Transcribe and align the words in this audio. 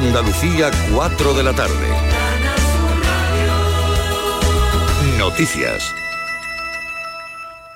Andalucía, 0.00 0.70
4 0.94 1.34
de 1.34 1.42
la 1.42 1.52
tarde. 1.52 1.74
Noticias. 5.18 5.92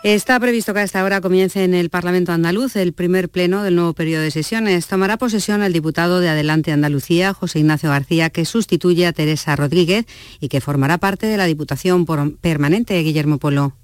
Está 0.02 0.40
previsto 0.40 0.72
que 0.72 0.80
a 0.80 0.84
esta 0.84 1.04
hora 1.04 1.20
comience 1.20 1.64
en 1.64 1.74
el 1.74 1.90
Parlamento 1.90 2.32
andaluz 2.32 2.76
el 2.76 2.94
primer 2.94 3.28
pleno 3.28 3.62
del 3.62 3.76
nuevo 3.76 3.92
periodo 3.92 4.22
de 4.22 4.30
sesiones. 4.30 4.86
Tomará 4.86 5.18
posesión 5.18 5.62
el 5.62 5.74
diputado 5.74 6.20
de 6.20 6.30
Adelante 6.30 6.72
Andalucía, 6.72 7.34
José 7.34 7.58
Ignacio 7.58 7.90
García, 7.90 8.30
que 8.30 8.46
sustituye 8.46 9.06
a 9.06 9.12
Teresa 9.12 9.54
Rodríguez 9.54 10.06
y 10.40 10.48
que 10.48 10.62
formará 10.62 10.96
parte 10.96 11.26
de 11.26 11.36
la 11.36 11.44
Diputación 11.44 12.06
Permanente 12.40 12.98
Guillermo 13.00 13.38
Polo. 13.38 13.74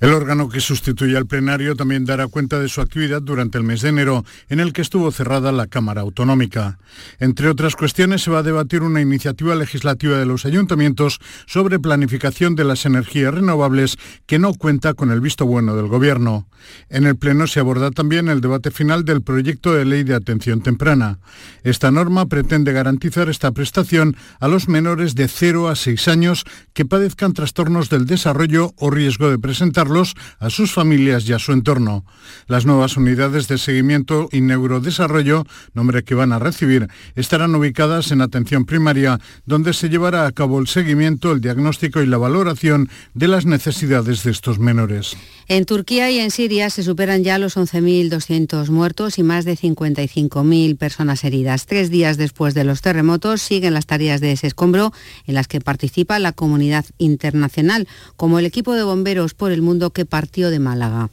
El 0.00 0.14
órgano 0.14 0.48
que 0.48 0.60
sustituye 0.60 1.14
al 1.14 1.26
plenario 1.26 1.76
también 1.76 2.06
dará 2.06 2.26
cuenta 2.26 2.58
de 2.58 2.70
su 2.70 2.80
actividad 2.80 3.20
durante 3.20 3.58
el 3.58 3.64
mes 3.64 3.82
de 3.82 3.90
enero, 3.90 4.24
en 4.48 4.58
el 4.58 4.72
que 4.72 4.80
estuvo 4.80 5.12
cerrada 5.12 5.52
la 5.52 5.66
Cámara 5.66 6.00
Autonómica. 6.00 6.78
Entre 7.18 7.50
otras 7.50 7.76
cuestiones, 7.76 8.22
se 8.22 8.30
va 8.30 8.38
a 8.38 8.42
debatir 8.42 8.80
una 8.80 9.02
iniciativa 9.02 9.54
legislativa 9.54 10.16
de 10.16 10.24
los 10.24 10.46
ayuntamientos 10.46 11.20
sobre 11.46 11.78
planificación 11.78 12.56
de 12.56 12.64
las 12.64 12.86
energías 12.86 13.34
renovables 13.34 13.98
que 14.24 14.38
no 14.38 14.54
cuenta 14.54 14.94
con 14.94 15.10
el 15.10 15.20
visto 15.20 15.44
bueno 15.44 15.76
del 15.76 15.88
Gobierno. 15.88 16.48
En 16.88 17.04
el 17.04 17.16
Pleno 17.16 17.46
se 17.46 17.60
aborda 17.60 17.90
también 17.90 18.28
el 18.28 18.40
debate 18.40 18.70
final 18.70 19.04
del 19.04 19.20
proyecto 19.20 19.74
de 19.74 19.84
ley 19.84 20.02
de 20.04 20.14
atención 20.14 20.62
temprana. 20.62 21.18
Esta 21.62 21.90
norma 21.90 22.24
pretende 22.24 22.72
garantizar 22.72 23.28
esta 23.28 23.52
prestación 23.52 24.16
a 24.40 24.48
los 24.48 24.66
menores 24.66 25.14
de 25.14 25.28
0 25.28 25.68
a 25.68 25.76
6 25.76 26.08
años 26.08 26.44
que 26.72 26.86
padezcan 26.86 27.34
trastornos 27.34 27.90
del 27.90 28.06
desarrollo 28.06 28.72
o 28.78 28.90
riesgo 28.90 29.28
de 29.28 29.38
presentar 29.38 29.89
a 30.38 30.50
sus 30.50 30.72
familias 30.72 31.28
y 31.28 31.32
a 31.32 31.38
su 31.38 31.52
entorno. 31.52 32.04
Las 32.46 32.64
nuevas 32.64 32.96
unidades 32.96 33.48
de 33.48 33.58
seguimiento 33.58 34.28
y 34.30 34.40
neurodesarrollo, 34.40 35.46
nombre 35.74 36.04
que 36.04 36.14
van 36.14 36.32
a 36.32 36.38
recibir, 36.38 36.88
estarán 37.16 37.54
ubicadas 37.54 38.12
en 38.12 38.20
atención 38.20 38.64
primaria, 38.64 39.18
donde 39.46 39.72
se 39.72 39.88
llevará 39.88 40.26
a 40.26 40.32
cabo 40.32 40.60
el 40.60 40.68
seguimiento, 40.68 41.32
el 41.32 41.40
diagnóstico 41.40 42.02
y 42.02 42.06
la 42.06 42.18
valoración 42.18 42.88
de 43.14 43.28
las 43.28 43.46
necesidades 43.46 44.22
de 44.22 44.30
estos 44.30 44.58
menores. 44.58 45.16
En 45.48 45.64
Turquía 45.64 46.10
y 46.10 46.18
en 46.18 46.30
Siria 46.30 46.70
se 46.70 46.84
superan 46.84 47.24
ya 47.24 47.38
los 47.38 47.56
11.200 47.56 48.68
muertos 48.68 49.18
y 49.18 49.22
más 49.24 49.44
de 49.44 49.56
55.000 49.56 50.76
personas 50.76 51.24
heridas. 51.24 51.66
Tres 51.66 51.90
días 51.90 52.16
después 52.16 52.54
de 52.54 52.64
los 52.64 52.82
terremotos 52.82 53.42
siguen 53.42 53.74
las 53.74 53.86
tareas 53.86 54.20
de 54.20 54.32
ese 54.32 54.46
escombro 54.46 54.92
en 55.26 55.34
las 55.34 55.48
que 55.48 55.60
participa 55.60 56.18
la 56.18 56.32
comunidad 56.32 56.84
internacional, 56.98 57.88
como 58.16 58.38
el 58.38 58.46
equipo 58.46 58.74
de 58.74 58.82
bomberos 58.82 59.34
por 59.34 59.52
el 59.52 59.62
mundo 59.62 59.79
que 59.88 60.04
partió 60.04 60.50
de 60.50 60.58
Málaga. 60.58 61.08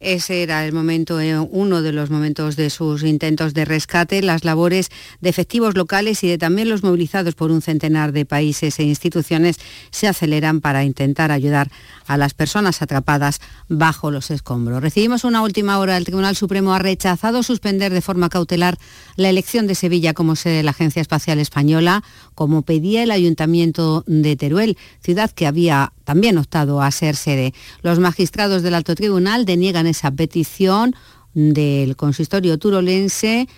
Ese 0.00 0.44
era 0.44 0.64
el 0.64 0.72
momento, 0.72 1.20
eh, 1.20 1.36
uno 1.36 1.82
de 1.82 1.90
los 1.90 2.08
momentos 2.08 2.54
de 2.54 2.70
sus 2.70 3.02
intentos 3.02 3.52
de 3.52 3.64
rescate, 3.64 4.22
las 4.22 4.44
labores 4.44 4.90
de 5.20 5.28
efectivos 5.28 5.76
locales 5.76 6.22
y 6.22 6.28
de 6.28 6.38
también 6.38 6.68
los 6.68 6.84
movilizados 6.84 7.34
por 7.34 7.50
un 7.50 7.62
centenar 7.62 8.12
de 8.12 8.24
países 8.24 8.78
e 8.78 8.84
instituciones 8.84 9.56
se 9.90 10.06
aceleran 10.06 10.60
para 10.60 10.84
intentar 10.84 11.32
ayudar 11.32 11.72
a 12.06 12.16
las 12.16 12.32
personas 12.32 12.80
atrapadas 12.80 13.40
bajo 13.68 14.12
los 14.12 14.30
escombros. 14.30 14.80
Recibimos 14.80 15.24
una 15.24 15.42
última 15.42 15.80
hora. 15.80 15.96
El 15.96 16.04
Tribunal 16.04 16.36
Supremo 16.36 16.74
ha 16.74 16.78
rechazado 16.78 17.42
suspender 17.42 17.92
de 17.92 18.00
forma 18.00 18.28
cautelar 18.28 18.78
la 19.16 19.30
elección 19.30 19.66
de 19.66 19.74
Sevilla 19.74 20.14
como 20.14 20.36
sede 20.36 20.58
de 20.58 20.62
la 20.62 20.70
Agencia 20.70 21.02
Espacial 21.02 21.40
Española, 21.40 22.04
como 22.36 22.62
pedía 22.62 23.02
el 23.02 23.10
Ayuntamiento 23.10 24.04
de 24.06 24.36
Teruel, 24.36 24.78
ciudad 25.02 25.32
que 25.32 25.48
había 25.48 25.92
también 26.04 26.38
optado 26.38 26.80
a 26.80 26.90
ser 26.92 27.16
sede. 27.16 27.52
Los 27.82 27.98
magistrados 27.98 28.62
del 28.62 28.74
Alto 28.74 28.94
Tribunal 28.94 29.44
deniegan 29.44 29.87
esa 29.88 30.10
petición 30.10 30.94
del 31.34 31.96
consistorio 31.96 32.58
turolense 32.58 33.48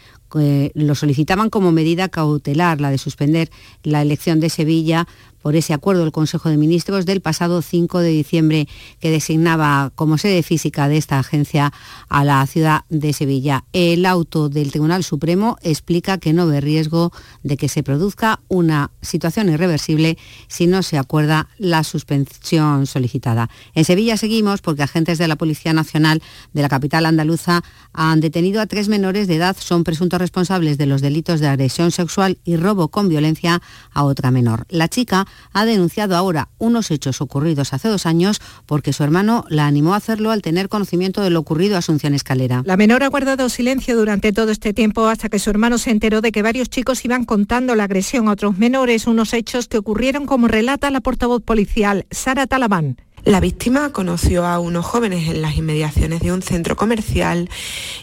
lo 0.75 0.95
solicitaban 0.95 1.51
como 1.51 1.73
medida 1.73 2.09
cautelar, 2.09 2.81
la 2.81 2.91
de 2.91 2.99
suspender 2.99 3.51
la 3.83 4.03
elección 4.03 4.39
de 4.39 4.49
Sevilla 4.49 5.09
por 5.43 5.57
ese 5.57 5.73
acuerdo 5.75 6.03
del 6.03 6.13
Consejo 6.13 6.49
de 6.49 6.57
Ministros 6.57 7.07
del 7.07 7.21
pasado 7.21 7.63
5 7.63 8.01
de 8.01 8.09
diciembre 8.09 8.69
que 9.01 9.11
designaba 9.11 9.93
como 9.95 10.19
sede 10.19 10.43
física 10.43 10.89
de 10.89 10.97
esta 10.97 11.19
agencia 11.19 11.73
a 12.09 12.25
la 12.25 12.47
ciudad 12.47 12.85
de 12.89 13.13
Sevilla. 13.13 13.65
El 13.73 14.07
auto 14.07 14.49
del 14.49 14.71
Tribunal 14.71 15.05
Supremo 15.05 15.57
explica 15.63 16.19
que 16.19 16.33
no 16.33 16.47
ve 16.47 16.61
riesgo 16.61 17.13
de 17.43 17.57
que 17.57 17.69
se 17.69 17.83
produzca 17.83 18.41
una 18.49 18.91
situación 19.03 19.49
irreversible 19.49 20.19
si 20.49 20.67
no 20.67 20.83
se 20.83 20.99
acuerda 20.99 21.49
la 21.59 21.85
suspensión 21.85 22.87
solicitada. 22.87 23.51
En 23.75 23.85
Sevilla 23.85 24.17
seguimos 24.17 24.61
porque 24.61 24.83
agentes 24.83 25.19
de 25.19 25.29
la 25.29 25.37
Policía 25.37 25.73
Nacional 25.73 26.23
de 26.53 26.63
la 26.63 26.69
capital 26.69 27.07
andaluza 27.07 27.63
han 27.93 28.21
detenido 28.21 28.61
a 28.61 28.67
tres 28.67 28.89
menores 28.89 29.27
de 29.27 29.37
edad, 29.37 29.57
son 29.59 29.85
presuntos 29.85 30.21
responsables 30.21 30.79
de 30.79 30.87
los 30.87 31.01
delitos 31.01 31.41
de 31.41 31.49
agresión 31.49 31.91
sexual 31.91 32.39
y 32.45 32.57
robo 32.57 32.89
con 32.89 33.09
violencia 33.09 33.63
a 33.93 34.05
otra 34.05 34.31
menor. 34.31 34.67
La 34.69 34.89
chica 34.89 35.27
ha 35.53 35.65
denunciado 35.65 36.17
ahora 36.17 36.49
unos 36.59 36.91
hechos 36.91 37.21
ocurridos 37.21 37.73
hace 37.73 37.89
dos 37.89 38.07
años 38.07 38.41
porque 38.67 38.93
su 38.93 39.03
hermano 39.03 39.45
la 39.49 39.67
animó 39.67 39.95
a 39.95 39.97
hacerlo 39.97 40.31
al 40.31 40.43
tener 40.43 40.69
conocimiento 40.69 41.23
de 41.23 41.31
lo 41.31 41.41
ocurrido 41.41 41.77
a 41.77 41.79
Asunción 41.79 42.15
Escalera. 42.15 42.63
La 42.65 42.77
menor 42.77 43.03
ha 43.03 43.09
guardado 43.09 43.49
silencio 43.49 43.97
durante 43.97 44.33
todo 44.33 44.51
este 44.51 44.73
tiempo 44.73 45.07
hasta 45.07 45.29
que 45.29 45.39
su 45.39 45.51
hermano 45.51 45.79
se 45.79 45.91
enteró 45.91 46.21
de 46.21 46.33
que 46.33 46.43
varios 46.43 46.71
chicos 46.71 47.05
iban 47.05 47.25
contando 47.25 47.75
la 47.75 47.85
agresión 47.85 48.29
a 48.29 48.33
otros 48.33 48.59
menores, 48.59 49.07
unos 49.07 49.33
hechos 49.33 49.69
que 49.69 49.79
ocurrieron 49.79 50.27
como 50.27 50.49
relata 50.49 50.91
la 50.91 51.01
portavoz 51.01 51.43
policial 51.43 52.07
Sara 52.11 52.47
Talabán. 52.47 52.97
La 53.25 53.41
víctima 53.41 53.93
conoció 53.93 54.47
a 54.47 54.59
unos 54.59 54.87
jóvenes 54.87 55.29
en 55.29 55.43
las 55.43 55.57
inmediaciones 55.57 56.21
de 56.21 56.33
un 56.33 56.41
centro 56.41 56.75
comercial 56.75 57.51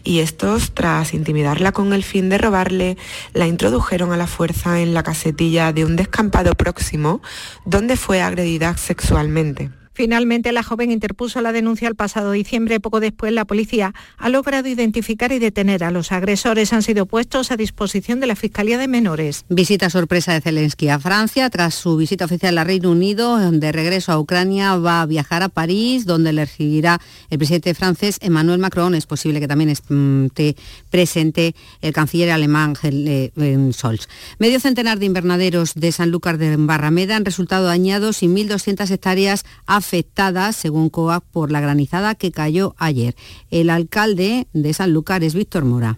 y 0.04 0.20
estos, 0.20 0.74
tras 0.74 1.14
intimidarla 1.16 1.72
con 1.72 1.92
el 1.94 2.04
fin 2.04 2.30
de 2.30 2.38
robarle, 2.38 2.98
la 3.34 3.48
introdujeron 3.48 4.12
a 4.12 4.18
la 4.18 4.28
fuerza 4.28 4.80
en 4.80 4.94
la 4.94 5.02
casetilla 5.02 5.74
de 5.74 5.86
un 5.86 5.96
descampado 5.96 6.54
próximo 6.54 7.22
donde 7.66 7.98
fue 7.98 8.22
agredida 8.22 8.78
sexualmente. 8.78 9.72
Finalmente, 9.98 10.52
la 10.52 10.62
joven 10.62 10.92
interpuso 10.92 11.42
la 11.42 11.52
denuncia 11.52 11.88
el 11.88 11.96
pasado 11.96 12.32
diciembre. 12.32 12.80
Poco 12.80 13.00
después, 13.00 13.34
la 13.34 13.46
policía 13.46 13.96
ha 14.20 14.30
logrado 14.30 14.68
identificar 14.68 15.32
y 15.32 15.40
detener 15.40 15.84
a 15.84 15.90
los 15.90 16.12
agresores. 16.12 16.72
Han 16.72 16.84
sido 16.84 17.08
puestos 17.08 17.50
a 17.50 17.58
disposición 17.58 18.20
de 18.20 18.28
la 18.28 18.36
Fiscalía 18.36 18.78
de 18.78 18.88
Menores. 18.88 19.44
Visita 19.50 19.90
sorpresa 19.90 20.34
de 20.34 20.42
Zelensky 20.42 20.90
a 20.90 21.00
Francia. 21.00 21.50
Tras 21.50 21.74
su 21.74 21.98
visita 21.98 22.26
oficial 22.26 22.60
al 22.60 22.68
Reino 22.68 22.92
Unido, 22.92 23.40
de 23.50 23.72
regreso 23.72 24.12
a 24.12 24.20
Ucrania, 24.20 24.76
va 24.76 25.02
a 25.02 25.08
viajar 25.08 25.42
a 25.42 25.50
París, 25.50 26.06
donde 26.06 26.32
le 26.32 26.46
recibirá 26.46 27.02
el 27.32 27.40
presidente 27.40 27.74
francés 27.74 28.20
Emmanuel 28.22 28.60
Macron. 28.60 28.94
Es 28.94 29.08
posible 29.08 29.40
que 29.40 29.48
también 29.48 29.72
esté 29.72 30.56
presente 30.92 31.56
el 31.82 31.92
canciller 31.92 32.30
alemán 32.30 32.76
eh, 32.84 33.72
Scholz. 33.74 34.08
Medio 34.38 34.60
centenar 34.60 35.00
de 35.00 35.08
invernaderos 35.08 35.74
de 35.74 35.92
Sanlúcar 35.92 36.38
de 36.38 36.56
Barrameda 36.56 37.16
han 37.16 37.26
resultado 37.26 37.66
dañados 37.66 38.22
y 38.22 38.28
1.200 38.28 38.92
hectáreas 38.92 39.44
a 39.66 39.82
afectadas, 39.88 40.58
según 40.58 40.90
COAC, 40.90 41.24
por 41.32 41.50
la 41.50 41.62
granizada 41.62 42.14
que 42.16 42.32
cayó 42.32 42.76
ayer. 42.78 43.16
El 43.52 43.70
alcalde 43.70 44.48
de 44.52 44.74
Sanlúcar 44.74 45.24
es 45.24 45.34
Víctor 45.34 45.64
Mora. 45.64 45.98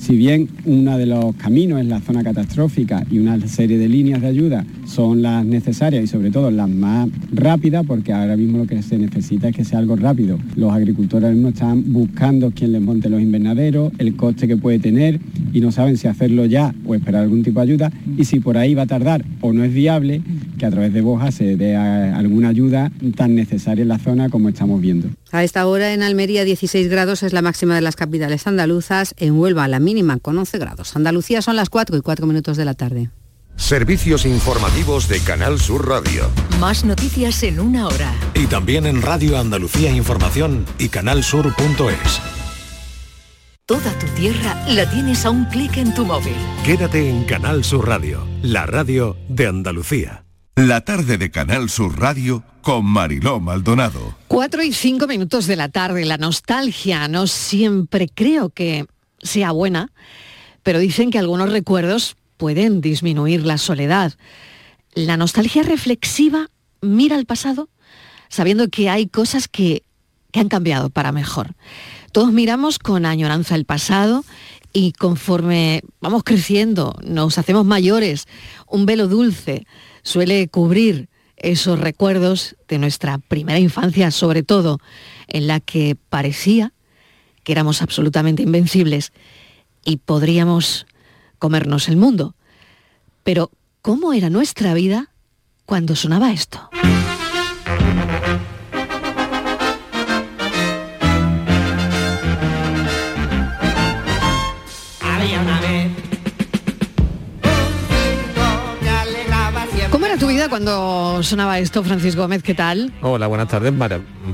Si 0.00 0.16
bien 0.16 0.48
uno 0.64 0.96
de 0.96 1.04
los 1.04 1.36
caminos 1.36 1.78
es 1.78 1.86
la 1.86 2.00
zona 2.00 2.24
catastrófica 2.24 3.04
y 3.10 3.18
una 3.18 3.38
serie 3.46 3.76
de 3.76 3.86
líneas 3.86 4.22
de 4.22 4.28
ayuda 4.28 4.64
son 4.86 5.20
las 5.20 5.44
necesarias 5.44 6.02
y 6.02 6.06
sobre 6.06 6.30
todo 6.30 6.50
las 6.50 6.70
más 6.70 7.10
rápidas, 7.30 7.84
porque 7.86 8.14
ahora 8.14 8.34
mismo 8.34 8.58
lo 8.58 8.66
que 8.66 8.82
se 8.82 8.96
necesita 8.96 9.50
es 9.50 9.56
que 9.56 9.62
sea 9.62 9.78
algo 9.78 9.96
rápido. 9.96 10.38
Los 10.56 10.72
agricultores 10.72 11.30
mismo 11.34 11.50
están 11.50 11.92
buscando 11.92 12.50
quién 12.50 12.72
les 12.72 12.80
monte 12.80 13.10
los 13.10 13.20
invernaderos, 13.20 13.92
el 13.98 14.16
coste 14.16 14.48
que 14.48 14.56
puede 14.56 14.78
tener 14.78 15.20
y 15.52 15.60
no 15.60 15.70
saben 15.70 15.98
si 15.98 16.08
hacerlo 16.08 16.46
ya 16.46 16.74
o 16.86 16.94
esperar 16.94 17.22
algún 17.22 17.42
tipo 17.42 17.60
de 17.60 17.64
ayuda 17.64 17.92
y 18.16 18.24
si 18.24 18.40
por 18.40 18.56
ahí 18.56 18.74
va 18.74 18.82
a 18.82 18.86
tardar 18.86 19.22
o 19.42 19.52
no 19.52 19.64
es 19.64 19.74
viable 19.74 20.22
que 20.56 20.64
a 20.64 20.70
través 20.70 20.94
de 20.94 21.02
Boja 21.02 21.30
se 21.30 21.56
dé 21.56 21.76
alguna 21.76 22.48
ayuda 22.48 22.90
tan 23.16 23.34
necesaria 23.34 23.82
en 23.82 23.88
la 23.88 23.98
zona 23.98 24.30
como 24.30 24.48
estamos 24.48 24.80
viendo. 24.80 25.10
A 25.32 25.44
esta 25.44 25.66
hora 25.66 25.92
en 25.92 26.02
Almería 26.02 26.44
16 26.44 26.88
grados 26.88 27.22
es 27.22 27.32
la 27.32 27.42
máxima 27.42 27.76
de 27.76 27.80
las 27.80 27.94
capitales 27.94 28.46
andaluzas, 28.46 29.14
en 29.16 29.38
Huelva 29.38 29.68
la 29.68 29.78
mínima 29.78 30.18
con 30.18 30.36
11 30.36 30.58
grados. 30.58 30.96
Andalucía 30.96 31.40
son 31.40 31.56
las 31.56 31.70
4 31.70 31.96
y 31.96 32.00
4 32.00 32.26
minutos 32.26 32.56
de 32.56 32.64
la 32.64 32.74
tarde. 32.74 33.10
Servicios 33.56 34.24
informativos 34.24 35.06
de 35.06 35.20
Canal 35.20 35.60
Sur 35.60 35.86
Radio. 35.86 36.30
Más 36.58 36.84
noticias 36.84 37.42
en 37.42 37.60
una 37.60 37.86
hora. 37.86 38.12
Y 38.34 38.46
también 38.46 38.86
en 38.86 39.02
Radio 39.02 39.38
Andalucía 39.38 39.92
Información 39.92 40.64
y 40.78 40.88
canalsur.es. 40.88 42.20
Toda 43.66 43.96
tu 44.00 44.06
tierra 44.16 44.66
la 44.66 44.90
tienes 44.90 45.24
a 45.26 45.30
un 45.30 45.44
clic 45.44 45.76
en 45.76 45.94
tu 45.94 46.04
móvil. 46.04 46.34
Quédate 46.64 47.08
en 47.08 47.22
Canal 47.24 47.62
Sur 47.62 47.86
Radio, 47.86 48.26
la 48.42 48.66
radio 48.66 49.16
de 49.28 49.46
Andalucía. 49.46 50.24
La 50.56 50.82
tarde 50.82 51.16
de 51.16 51.30
Canal 51.30 51.70
Sur 51.70 51.98
Radio 51.98 52.42
con 52.60 52.84
Mariló 52.84 53.40
Maldonado. 53.40 54.16
Cuatro 54.28 54.62
y 54.62 54.72
cinco 54.72 55.06
minutos 55.06 55.46
de 55.46 55.56
la 55.56 55.68
tarde. 55.68 56.04
La 56.04 56.18
nostalgia 56.18 57.08
no 57.08 57.26
siempre 57.26 58.08
creo 58.12 58.50
que 58.50 58.86
sea 59.22 59.52
buena, 59.52 59.90
pero 60.62 60.78
dicen 60.78 61.10
que 61.10 61.18
algunos 61.18 61.50
recuerdos 61.50 62.16
pueden 62.36 62.80
disminuir 62.80 63.46
la 63.46 63.58
soledad. 63.58 64.14
La 64.94 65.16
nostalgia 65.16 65.62
reflexiva 65.62 66.48
mira 66.82 67.16
al 67.16 67.26
pasado, 67.26 67.68
sabiendo 68.28 68.68
que 68.68 68.90
hay 68.90 69.06
cosas 69.06 69.48
que, 69.48 69.84
que 70.30 70.40
han 70.40 70.48
cambiado 70.48 70.90
para 70.90 71.12
mejor. 71.12 71.54
Todos 72.12 72.32
miramos 72.32 72.78
con 72.78 73.06
añoranza 73.06 73.54
el 73.54 73.64
pasado 73.64 74.24
y 74.72 74.92
conforme 74.92 75.82
vamos 76.00 76.22
creciendo, 76.24 76.96
nos 77.02 77.38
hacemos 77.38 77.64
mayores, 77.64 78.26
un 78.66 78.84
velo 78.84 79.08
dulce 79.08 79.66
suele 80.02 80.48
cubrir 80.48 81.08
esos 81.36 81.78
recuerdos 81.78 82.56
de 82.68 82.78
nuestra 82.78 83.18
primera 83.18 83.58
infancia, 83.58 84.10
sobre 84.10 84.42
todo 84.42 84.78
en 85.26 85.46
la 85.46 85.60
que 85.60 85.96
parecía 86.08 86.72
que 87.42 87.52
éramos 87.52 87.82
absolutamente 87.82 88.42
invencibles 88.42 89.12
y 89.84 89.96
podríamos 89.96 90.86
comernos 91.38 91.88
el 91.88 91.96
mundo. 91.96 92.34
Pero, 93.24 93.50
¿cómo 93.82 94.12
era 94.12 94.28
nuestra 94.28 94.74
vida 94.74 95.12
cuando 95.64 95.96
sonaba 95.96 96.32
esto? 96.32 96.68
¿Cómo 96.70 96.90
era 105.62 105.99
tu 110.20 110.26
vida 110.26 110.48
cuando 110.50 111.22
sonaba 111.22 111.58
esto, 111.58 111.82
Francisco 111.82 112.20
Gómez? 112.22 112.42
¿Qué 112.42 112.54
tal? 112.54 112.92
Hola, 113.00 113.26
buenas 113.26 113.48
tardes. 113.48 113.72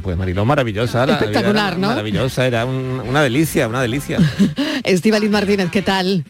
Pues 0.03 0.17
Mariló, 0.17 0.44
maravillosa. 0.44 1.05
Espectacular, 1.05 1.73
era 1.75 1.79
¿no? 1.81 1.88
Maravillosa, 1.88 2.44
era 2.47 2.65
un- 2.65 3.03
una 3.06 3.23
delicia, 3.23 3.69
una 3.69 3.81
delicia. 3.81 4.19
Estivaliz 4.85 5.31
Martínez, 5.31 5.71
¿qué 5.71 5.83
tal? 5.83 6.25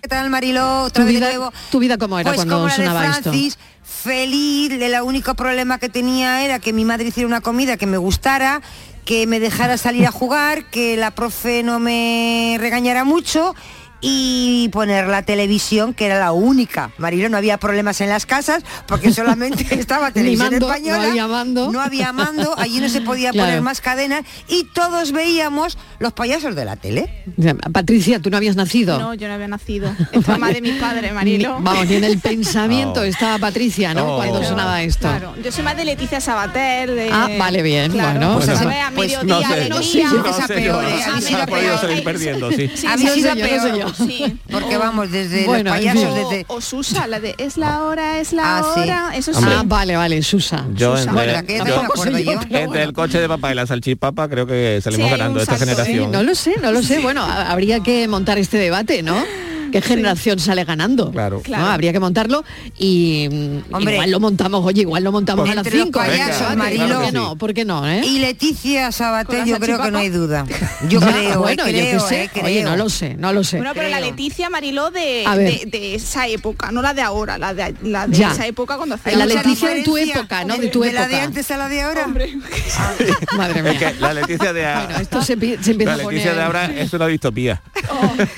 ¿Qué 0.00 0.08
tal, 0.08 0.30
Marilo? 0.30 0.84
Otra 0.84 1.02
¿Tu 1.02 1.06
vez 1.06 1.16
vida, 1.16 1.28
nuevo. 1.28 1.52
¿Tu 1.70 1.78
vida 1.80 1.98
cómo 1.98 2.18
era 2.18 2.30
Pues 2.30 2.36
cuando 2.36 2.54
como 2.56 2.68
la 2.68 2.72
de 2.72 2.76
sonaba 2.76 3.06
esto? 3.06 3.22
Francis, 3.30 3.58
feliz. 3.82 4.72
El 4.72 4.94
único 5.02 5.34
problema 5.34 5.78
que 5.78 5.90
tenía 5.90 6.42
era 6.44 6.58
que 6.58 6.72
mi 6.72 6.84
madre 6.86 7.08
hiciera 7.08 7.26
una 7.26 7.42
comida 7.42 7.76
que 7.76 7.86
me 7.86 7.98
gustara, 7.98 8.62
que 9.04 9.26
me 9.26 9.38
dejara 9.38 9.76
salir 9.76 10.06
a 10.06 10.10
jugar, 10.12 10.70
que 10.70 10.96
la 10.96 11.10
profe 11.10 11.62
no 11.62 11.78
me 11.78 12.56
regañara 12.58 13.04
mucho 13.04 13.54
y 14.00 14.68
poner 14.70 15.08
la 15.08 15.22
televisión, 15.22 15.92
que 15.94 16.06
era 16.06 16.18
la 16.18 16.32
única. 16.32 16.90
Marilo, 16.98 17.28
no 17.28 17.36
había 17.36 17.58
problemas 17.58 18.00
en 18.00 18.08
las 18.08 18.26
casas 18.26 18.62
porque 18.86 19.12
solamente 19.12 19.66
estaba 19.78 20.10
televisión 20.10 20.50
mando, 20.52 20.66
no 20.68 20.72
española. 20.74 21.08
había 21.08 21.26
mando. 21.26 21.72
no 21.72 21.80
había 21.80 22.12
mando, 22.12 22.54
allí 22.58 22.80
no 22.80 22.88
se 22.88 23.00
podía 23.00 23.30
Claro. 23.32 23.48
poner 23.48 23.62
más 23.62 23.80
cadenas 23.80 24.22
y 24.48 24.64
todos 24.72 25.12
veíamos 25.12 25.78
los 25.98 26.12
payasos 26.12 26.54
de 26.54 26.64
la 26.64 26.76
tele. 26.76 27.24
Patricia, 27.72 28.20
¿tú 28.20 28.30
no 28.30 28.36
habías 28.36 28.56
nacido? 28.56 28.98
No, 28.98 29.14
yo 29.14 29.28
no 29.28 29.34
había 29.34 29.48
nacido. 29.48 29.90
Es 30.12 30.26
mamá 30.28 30.50
de 30.52 30.60
mis 30.60 30.74
padres, 30.80 31.12
Marilo. 31.12 31.58
Ni- 31.58 31.64
vamos, 31.64 31.86
ni 31.88 31.96
en 31.96 32.04
el 32.04 32.18
pensamiento 32.18 33.00
Oh. 33.00 33.04
estaba 33.04 33.38
Patricia, 33.38 33.94
¿no? 33.94 34.14
Oh. 34.14 34.16
Cuando 34.18 34.42
sonaba 34.44 34.82
esto. 34.82 35.08
Claro, 35.08 35.34
yo 35.42 35.50
soy 35.52 35.64
más 35.64 35.76
de 35.76 35.84
Leticia 35.84 36.20
Sabater. 36.20 36.90
De... 36.90 37.10
Ah, 37.12 37.28
vale, 37.38 37.62
bien, 37.62 37.92
bueno. 37.92 38.34
Pues 38.34 38.46
Pues 38.46 38.48
a 38.48 38.60
así- 38.60 38.66
ver, 38.68 38.80
a 38.80 38.90
pues 38.94 39.08
mediodía, 39.10 39.34
no 39.48 39.54
sé, 39.54 39.60
de 39.60 39.68
no 39.68 39.82
sé. 39.82 40.02
No 40.04 40.32
sé 40.32 40.48
peor, 40.54 40.84
¿eh? 40.84 41.34
ha 41.42 41.46
podido 41.46 41.78
salir 41.78 42.04
perdiendo, 42.04 42.50
sí. 42.50 42.68
Sí, 42.74 42.86
sí, 42.98 43.08
sí 43.14 43.22
yo, 43.22 43.34
peor. 43.34 43.87
Sí. 43.96 44.38
Porque 44.50 44.76
vamos, 44.76 45.10
desde 45.10 45.44
Bueno, 45.46 45.70
los 45.70 45.78
payasos, 45.78 46.02
fin. 46.04 46.14
desde... 46.14 46.44
O, 46.48 46.54
o 46.56 46.60
Susa, 46.60 47.06
la 47.06 47.20
de 47.20 47.34
es 47.38 47.56
la 47.56 47.84
hora, 47.84 48.18
es 48.20 48.32
la 48.32 48.58
Ah, 48.58 48.62
sí. 48.74 48.80
hora. 48.80 49.12
Eso 49.14 49.32
sí. 49.34 49.40
Ah, 49.44 49.62
vale, 49.64 49.96
vale, 49.96 50.22
Susa. 50.22 50.64
Yo 50.74 50.96
Susa. 50.96 51.10
entre, 51.10 51.14
Bueno, 51.14 51.32
yo- 51.48 51.64
no 51.64 51.66
yo, 51.68 52.74
el 52.74 52.92
coche 52.92 53.20
de 53.20 53.28
papá 53.28 53.52
y 53.52 53.54
la 53.54 53.66
salchipapa 53.66 54.28
creo 54.28 54.46
que 54.46 54.80
salimos 54.82 55.06
Sí, 55.10 55.10
ganando 55.16 55.40
esta 55.40 55.54
¿eh? 55.54 55.58
generación. 55.58 56.10
No 56.12 56.22
lo 56.22 56.34
sé, 56.34 56.54
no 56.62 56.72
lo 56.72 56.82
sé. 56.82 56.98
Bueno, 57.00 57.22
ha- 57.22 57.50
habría 57.50 57.80
que 57.80 58.06
montar 58.08 58.38
este 58.38 58.58
debate, 58.58 59.02
¿no? 59.02 59.16
¿Qué 59.72 59.80
generación 59.82 60.38
sale 60.38 60.64
ganando? 60.64 61.10
Claro. 61.10 61.36
¿No? 61.38 61.42
Claro. 61.42 61.66
Habría 61.66 61.92
que 61.92 62.00
montarlo 62.00 62.44
y 62.78 63.26
Hombre. 63.70 63.94
igual 63.94 64.10
lo 64.10 64.20
montamos, 64.20 64.64
oye, 64.64 64.82
igual 64.82 65.04
lo 65.04 65.12
montamos 65.12 65.48
a 65.48 65.54
las 65.54 65.66
Entre 65.66 65.78
los 65.78 65.86
5. 65.86 65.98
payasos, 65.98 66.56
Marilo. 66.56 66.88
¿Por 66.98 67.04
qué 67.06 67.12
no? 67.12 67.36
¿Por 67.36 67.54
qué 67.54 67.64
no? 67.64 67.88
eh? 67.88 68.00
Y 68.04 68.18
Leticia 68.18 68.84
¿Con 68.84 68.92
Sabater, 68.92 69.44
yo 69.44 69.58
creo 69.58 69.80
que 69.80 69.90
no 69.90 69.98
hay 69.98 70.08
duda. 70.08 70.44
Yo 70.88 71.00
Ah, 71.02 71.08
creo, 71.12 71.40
bueno, 71.40 71.64
eh, 71.66 71.72
yo 71.72 71.78
creo, 71.80 71.92
qué 71.92 72.08
sé. 72.08 72.22
eh, 72.24 72.30
creo. 72.32 72.44
Oye, 72.46 72.62
no 72.64 72.76
lo 72.76 72.88
sé, 72.88 73.14
no 73.16 73.32
lo 73.32 73.44
sé. 73.44 73.56
Bueno, 73.58 73.72
pero 73.74 73.88
la. 73.88 74.00
Leticia 74.00 74.48
Mariló 74.50 74.90
de, 74.90 75.94
esa 75.94 76.26
época, 76.28 76.70
no 76.72 76.80
la 76.82 76.94
de 76.94 77.02
ahora, 77.02 77.36
la 77.38 77.52
de, 77.54 77.74
la 77.82 78.06
de 78.06 78.16
Ya. 78.16 78.32
esa 78.32 78.46
época 78.46 78.76
cuando 78.76 78.94
hacía 78.96 79.16
La 79.16 79.26
Leticia 79.26 79.68
de 79.70 79.82
tu 79.82 79.96
época, 79.96 80.44
¿no? 80.44 80.56
De 80.56 80.68
tu 80.68 80.80
de 80.80 80.92
la 80.92 81.02
de 81.06 81.14
época. 81.14 81.24
antes 81.24 81.50
a 81.50 81.56
la 81.56 81.68
de 81.68 81.82
ahora. 81.82 82.06
Madre 83.36 83.58
Es 83.60 83.64
mía. 83.64 83.78
que 83.78 84.00
la 84.00 84.14
Leticia 84.14 84.52
de, 84.52 84.66
a- 84.66 84.84
Bueno, 84.84 85.00
esto 85.00 85.22
se, 85.22 85.36
pi- 85.36 85.56
se 85.60 85.72
empieza 85.72 85.96
la 85.96 86.02
a 86.02 86.04
poner... 86.04 86.18
Leticia 86.18 86.34
de 86.34 86.42
ahora 86.42 86.64
es 86.66 86.92
una 86.92 87.06
distopía. 87.06 87.62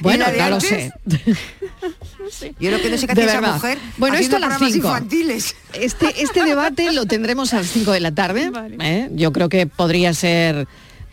Bueno, 0.00 0.24
¿Y 0.24 0.26
la 0.26 0.30
de 0.32 0.38
ya 0.38 0.48
lo 0.48 0.56
antes? 0.56 0.92
Yo 2.61 2.70
lo 2.70 2.81
que 2.81 2.90
no 2.90 2.96
sé 2.99 3.06
qué 3.06 3.14
De 3.14 3.25
hacía 3.25 3.38
esa 3.40 3.52
mujer 3.52 3.78
Bueno, 3.96 4.17
esto 4.17 4.37
a 4.37 4.38
las 4.38 4.49
programas 4.50 4.72
cinco. 4.72 4.88
infantiles. 4.88 5.56
Este, 5.75 6.22
este 6.22 6.44
debate 6.44 6.93
lo 6.93 7.06
tendremos 7.06 7.52
a 7.55 7.58
las 7.58 7.69
5 7.69 7.93
de 7.93 8.00
la 8.00 8.12
tarde. 8.12 8.50
Vale. 8.50 8.76
¿eh? 8.81 9.08
Yo 9.12 9.32
creo 9.32 9.49
que 9.49 9.67
podría 9.67 10.14
ser 10.14 10.67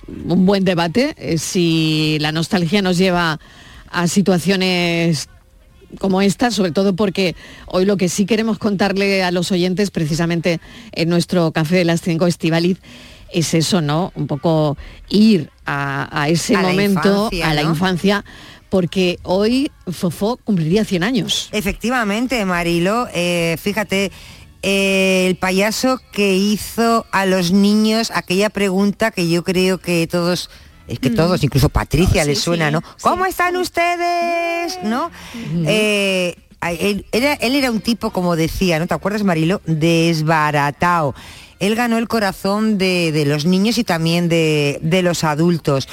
un 0.07 0.45
buen 0.45 0.63
debate 0.63 1.15
eh, 1.18 1.38
si 1.38 2.18
la 2.19 2.31
nostalgia 2.31 2.81
nos 2.81 2.98
lleva 2.98 3.39
a 3.89 4.07
situaciones 4.07 5.30
como 6.00 6.21
esta, 6.21 6.51
sobre 6.51 6.71
todo 6.71 6.95
porque 6.95 7.36
hoy 7.65 7.86
lo 7.86 7.98
que 7.98 8.10
sí 8.10 8.25
queremos 8.25 8.57
contarle 8.57 9.24
a 9.24 9.31
los 9.31 9.51
oyentes, 9.51 9.89
precisamente 9.89 10.60
en 10.92 11.10
nuestro 11.10 11.51
Café 11.51 11.77
de 11.77 11.86
las 11.86 12.01
5 12.01 12.27
Estivaliz, 12.27 12.77
es 13.31 13.53
eso, 13.53 13.81
¿no? 13.81 14.12
Un 14.15 14.27
poco 14.27 14.77
ir 15.10 15.50
a, 15.65 16.07
a 16.21 16.30
ese 16.30 16.56
A 16.56 16.62
la 16.62 16.69
momento, 16.69 17.30
infancia, 17.31 17.50
a 17.50 17.53
la 17.53 17.62
infancia, 17.62 18.25
porque 18.69 19.19
hoy 19.23 19.71
Fofó 19.91 20.37
cumpliría 20.37 20.83
100 20.85 21.03
años. 21.03 21.49
Efectivamente, 21.51 22.43
Marilo, 22.45 23.07
eh, 23.13 23.55
fíjate, 23.61 24.11
eh, 24.63 25.25
el 25.27 25.35
payaso 25.37 25.99
que 26.11 26.35
hizo 26.35 27.05
a 27.11 27.25
los 27.25 27.51
niños 27.51 28.11
aquella 28.13 28.49
pregunta 28.49 29.11
que 29.11 29.29
yo 29.29 29.43
creo 29.43 29.77
que 29.77 30.07
todos, 30.07 30.49
es 30.87 30.99
que 30.99 31.09
todos, 31.09 31.43
incluso 31.43 31.69
Patricia 31.69 32.23
Sí, 32.23 32.29
les 32.29 32.39
suena, 32.39 32.67
sí, 32.67 32.73
¿no? 32.73 32.79
sí. 32.81 33.03
¿Cómo 33.03 33.25
están 33.25 33.55
ustedes? 33.57 34.79
¿No? 34.83 35.11
Eh, 35.65 36.35
a- 36.59 36.71
él, 36.71 37.05
era, 37.11 37.33
él 37.35 37.55
era 37.55 37.71
un 37.71 37.81
tipo, 37.81 38.11
como 38.11 38.35
decía, 38.35 38.79
¿no 38.79 38.87
te 38.87 38.93
acuerdas, 38.93 39.23
Marilo? 39.23 39.61
Desbaratado. 39.65 41.13
Él 41.59 41.75
ganó 41.75 41.97
el 41.97 42.07
corazón 42.07 42.77
de, 42.77 43.11
de 43.11 43.25
los 43.25 43.45
niños 43.45 43.77
y 43.77 43.83
también 43.83 44.29
de, 44.29 44.79
de 44.81 45.01
los 45.01 45.23
adultos. 45.23 45.87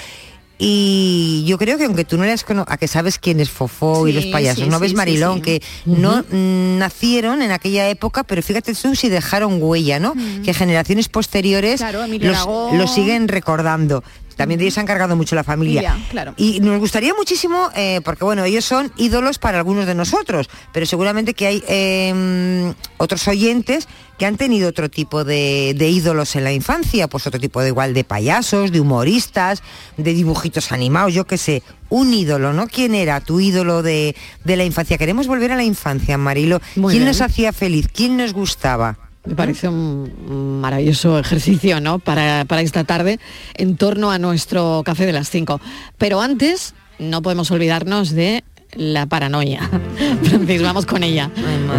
Y 0.58 1.44
yo 1.46 1.58
creo 1.58 1.78
que 1.78 1.84
aunque 1.84 2.04
tú 2.04 2.16
no 2.16 2.24
eres 2.24 2.44
a 2.66 2.76
que 2.76 2.86
sabes 2.86 3.18
quién 3.18 3.40
es 3.40 3.50
Fofó 3.50 4.06
y 4.06 4.12
los 4.12 4.26
payasos, 4.26 4.64
sí, 4.64 4.70
¿no 4.70 4.76
sí, 4.76 4.82
ves 4.82 4.94
Marilón? 4.94 5.42
Que 5.42 5.60
no 5.84 6.22
mm, 6.22 6.78
nacieron 6.78 7.42
en 7.42 7.50
aquella 7.50 7.88
época, 7.88 8.22
pero 8.22 8.40
fíjate 8.40 8.74
tú 8.74 8.94
si 8.94 9.08
dejaron 9.08 9.58
huella, 9.60 9.98
¿no? 9.98 10.14
Que 10.44 10.54
generaciones 10.54 11.08
posteriores 11.08 11.80
Claro, 11.80 12.06
los, 12.06 12.72
los 12.72 12.94
siguen 12.94 13.26
recordando. 13.28 14.04
También 14.36 14.58
de 14.58 14.64
ellos 14.64 14.74
se 14.74 14.80
ha 14.80 14.82
encargado 14.82 15.16
mucho 15.16 15.34
la 15.34 15.44
familia. 15.44 15.96
Claro. 16.10 16.34
Y 16.36 16.60
nos 16.60 16.78
gustaría 16.78 17.14
muchísimo, 17.14 17.70
eh, 17.76 18.00
porque 18.04 18.24
bueno, 18.24 18.44
ellos 18.44 18.64
son 18.64 18.92
ídolos 18.96 19.38
para 19.38 19.58
algunos 19.58 19.86
de 19.86 19.94
nosotros, 19.94 20.48
pero 20.72 20.86
seguramente 20.86 21.34
que 21.34 21.46
hay 21.46 21.64
eh, 21.68 22.72
otros 22.98 23.26
oyentes 23.28 23.88
que 24.18 24.26
han 24.26 24.36
tenido 24.36 24.68
otro 24.68 24.88
tipo 24.88 25.24
de, 25.24 25.74
de 25.76 25.88
ídolos 25.88 26.36
en 26.36 26.44
la 26.44 26.52
infancia, 26.52 27.08
pues 27.08 27.26
otro 27.26 27.40
tipo 27.40 27.60
de 27.60 27.68
igual 27.68 27.94
de 27.94 28.04
payasos, 28.04 28.70
de 28.70 28.80
humoristas, 28.80 29.62
de 29.96 30.14
dibujitos 30.14 30.70
animados, 30.70 31.12
yo 31.14 31.26
qué 31.26 31.36
sé, 31.36 31.62
un 31.88 32.12
ídolo, 32.14 32.52
¿no? 32.52 32.68
¿Quién 32.68 32.94
era 32.94 33.20
tu 33.20 33.40
ídolo 33.40 33.82
de, 33.82 34.14
de 34.44 34.56
la 34.56 34.64
infancia? 34.64 34.98
Queremos 34.98 35.26
volver 35.26 35.52
a 35.52 35.56
la 35.56 35.64
infancia, 35.64 36.16
Marilo. 36.16 36.60
Muy 36.76 36.92
¿Quién 36.92 37.02
bien. 37.04 37.08
nos 37.08 37.20
hacía 37.20 37.52
feliz? 37.52 37.88
¿Quién 37.92 38.16
nos 38.16 38.32
gustaba? 38.32 38.98
Me 39.24 39.34
parece 39.34 39.68
un 39.68 40.60
maravilloso 40.60 41.18
ejercicio, 41.18 41.80
¿no? 41.80 41.98
Para, 41.98 42.44
para 42.44 42.60
esta 42.60 42.84
tarde 42.84 43.18
en 43.54 43.76
torno 43.76 44.10
a 44.10 44.18
nuestro 44.18 44.82
café 44.84 45.06
de 45.06 45.12
las 45.12 45.30
5. 45.30 45.60
Pero 45.96 46.20
antes, 46.20 46.74
no 46.98 47.22
podemos 47.22 47.50
olvidarnos 47.50 48.10
de 48.10 48.44
la 48.74 49.06
paranoia. 49.06 49.70
Francis, 50.22 50.62
vamos 50.62 50.84
con 50.84 51.02
ella. 51.02 51.30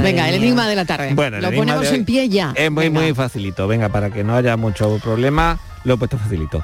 Venga, 0.02 0.28
el 0.30 0.36
mía. 0.40 0.48
enigma 0.48 0.68
de 0.68 0.76
la 0.76 0.86
tarde. 0.86 1.14
Bueno, 1.14 1.40
Lo 1.40 1.52
ponemos 1.52 1.86
en 1.92 2.06
pie 2.06 2.30
ya. 2.30 2.54
Es 2.56 2.72
muy, 2.72 2.86
Venga. 2.86 3.02
muy 3.02 3.14
facilito. 3.14 3.68
Venga, 3.68 3.90
para 3.90 4.10
que 4.10 4.24
no 4.24 4.36
haya 4.36 4.58
mucho 4.58 4.98
problema, 5.04 5.60
lo 5.84 5.96
he 5.96 5.98
puesto 5.98 6.18
facilito. 6.18 6.64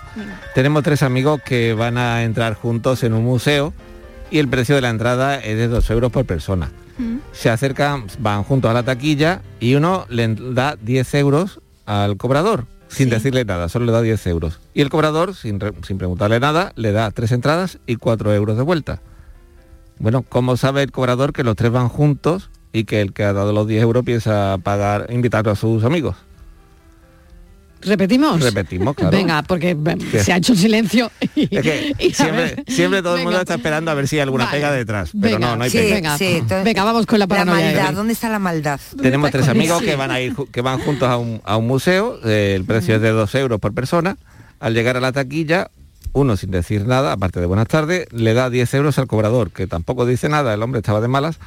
Tenemos 0.56 0.84
tres 0.84 1.04
amigos 1.04 1.42
que 1.44 1.74
van 1.74 1.98
a 1.98 2.24
entrar 2.24 2.56
juntos 2.56 3.04
en 3.04 3.14
un 3.14 3.24
museo 3.24 3.74
y 4.32 4.40
el 4.40 4.48
precio 4.48 4.76
de 4.76 4.82
la 4.82 4.90
entrada 4.90 5.38
es 5.38 5.58
de 5.58 5.68
2 5.68 5.90
euros 5.92 6.12
por 6.12 6.26
persona. 6.26 6.72
Se 7.34 7.50
acercan, 7.50 8.06
van 8.20 8.44
juntos 8.44 8.70
a 8.70 8.74
la 8.74 8.84
taquilla 8.84 9.42
y 9.60 9.76
uno 9.76 10.06
le 10.10 10.28
da 10.36 10.76
10 10.82 11.14
euros 11.16 11.62
al 11.86 12.18
cobrador, 12.18 12.66
sin 12.88 13.10
decirle 13.10 13.46
nada, 13.46 13.70
solo 13.70 13.86
le 13.86 13.92
da 13.92 14.02
10 14.02 14.28
euros. 14.28 14.60
Y 14.74 14.82
el 14.82 14.90
cobrador, 14.90 15.34
sin, 15.34 15.60
re- 15.60 15.74
sin 15.88 15.98
preguntarle 15.98 16.40
nada, 16.40 16.74
le 16.76 16.92
da 16.92 17.10
tres 17.12 17.32
entradas 17.32 17.80
y 17.88 17.96
4 17.96 18.34
euros 18.34 18.58
de 18.58 18.64
vuelta. 18.64 19.02
Bueno, 19.98 20.24
¿cómo 20.28 20.58
sabe 20.58 20.84
el 20.84 20.92
cobrador 20.92 21.32
que 21.34 21.44
los 21.44 21.56
tres 21.56 21.72
van 21.72 21.88
juntos 21.90 22.50
y 22.74 22.84
que 22.84 23.02
el 23.02 23.14
que 23.14 23.24
ha 23.24 23.34
dado 23.34 23.54
los 23.54 23.68
10 23.68 23.82
euros 23.84 24.04
piensa 24.04 24.58
pagar, 24.62 25.08
invitar 25.10 25.48
a 25.48 25.56
sus 25.56 25.84
amigos? 25.84 26.16
¿Repetimos? 27.82 28.42
Repetimos, 28.42 28.96
claro. 28.96 29.12
Venga, 29.16 29.42
porque 29.44 29.72
eh, 29.86 29.98
¿Qué? 30.12 30.24
se 30.24 30.34
ha 30.34 30.38
hecho 30.38 30.56
silencio. 30.56 31.12
Y, 31.36 31.44
Es 31.56 31.62
que 31.64 31.96
y 32.00 32.12
a 32.12 32.16
siempre, 32.16 32.44
ver, 32.56 32.64
siempre 32.68 33.02
todo 33.02 33.18
el 33.18 33.24
mundo 33.24 33.40
está 33.40 33.56
esperando 33.56 33.92
a 33.92 33.94
ver 33.94 34.08
si 34.08 34.16
hay 34.18 34.22
alguna 34.22 34.46
Vale. 34.46 34.58
pega 34.58 34.72
detrás. 34.72 35.10
Pero 35.20 35.36
Venga, 35.36 35.40
no, 35.52 35.56
no 35.58 35.64
hay 35.64 35.70
Sí, 35.70 35.78
pega. 35.78 35.96
Venga, 35.96 36.18
sí, 36.18 36.26
entonces, 36.26 36.64
venga, 36.64 36.84
vamos 36.84 37.06
con 37.06 37.20
la 37.20 37.24
La 37.26 37.28
paranoia. 37.28 37.66
maldad. 37.66 37.94
¿dónde 37.94 38.14
está 38.14 38.30
la 38.30 38.40
maldad? 38.40 38.80
Tenemos 39.02 39.32
tres 39.32 39.48
amigos 39.48 39.80
Sí. 39.80 39.86
que 39.86 39.96
van 39.96 40.12
a 40.12 40.20
ir 40.22 40.36
que 40.52 40.62
van 40.62 40.80
juntos 40.80 41.10
a 41.10 41.18
un, 41.18 41.42
a 41.44 41.58
un 41.58 41.68
museo, 41.68 42.20
eh, 42.26 42.54
el 42.56 42.66
precio 42.66 42.96
es 42.96 43.02
de 43.02 43.10
dos 43.10 43.34
euros 43.36 43.60
por 43.60 43.74
persona. 43.74 44.18
Al 44.60 44.74
llegar 44.74 44.96
a 44.98 45.00
la 45.02 45.12
taquilla, 45.12 45.72
uno 46.14 46.38
sin 46.38 46.52
decir 46.52 46.86
nada, 46.86 47.14
aparte 47.14 47.40
de 47.40 47.46
buenas 47.48 47.68
tardes, 47.68 48.06
le 48.12 48.34
da 48.34 48.50
10 48.50 48.74
euros 48.76 49.00
al 49.00 49.08
cobrador, 49.08 49.52
que 49.52 49.66
tampoco 49.66 50.06
dice 50.06 50.30
nada, 50.30 50.54
el 50.54 50.62
hombre 50.62 50.80
estaba 50.80 51.02
de 51.02 51.08
malas, 51.08 51.40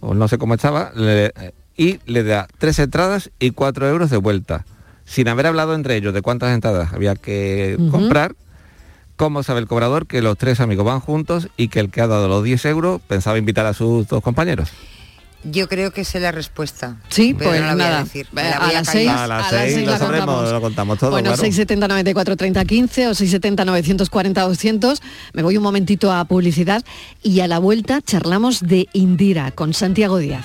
o 0.00 0.14
no 0.14 0.28
sé 0.28 0.38
cómo 0.38 0.54
estaba, 0.54 0.90
le- 0.94 1.32
y 1.76 1.98
le 2.06 2.22
da 2.22 2.48
tres 2.58 2.78
entradas 2.78 3.30
y 3.38 3.50
cuatro 3.50 3.86
euros 3.88 4.08
de 4.08 4.16
vuelta, 4.16 4.64
sin 5.06 5.28
haber 5.28 5.46
hablado 5.46 5.74
entre 5.74 5.96
ellos 5.96 6.12
de 6.12 6.20
cuántas 6.20 6.52
entradas 6.54 6.92
había 6.92 7.14
que 7.14 7.78
comprar. 7.90 8.34
¿Cómo 9.16 9.42
sabe 9.42 9.60
el 9.60 9.66
cobrador 9.66 10.06
que 10.06 10.20
los 10.20 10.36
tres 10.36 10.60
amigos 10.60 10.84
van 10.84 11.00
juntos 11.00 11.48
y 11.56 11.68
que 11.68 11.80
el 11.80 11.88
que 11.90 12.02
ha 12.02 12.06
dado 12.06 12.28
los 12.28 12.44
10 12.44 12.62
euros 12.66 13.00
pensaba 13.08 13.38
invitar 13.38 13.64
a 13.64 13.72
sus 13.72 14.06
dos 14.08 14.22
compañeros? 14.22 14.68
Yo 15.44 15.68
creo 15.68 15.92
que 15.92 16.04
sé 16.04 16.18
la 16.18 16.32
respuesta. 16.32 16.96
Sí, 17.08 17.32
pero 17.32 17.50
pues 17.50 17.60
no 17.60 17.66
la 17.68 17.72
voy 17.74 17.82
nada. 17.84 17.98
a 18.00 18.04
decir. 18.04 18.26
Eh, 18.36 18.40
a 18.40 18.72
las 18.72 18.88
seis- 18.88 19.08
A 19.08 19.12
las 19.12 19.22
a 19.22 19.26
las 19.28 19.48
seis 19.50 19.74
seis 19.74 19.86
lo 19.86 19.92
la 19.92 19.98
sabremos, 19.98 20.26
contamos. 20.26 20.52
lo 20.52 20.60
contamos 20.60 20.98
todo, 20.98 21.10
Bueno, 21.12 21.28
claro. 21.30 21.40
670 21.42 21.88
94 21.88 22.36
30 22.36 22.64
15 22.64 23.06
o 23.08 23.14
670 23.14 23.64
940 23.64 24.42
200. 24.42 25.02
Me 25.34 25.42
voy 25.42 25.56
un 25.56 25.62
momentito 25.62 26.12
a 26.12 26.24
publicidad 26.24 26.82
y 27.22 27.40
a 27.40 27.46
la 27.46 27.58
vuelta 27.60 28.02
charlamos 28.02 28.60
de 28.60 28.88
Indira 28.92 29.52
con 29.52 29.72
Santiago 29.72 30.18
Díaz. 30.18 30.44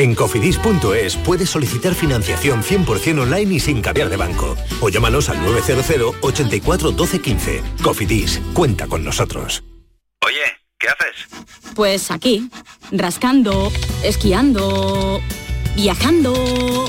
En 0.00 0.14
cofidis.es 0.14 1.14
puedes 1.16 1.50
solicitar 1.50 1.94
financiación 1.94 2.62
100% 2.62 3.20
online 3.20 3.56
y 3.56 3.60
sin 3.60 3.82
cambiar 3.82 4.08
de 4.08 4.16
banco. 4.16 4.56
O 4.80 4.88
llámanos 4.88 5.28
al 5.28 5.44
900 5.44 6.14
84 6.22 6.92
12 6.92 7.20
15. 7.20 7.62
Cofidis, 7.82 8.40
cuenta 8.54 8.86
con 8.86 9.04
nosotros. 9.04 9.62
Oye, 10.24 10.40
¿qué 10.78 10.88
haces? 10.88 11.28
Pues 11.74 12.10
aquí, 12.10 12.48
rascando, 12.90 13.70
esquiando, 14.02 15.20
viajando, 15.76 16.88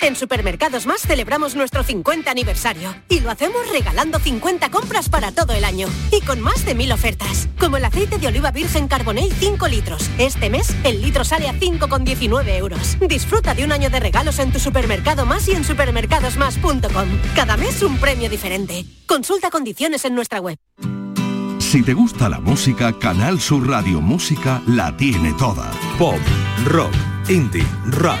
En 0.00 0.14
Supermercados 0.16 0.86
Más 0.86 1.02
celebramos 1.02 1.56
nuestro 1.56 1.82
50 1.82 2.30
aniversario 2.30 2.94
y 3.08 3.20
lo 3.20 3.30
hacemos 3.30 3.68
regalando 3.70 4.18
50 4.18 4.70
compras 4.70 5.08
para 5.08 5.32
todo 5.32 5.52
el 5.54 5.64
año 5.64 5.88
y 6.12 6.20
con 6.24 6.40
más 6.40 6.64
de 6.64 6.74
mil 6.74 6.92
ofertas, 6.92 7.48
como 7.58 7.76
el 7.76 7.84
aceite 7.84 8.18
de 8.18 8.28
oliva 8.28 8.50
virgen 8.50 8.88
Carbonell 8.88 9.32
5 9.32 9.68
litros. 9.68 10.08
Este 10.18 10.50
mes 10.50 10.74
el 10.84 11.02
litro 11.02 11.24
sale 11.24 11.48
a 11.48 11.54
5,19 11.54 12.48
euros. 12.56 12.96
Disfruta 13.00 13.54
de 13.54 13.64
un 13.64 13.72
año 13.72 13.90
de 13.90 14.00
regalos 14.00 14.38
en 14.38 14.52
tu 14.52 14.60
supermercado 14.60 15.26
más 15.26 15.48
y 15.48 15.52
en 15.52 15.64
supermercadosmás.com. 15.64 17.08
Cada 17.34 17.56
mes 17.56 17.82
un 17.82 17.98
premio 17.98 18.30
diferente. 18.30 18.84
Consulta 19.06 19.50
condiciones 19.50 20.04
en 20.04 20.14
nuestra 20.14 20.40
web. 20.40 20.58
Si 21.58 21.82
te 21.82 21.92
gusta 21.92 22.30
la 22.30 22.40
música, 22.40 22.98
Canal 22.98 23.40
Sur 23.40 23.68
Radio 23.68 24.00
Música 24.00 24.62
la 24.66 24.96
tiene 24.96 25.34
toda. 25.34 25.70
Pop, 25.98 26.18
rock, 26.64 26.94
indie, 27.28 27.66
rap, 27.84 28.20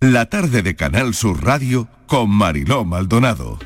La 0.00 0.26
tarde 0.26 0.62
de 0.62 0.76
Canal 0.76 1.12
Sur 1.12 1.44
Radio 1.44 1.88
con 2.06 2.30
Mariló 2.30 2.84
Maldonado. 2.84 3.58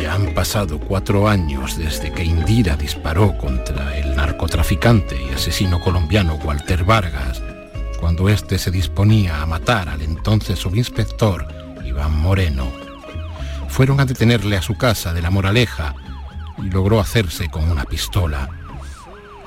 Ya 0.00 0.14
han 0.14 0.32
pasado 0.32 0.80
cuatro 0.80 1.28
años 1.28 1.76
desde 1.76 2.10
que 2.10 2.24
Indira 2.24 2.74
disparó 2.74 3.36
contra 3.36 3.98
el 3.98 4.16
narcotraficante 4.16 5.22
y 5.22 5.28
asesino 5.34 5.78
colombiano 5.78 6.36
Walter 6.36 6.84
Vargas, 6.84 7.42
cuando 8.00 8.30
éste 8.30 8.56
se 8.56 8.70
disponía 8.70 9.42
a 9.42 9.46
matar 9.46 9.90
al 9.90 10.00
entonces 10.00 10.58
subinspector 10.58 11.46
Iván 11.84 12.18
Moreno. 12.18 12.72
Fueron 13.68 14.00
a 14.00 14.06
detenerle 14.06 14.56
a 14.56 14.62
su 14.62 14.78
casa 14.78 15.12
de 15.12 15.20
la 15.20 15.30
Moraleja 15.30 15.94
y 16.56 16.70
logró 16.70 16.98
hacerse 16.98 17.50
con 17.50 17.70
una 17.70 17.84
pistola. 17.84 18.48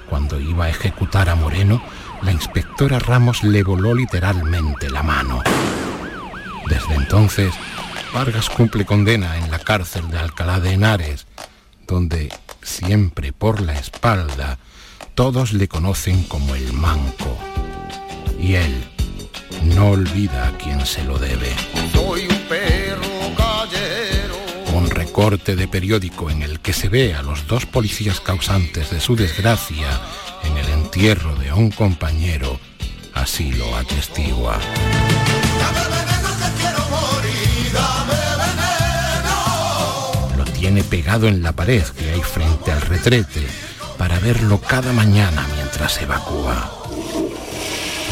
Cuando 0.07 0.39
iba 0.39 0.65
a 0.65 0.69
ejecutar 0.69 1.29
a 1.29 1.35
Moreno, 1.35 1.81
la 2.21 2.31
inspectora 2.31 2.99
Ramos 2.99 3.43
le 3.43 3.63
voló 3.63 3.93
literalmente 3.93 4.89
la 4.89 5.03
mano. 5.03 5.41
Desde 6.67 6.95
entonces, 6.95 7.53
Vargas 8.13 8.49
cumple 8.49 8.85
condena 8.85 9.37
en 9.37 9.51
la 9.51 9.59
cárcel 9.59 10.09
de 10.09 10.19
Alcalá 10.19 10.59
de 10.59 10.73
Henares, 10.73 11.27
donde 11.87 12.29
siempre 12.61 13.33
por 13.33 13.61
la 13.61 13.73
espalda 13.73 14.57
todos 15.15 15.53
le 15.53 15.67
conocen 15.67 16.23
como 16.23 16.55
el 16.55 16.73
manco. 16.73 17.37
Y 18.39 18.55
él 18.55 18.83
no 19.63 19.89
olvida 19.89 20.47
a 20.47 20.57
quien 20.57 20.85
se 20.85 21.03
lo 21.03 21.19
debe. 21.19 21.53
Soy 21.93 22.27
un 22.27 22.37
perro 22.47 23.35
callero. 23.35 24.35
Un 24.73 24.89
recorte 24.89 25.55
de 25.55 25.67
periódico 25.67 26.29
en 26.29 26.43
el 26.43 26.59
que 26.59 26.73
se 26.73 26.89
ve 26.89 27.15
a 27.15 27.21
los 27.21 27.47
dos 27.47 27.65
policías 27.65 28.19
causantes 28.19 28.91
de 28.91 28.99
su 28.99 29.15
desgracia 29.15 29.99
en 30.43 30.57
el 30.57 30.69
entierro 30.89 31.35
de 31.35 31.53
un 31.53 31.69
compañero 31.69 32.59
así 33.13 33.51
lo 33.51 33.75
atestigua. 33.75 34.59
Lo 40.35 40.45
tiene 40.45 40.83
pegado 40.83 41.27
en 41.27 41.43
la 41.43 41.51
pared 41.51 41.83
que 41.83 42.09
hay 42.09 42.21
frente 42.21 42.71
al 42.71 42.81
retrete 42.81 43.45
para 43.99 44.19
verlo 44.19 44.59
cada 44.61 44.91
mañana 44.91 45.45
mientras 45.53 46.01
evacúa. 46.01 46.71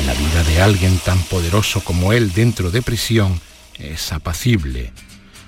La 0.05 0.13
vida 0.13 0.43
de 0.43 0.61
alguien 0.61 0.99
tan 0.99 1.17
poderoso 1.23 1.83
como 1.83 2.13
él 2.13 2.31
dentro 2.31 2.69
de 2.69 2.83
prisión 2.83 3.41
es 3.79 4.13
apacible, 4.13 4.91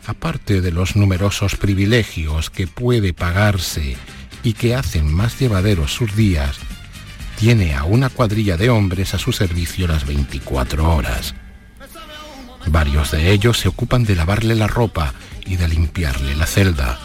aparte 0.08 0.62
de 0.62 0.72
los 0.72 0.96
numerosos 0.96 1.58
privilegios 1.58 2.50
que 2.50 2.66
puede 2.66 3.14
pagarse 3.14 3.98
y 4.42 4.54
que 4.54 4.74
hacen 4.74 5.14
más 5.14 5.40
llevaderos 5.40 5.94
sus 5.94 6.16
días, 6.16 6.58
tiene 7.40 7.74
a 7.74 7.86
una 7.86 8.10
cuadrilla 8.10 8.58
de 8.58 8.70
hombres 8.70 9.14
a 9.14 9.18
su 9.18 9.32
servicio 9.32 9.88
las 9.88 10.06
24 10.06 10.94
horas. 10.94 11.34
Varios 12.68 13.12
de 13.12 13.32
ellos 13.32 13.58
se 13.58 13.70
ocupan 13.70 14.04
de 14.04 14.14
lavarle 14.14 14.56
la 14.56 14.68
ropa 14.68 15.14
y 15.46 15.56
de 15.56 15.70
limpiarle 15.70 16.36
la 16.36 16.46
celda. 16.46 17.00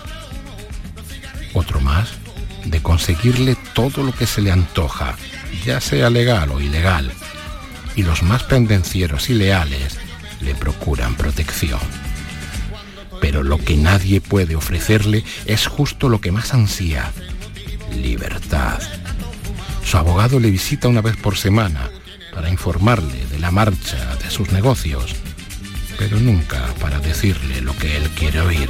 Otro 1.53 1.81
más 1.81 2.14
de 2.64 2.83
conseguirle 2.83 3.57
todo 3.75 4.03
lo 4.03 4.11
que 4.11 4.26
se 4.26 4.41
le 4.41 4.50
antoja, 4.50 5.14
ya 5.64 5.81
sea 5.81 6.11
legal 6.11 6.50
o 6.50 6.61
ilegal. 6.61 7.12
Y 7.95 8.03
los 8.03 8.25
más 8.25 8.43
pendencieros 8.43 9.31
y 9.31 9.35
leales 9.35 9.99
le 10.41 10.57
procuran 10.57 11.14
protección. 11.14 11.79
Pero 13.21 13.45
lo 13.45 13.59
que 13.59 13.76
nadie 13.76 14.21
puede 14.21 14.57
ofrecerle 14.57 15.23
es 15.47 15.69
justo 15.69 16.09
lo 16.09 16.21
que 16.21 16.33
más 16.33 16.55
ansía, 16.55 17.12
libertad. 17.93 18.83
Su 19.85 19.99
abogado 19.99 20.41
le 20.41 20.50
visita 20.50 20.88
una 20.88 21.00
vez 21.00 21.17
por 21.17 21.37
semana 21.37 21.91
para 22.33 22.50
informarle 22.50 23.26
de 23.26 23.38
la 23.38 23.50
marcha 23.50 24.17
de 24.17 24.31
sus 24.31 24.50
negocios, 24.50 25.14
pero 25.99 26.19
nunca 26.19 26.75
para 26.81 26.99
decirle 26.99 27.61
lo 27.61 27.76
que 27.76 27.97
él 27.97 28.09
quiere 28.11 28.41
oír. 28.41 28.69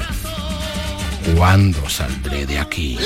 ¿Cuándo 1.36 1.88
saldré 1.88 2.44
de 2.46 2.58
aquí? 2.58 2.98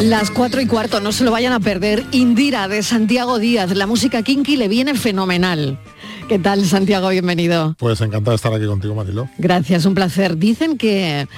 Las 0.00 0.30
cuatro 0.30 0.60
y 0.60 0.66
cuarto, 0.66 1.00
no 1.00 1.12
se 1.12 1.24
lo 1.24 1.30
vayan 1.30 1.54
a 1.54 1.60
perder. 1.60 2.04
Indira 2.10 2.68
de 2.68 2.82
Santiago 2.82 3.38
Díaz, 3.38 3.70
la 3.70 3.86
música 3.86 4.22
kinky 4.22 4.56
le 4.56 4.68
viene 4.68 4.94
fenomenal. 4.94 5.78
¿Qué 6.28 6.38
tal, 6.38 6.64
Santiago? 6.64 7.10
Bienvenido. 7.10 7.76
Pues 7.78 8.00
encantado 8.00 8.30
de 8.30 8.36
estar 8.36 8.52
aquí 8.54 8.64
contigo, 8.64 8.94
Mariló. 8.94 9.28
Gracias, 9.36 9.84
un 9.84 9.94
placer. 9.94 10.38
Dicen 10.38 10.78
que 10.78 11.28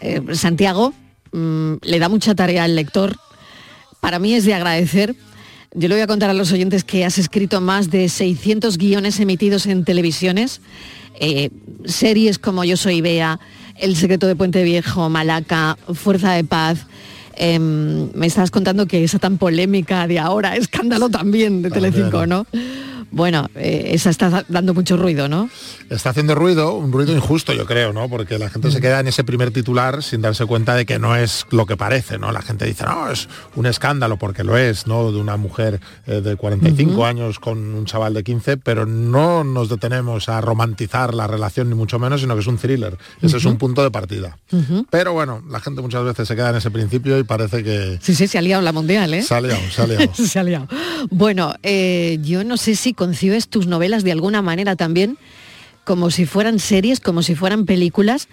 eh, 0.00 0.22
Santiago 0.34 0.94
mm, 1.32 1.74
le 1.82 1.98
da 1.98 2.08
mucha 2.08 2.34
tarea 2.36 2.62
al 2.62 2.76
lector. 2.76 3.16
Para 4.00 4.20
mí 4.20 4.34
es 4.34 4.44
de 4.44 4.54
agradecer. 4.54 5.16
Yo 5.74 5.88
le 5.88 5.96
voy 5.96 6.02
a 6.02 6.06
contar 6.06 6.30
a 6.30 6.34
los 6.34 6.52
oyentes 6.52 6.84
que 6.84 7.04
has 7.04 7.18
escrito 7.18 7.60
más 7.60 7.90
de 7.90 8.08
600 8.08 8.78
guiones 8.78 9.18
emitidos 9.18 9.66
en 9.66 9.84
televisiones, 9.84 10.60
eh, 11.18 11.50
series 11.84 12.38
como 12.38 12.62
Yo 12.62 12.76
soy 12.76 13.00
Bea, 13.00 13.40
El 13.76 13.96
secreto 13.96 14.28
de 14.28 14.36
Puente 14.36 14.62
Viejo, 14.62 15.10
Malaca, 15.10 15.76
Fuerza 15.92 16.32
de 16.32 16.44
Paz. 16.44 16.86
Em, 17.36 18.10
me 18.14 18.26
estabas 18.26 18.50
contando 18.50 18.86
que 18.86 19.04
esa 19.04 19.18
tan 19.18 19.38
polémica 19.38 20.06
de 20.06 20.18
ahora, 20.18 20.56
escándalo 20.56 21.08
también 21.10 21.62
de 21.62 21.70
Telecinco, 21.70 22.26
¿no? 22.26 22.46
Bueno, 23.10 23.48
eh, 23.54 23.90
esa 23.92 24.10
está 24.10 24.44
dando 24.48 24.74
mucho 24.74 24.96
ruido, 24.96 25.28
¿no? 25.28 25.48
Está 25.88 26.10
haciendo 26.10 26.34
ruido, 26.34 26.74
un 26.74 26.92
ruido 26.92 27.14
injusto 27.14 27.52
yo 27.54 27.64
creo, 27.64 27.92
¿no? 27.92 28.08
Porque 28.08 28.38
la 28.38 28.50
gente 28.50 28.70
se 28.70 28.80
queda 28.80 28.98
en 29.00 29.06
ese 29.06 29.22
primer 29.22 29.52
titular 29.52 30.02
sin 30.02 30.20
darse 30.20 30.44
cuenta 30.44 30.74
de 30.74 30.84
que 30.84 30.98
no 30.98 31.14
es 31.14 31.46
lo 31.50 31.66
que 31.66 31.76
parece, 31.76 32.18
¿no? 32.18 32.32
La 32.32 32.42
gente 32.42 32.66
dice, 32.66 32.84
no, 32.84 33.08
es 33.08 33.28
un 33.54 33.66
escándalo 33.66 34.18
porque 34.18 34.42
lo 34.42 34.58
es, 34.58 34.86
¿no? 34.86 35.12
De 35.12 35.18
una 35.18 35.36
mujer 35.36 35.80
eh, 36.06 36.20
de 36.20 36.36
45 36.36 36.92
Ujú. 36.92 37.04
años 37.04 37.38
con 37.38 37.58
un 37.74 37.86
chaval 37.86 38.12
de 38.12 38.24
15, 38.24 38.56
pero 38.56 38.86
no 38.86 39.44
nos 39.44 39.68
detenemos 39.68 40.28
a 40.28 40.40
romantizar 40.40 41.14
la 41.14 41.28
relación 41.28 41.68
ni 41.68 41.76
mucho 41.76 41.98
menos, 42.00 42.20
sino 42.20 42.34
que 42.34 42.40
es 42.40 42.46
un 42.48 42.58
thriller. 42.58 42.98
Ese 43.22 43.36
es 43.36 43.44
un 43.44 43.56
punto 43.56 43.82
de 43.84 43.90
partida. 43.92 44.36
Pero 44.90 45.12
bueno, 45.12 45.42
la 45.48 45.60
gente 45.60 45.80
muchas 45.80 46.04
veces 46.04 46.26
se 46.26 46.34
queda 46.34 46.50
en 46.50 46.56
ese 46.56 46.70
principio 46.72 47.18
y 47.18 47.22
parece 47.26 47.62
que 47.62 47.98
Sí, 48.00 48.14
sí, 48.14 48.26
se 48.26 48.38
ha 48.38 48.42
liado 48.42 48.62
la 48.62 48.72
mundial, 48.72 49.12
¿eh? 49.12 49.22
se 49.22 49.34
ha 49.34 49.40
liado, 49.40 49.60
se 49.70 49.82
ha 49.82 49.86
liado. 49.86 50.14
Se 50.14 50.38
ha 50.38 50.42
liado. 50.42 50.68
Bueno, 51.10 51.54
eh, 51.62 52.18
yo 52.22 52.44
no 52.44 52.56
sé 52.56 52.74
si 52.76 52.94
concibes 52.94 53.48
tus 53.48 53.66
novelas 53.66 54.04
de 54.04 54.12
alguna 54.12 54.42
manera 54.42 54.76
también 54.76 55.18
como 55.84 56.10
si 56.10 56.26
fueran 56.26 56.58
series, 56.58 57.00
como 57.00 57.22
si 57.22 57.34
fueran 57.34 57.64
películas. 57.66 58.28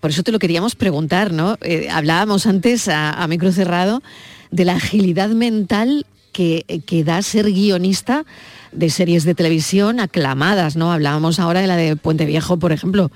Por 0.00 0.10
eso 0.10 0.22
te 0.22 0.32
lo 0.32 0.38
queríamos 0.38 0.74
preguntar, 0.74 1.32
¿no? 1.32 1.56
Eh, 1.62 1.88
hablábamos 1.90 2.46
antes 2.46 2.88
a, 2.88 3.10
a 3.10 3.26
micro 3.28 3.52
cerrado 3.52 4.02
de 4.50 4.64
la 4.64 4.74
agilidad 4.74 5.28
mental 5.30 6.06
que, 6.32 6.82
que 6.86 7.04
da 7.04 7.22
ser 7.22 7.46
guionista 7.46 8.24
de 8.72 8.90
series 8.90 9.24
de 9.24 9.34
televisión 9.34 10.00
aclamadas, 10.00 10.76
¿no? 10.76 10.92
Hablábamos 10.92 11.38
ahora 11.38 11.60
de 11.60 11.66
la 11.66 11.76
de 11.76 11.96
Puente 11.96 12.26
Viejo, 12.26 12.58
por 12.58 12.72
ejemplo, 12.72 13.10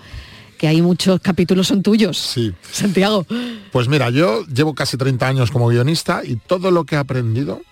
que 0.60 0.68
hay 0.68 0.82
muchos 0.82 1.20
capítulos 1.20 1.68
son 1.68 1.82
tuyos. 1.82 2.18
Sí. 2.18 2.52
Santiago. 2.70 3.24
Pues 3.72 3.88
mira, 3.88 4.10
yo 4.10 4.44
llevo 4.44 4.74
casi 4.74 4.98
30 4.98 5.26
años 5.26 5.50
como 5.50 5.68
guionista 5.68 6.20
y 6.22 6.36
todo 6.36 6.70
lo 6.70 6.84
que 6.84 6.96
he 6.96 6.98
aprendido 6.98 7.62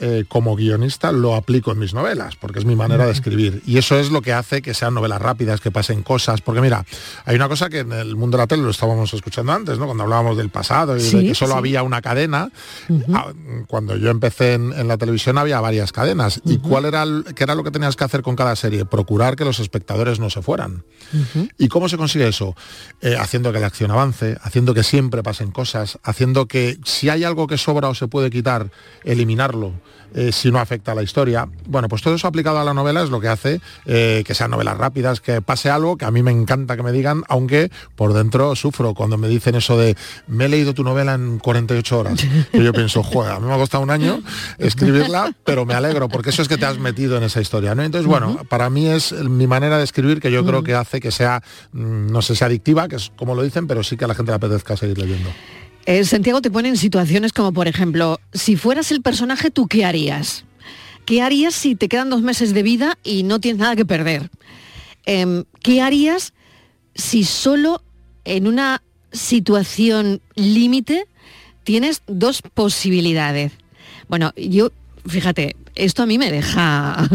eh, 0.00 0.24
como 0.28 0.56
guionista 0.56 1.12
lo 1.12 1.34
aplico 1.36 1.70
en 1.72 1.78
mis 1.78 1.94
novelas, 1.94 2.36
porque 2.36 2.58
es 2.58 2.64
mi 2.64 2.74
manera 2.76 3.06
de 3.06 3.12
escribir. 3.12 3.62
Y 3.66 3.78
eso 3.78 3.98
es 3.98 4.10
lo 4.10 4.22
que 4.22 4.32
hace 4.32 4.60
que 4.60 4.74
sean 4.74 4.94
novelas 4.94 5.22
rápidas, 5.22 5.60
que 5.60 5.70
pasen 5.70 6.02
cosas. 6.02 6.40
Porque 6.40 6.60
mira, 6.60 6.84
hay 7.24 7.36
una 7.36 7.48
cosa 7.48 7.68
que 7.70 7.80
en 7.80 7.92
el 7.92 8.16
mundo 8.16 8.36
de 8.36 8.42
la 8.42 8.46
tele 8.46 8.62
lo 8.64 8.70
estábamos 8.70 9.14
escuchando 9.14 9.52
antes, 9.52 9.78
¿no? 9.78 9.86
Cuando 9.86 10.02
hablábamos 10.04 10.36
del 10.36 10.50
pasado 10.50 10.96
y 10.96 11.02
de 11.02 11.22
que 11.28 11.34
solo 11.34 11.52
sí. 11.52 11.58
había 11.58 11.82
una 11.82 12.02
cadena. 12.02 12.50
Ah, 13.12 13.32
Cuando 13.68 13.96
yo 13.96 14.10
empecé 14.10 14.54
en, 14.54 14.72
en 14.72 14.88
la 14.88 14.98
televisión 14.98 15.38
había 15.38 15.60
varias 15.60 15.92
cadenas. 15.92 16.40
¿Y 16.44 16.58
cuál 16.58 16.84
era, 16.86 17.02
el- 17.04 17.24
qué 17.34 17.44
era 17.44 17.54
lo 17.54 17.62
que 17.64 17.70
tenías 17.70 17.96
que 17.96 18.04
hacer 18.04 18.22
con 18.22 18.36
cada 18.36 18.56
serie? 18.56 18.84
Procurar 18.84 19.36
que 19.36 19.44
los 19.44 19.60
espectadores 19.60 20.18
no 20.20 20.28
se 20.30 20.42
fueran. 20.42 20.82
¿Y 21.58 21.68
cómo 21.68 21.88
se 21.88 21.96
consigue 21.96 22.26
eso? 22.28 22.56
Eh, 23.00 23.16
haciendo 23.18 23.52
que 23.52 23.60
la 23.60 23.68
acción 23.68 23.90
avance, 23.90 24.36
haciendo 24.42 24.74
que 24.74 24.82
siempre 24.82 25.22
pasen 25.22 25.52
cosas, 25.52 25.98
haciendo 26.02 26.46
que 26.46 26.78
si 26.84 27.08
hay 27.08 27.24
algo 27.24 27.46
que 27.46 27.58
sobra 27.58 27.88
o 27.88 27.94
se 27.94 28.08
puede 28.08 28.30
quitar, 28.30 28.70
eliminarlo. 29.04 29.72
Eh, 30.14 30.30
si 30.32 30.50
no 30.50 30.60
afecta 30.60 30.92
a 30.92 30.94
la 30.94 31.02
historia. 31.02 31.48
Bueno, 31.66 31.88
pues 31.88 32.00
todo 32.00 32.14
eso 32.14 32.28
aplicado 32.28 32.58
a 32.58 32.64
la 32.64 32.72
novela 32.72 33.02
es 33.02 33.10
lo 33.10 33.20
que 33.20 33.28
hace 33.28 33.60
eh, 33.84 34.22
que 34.24 34.34
sean 34.34 34.50
novelas 34.50 34.78
rápidas, 34.78 35.20
que 35.20 35.42
pase 35.42 35.70
algo 35.70 35.96
que 35.96 36.04
a 36.04 36.10
mí 36.10 36.22
me 36.22 36.30
encanta 36.30 36.76
que 36.76 36.82
me 36.82 36.92
digan, 36.92 37.24
aunque 37.28 37.70
por 37.96 38.12
dentro 38.12 38.54
sufro 38.54 38.94
cuando 38.94 39.18
me 39.18 39.28
dicen 39.28 39.56
eso 39.56 39.76
de 39.76 39.96
me 40.28 40.44
he 40.44 40.48
leído 40.48 40.72
tu 40.72 40.84
novela 40.84 41.14
en 41.14 41.38
48 41.38 41.98
horas. 41.98 42.24
Que 42.52 42.62
yo 42.62 42.72
pienso, 42.72 43.02
joder, 43.02 43.32
a 43.32 43.40
mí 43.40 43.46
me 43.46 43.54
ha 43.54 43.56
costado 43.56 43.82
un 43.82 43.90
año 43.90 44.22
escribirla, 44.58 45.34
pero 45.44 45.66
me 45.66 45.74
alegro, 45.74 46.08
porque 46.08 46.30
eso 46.30 46.42
es 46.42 46.48
que 46.48 46.56
te 46.56 46.66
has 46.66 46.78
metido 46.78 47.16
en 47.16 47.24
esa 47.24 47.40
historia. 47.40 47.74
¿no? 47.74 47.82
Entonces, 47.82 48.06
bueno, 48.06 48.38
para 48.48 48.70
mí 48.70 48.86
es 48.86 49.12
mi 49.12 49.46
manera 49.46 49.78
de 49.78 49.84
escribir 49.84 50.20
que 50.20 50.30
yo 50.30 50.44
creo 50.44 50.62
que 50.62 50.74
hace 50.74 51.00
que 51.00 51.10
sea, 51.10 51.42
mm, 51.72 52.12
no 52.12 52.22
sé 52.22 52.36
si 52.36 52.44
adictiva, 52.44 52.86
que 52.86 52.96
es 52.96 53.10
como 53.16 53.34
lo 53.34 53.42
dicen, 53.42 53.66
pero 53.66 53.82
sí 53.82 53.96
que 53.96 54.04
a 54.04 54.08
la 54.08 54.14
gente 54.14 54.30
le 54.30 54.36
apetezca 54.36 54.76
seguir 54.76 54.98
leyendo. 54.98 55.30
Eh, 55.86 56.04
Santiago 56.04 56.40
te 56.40 56.50
pone 56.50 56.68
en 56.68 56.76
situaciones 56.76 57.32
como, 57.32 57.52
por 57.52 57.68
ejemplo, 57.68 58.18
si 58.32 58.56
fueras 58.56 58.90
el 58.90 59.02
personaje, 59.02 59.50
¿tú 59.50 59.66
qué 59.66 59.84
harías? 59.84 60.44
¿Qué 61.04 61.20
harías 61.20 61.54
si 61.54 61.74
te 61.74 61.88
quedan 61.88 62.08
dos 62.08 62.22
meses 62.22 62.54
de 62.54 62.62
vida 62.62 62.98
y 63.04 63.22
no 63.22 63.38
tienes 63.38 63.60
nada 63.60 63.76
que 63.76 63.84
perder? 63.84 64.30
Em, 65.04 65.44
¿Qué 65.62 65.82
harías 65.82 66.32
si 66.94 67.24
solo 67.24 67.82
en 68.24 68.46
una 68.46 68.82
situación 69.12 70.22
límite 70.34 71.06
tienes 71.64 72.02
dos 72.06 72.40
posibilidades? 72.40 73.52
Bueno, 74.08 74.32
yo, 74.36 74.70
fíjate, 75.06 75.54
esto 75.74 76.02
a 76.02 76.06
mí 76.06 76.18
me 76.18 76.30
deja 76.30 77.08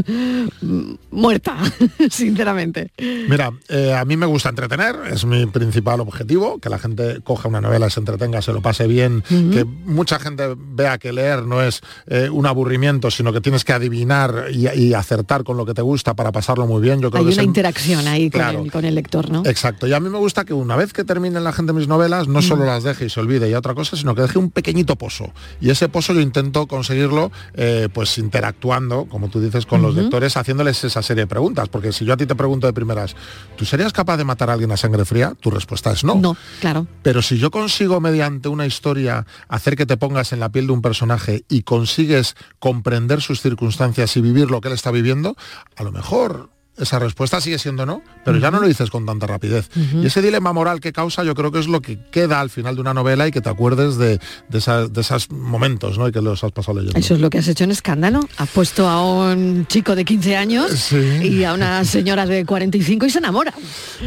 muerta, 1.12 1.58
sinceramente. 2.10 2.92
Mira, 2.98 3.52
eh, 3.68 3.94
a 3.94 4.06
mí 4.06 4.18
me 4.18 4.26
gusta 4.26 4.50
entretener, 4.50 4.96
es 5.12 5.26
mi 5.26 5.46
principal 5.46 6.00
objetivo, 6.00 6.60
que 6.60 6.70
la 6.70 6.80
gente 6.80 7.22
coja 7.24 7.48
una 7.48 7.62
novela, 7.62 7.90
se 7.90 8.00
entretenga, 8.00 8.42
se 8.42 8.54
lo 8.54 8.62
pase 8.62 8.88
bien, 8.88 9.24
que 9.28 9.66
mucha 9.66 10.20
gente 10.20 10.56
vea 10.58 10.98
que 10.98 11.12
leer 11.14 11.44
no 11.44 11.62
es 11.62 11.82
eh, 12.08 12.30
un 12.32 12.46
aburrimiento, 12.46 13.12
sino 13.12 13.34
que 13.34 13.42
tienes 13.42 13.64
que 13.64 13.74
adivinar 13.74 14.46
y, 14.52 14.68
y 14.70 14.94
acertar 14.94 15.44
con 15.44 15.58
lo 15.58 15.66
que 15.66 15.74
te 15.74 15.82
gusta 15.82 16.14
para 16.14 16.32
pasarlo 16.32 16.68
muy 16.68 16.82
bien. 16.82 17.02
Yo 17.02 17.12
creo 17.12 17.24
Hay 17.24 17.30
que 17.30 17.34
una 17.36 17.44
interacción 17.44 18.08
ahí 18.08 18.30
con, 18.30 18.40
Claro. 18.40 18.64
el, 18.64 18.72
con 18.72 18.86
el 18.86 18.96
lector, 18.96 19.30
¿no? 19.30 19.44
Exacto, 19.46 19.88
y 19.88 19.94
a 19.94 20.00
mí 20.00 20.10
me 20.10 20.18
gusta 20.18 20.46
que 20.46 20.54
una 20.54 20.76
vez 20.76 20.94
que 20.94 21.04
terminen 21.04 21.44
la 21.44 21.52
gente 21.52 21.74
mis 21.74 21.88
novelas, 21.88 22.28
no 22.28 22.42
solo 22.42 22.66
las 22.66 22.84
deje 22.84 23.06
y 23.06 23.10
se 23.10 23.20
olvide 23.20 23.50
y 23.50 23.54
otra 23.54 23.74
cosa, 23.76 23.96
sino 23.98 24.16
que 24.16 24.22
deje 24.22 24.40
un 24.40 24.52
pequeñito 24.52 24.96
pozo. 24.96 25.32
Y 25.62 25.70
ese 25.70 25.90
pozo 25.90 26.14
yo 26.14 26.22
intento 26.22 26.68
conseguirlo 26.68 27.32
eh, 27.54 27.90
pues 27.94 28.18
interactuando, 28.50 29.06
como 29.06 29.30
tú 29.30 29.40
dices, 29.40 29.66
con 29.66 29.82
los 29.82 29.96
lectores, 29.96 30.36
haciéndoles 30.36 30.84
esa 30.84 31.02
serie 31.02 31.24
de 31.24 31.28
preguntas. 31.28 31.70
Porque 31.70 31.92
si 31.92 32.06
yo 32.06 32.14
a 32.14 32.18
ti 32.18 32.26
te 32.26 32.36
pregunto 32.36 32.68
de 32.68 32.74
primeras, 32.74 33.16
¿tú 33.56 33.66
serías 33.66 33.94
capaz 33.94 34.18
de 34.18 34.24
matar 34.24 34.50
a 34.50 34.54
alguien 34.54 34.72
a 34.72 34.78
sangre 34.78 35.06
fría? 35.06 35.34
Tu 35.40 35.52
respuesta 35.52 35.92
es 35.92 36.04
no. 36.04 36.16
No, 36.16 36.36
claro. 36.60 36.88
Pero 37.04 37.22
si 37.22 37.38
yo 37.38 37.52
consigo 37.52 38.00
mediante 38.02 38.50
una 38.50 38.66
historia 38.66 39.26
hacer 39.48 39.76
que 39.76 39.86
te 39.86 39.98
pongas 39.98 40.34
en 40.34 40.40
la 40.40 40.50
piel 40.50 40.68
de 40.68 40.74
un 40.74 40.82
personaje 40.82 41.44
y 41.48 41.62
consigues 41.64 42.36
comprender 42.60 43.22
sus 43.22 43.42
circunstancias 43.42 44.16
y 44.18 44.22
vivir 44.22 44.50
lo 44.50 44.62
que 44.62 44.70
él 44.70 44.74
está 44.74 44.92
viviendo, 44.92 45.36
a 45.76 45.84
lo 45.84 45.92
mejor 45.92 46.50
esa 46.80 47.00
respuesta 47.00 47.42
sigue 47.42 47.60
siendo 47.60 47.86
no, 47.86 48.02
pero 48.26 48.38
ya 48.38 48.52
no 48.52 48.60
lo 48.60 48.68
dices 48.68 48.90
con 48.90 49.06
tanta 49.06 49.28
rapidez. 49.28 49.70
Y 50.02 50.06
ese 50.06 50.22
dilema 50.22 50.54
moral 50.54 50.80
que 50.80 50.92
causa 50.94 51.24
yo 51.24 51.36
creo 51.36 51.52
que 51.52 51.60
es 51.60 51.68
lo 51.68 51.82
que 51.82 52.00
queda 52.12 52.40
al 52.40 52.50
final 52.50 52.76
de 52.76 52.82
una 52.82 52.94
novela 52.94 53.28
y 53.28 53.32
que 53.32 53.42
te 53.42 53.50
acuerdes 53.50 53.98
de, 53.98 54.20
de, 54.50 54.58
esa- 54.58 54.88
de 54.88 55.02
esos 55.02 55.30
momentos 55.32 55.98
¿no? 55.98 56.08
y 56.08 56.12
que 56.12 56.22
los 56.22 56.44
has 56.44 56.52
pasado 56.52 56.80
leyendo. 56.80 57.00
Eso 57.00 57.14
es 57.16 57.20
lo 57.22 57.30
que 57.30 57.38
has 57.40 57.48
hecho 57.48 57.64
en 57.64 57.72
escándalo. 57.72 58.22
Has 58.38 58.50
puesto 58.50 58.88
a 58.88 59.04
un 59.04 59.66
chico 59.68 59.96
de 59.96 60.06
15 60.06 60.36
años 60.38 60.92
y 60.94 61.44
a 61.44 61.54
una 61.54 61.84
señora 61.86 62.26
de 62.26 62.46
45 62.46 63.06
y 63.06 63.10
se 63.10 63.18
enamora. 63.20 63.54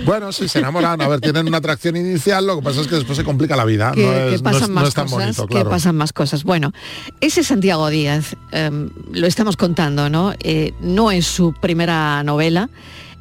Bueno, 0.05 0.33
sí, 0.33 0.49
se 0.49 0.59
enamoran, 0.61 1.01
a 1.01 1.09
ver, 1.09 1.21
tienen 1.21 1.47
una 1.47 1.59
atracción 1.59 1.97
inicial, 1.97 2.47
lo 2.47 2.57
que 2.57 2.63
pasa 2.63 2.81
es 2.81 2.89
que 2.89 2.97
después 2.97 3.17
se 3.17 3.25
complica 3.25 3.57
la 3.57 3.65
vida. 3.65 3.93
que, 3.93 4.05
no 4.07 4.13
que 4.13 4.35
es, 4.35 4.43
no 4.43 4.51
pasan 4.51 4.69
no 4.71 4.75
más 4.81 4.89
es 4.89 4.95
tan 4.95 5.05
cosas, 5.09 5.37
bonito, 5.37 5.47
que 5.47 5.65
pasan 5.69 5.97
más 5.97 6.13
cosas. 6.13 6.45
Bueno, 6.45 6.73
ese 7.21 7.43
Santiago 7.45 7.89
Díaz, 7.89 8.37
em, 8.51 8.91
lo 9.13 9.27
estamos 9.27 9.57
contando, 9.57 10.09
¿no? 10.09 10.33
Eh, 10.41 10.73
no 10.81 11.11
es 11.11 11.27
su 11.27 11.53
primera 11.61 12.23
novela. 12.23 12.62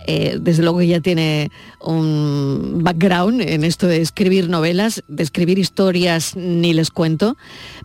Eh, 0.08 0.38
desde 0.42 0.64
luego 0.64 0.80
que 0.80 0.88
ya 0.88 1.00
tiene 1.00 1.52
un 1.80 2.80
background 2.84 3.42
en 3.42 3.64
esto 3.64 3.88
de 3.88 4.02
escribir 4.02 4.50
novelas, 4.50 5.04
de 5.08 5.24
escribir 5.24 5.60
historias, 5.60 6.36
ni 6.36 6.74
les 6.74 6.90
cuento, 6.90 7.38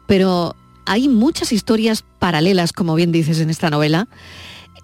pero 0.07 0.57
hay 0.87 1.09
muchas 1.09 1.53
historias 1.53 2.05
paralelas, 2.19 2.73
como 2.73 2.95
bien 2.95 3.13
dices 3.13 3.41
en 3.41 3.51
esta 3.51 3.71
novela, 3.71 4.09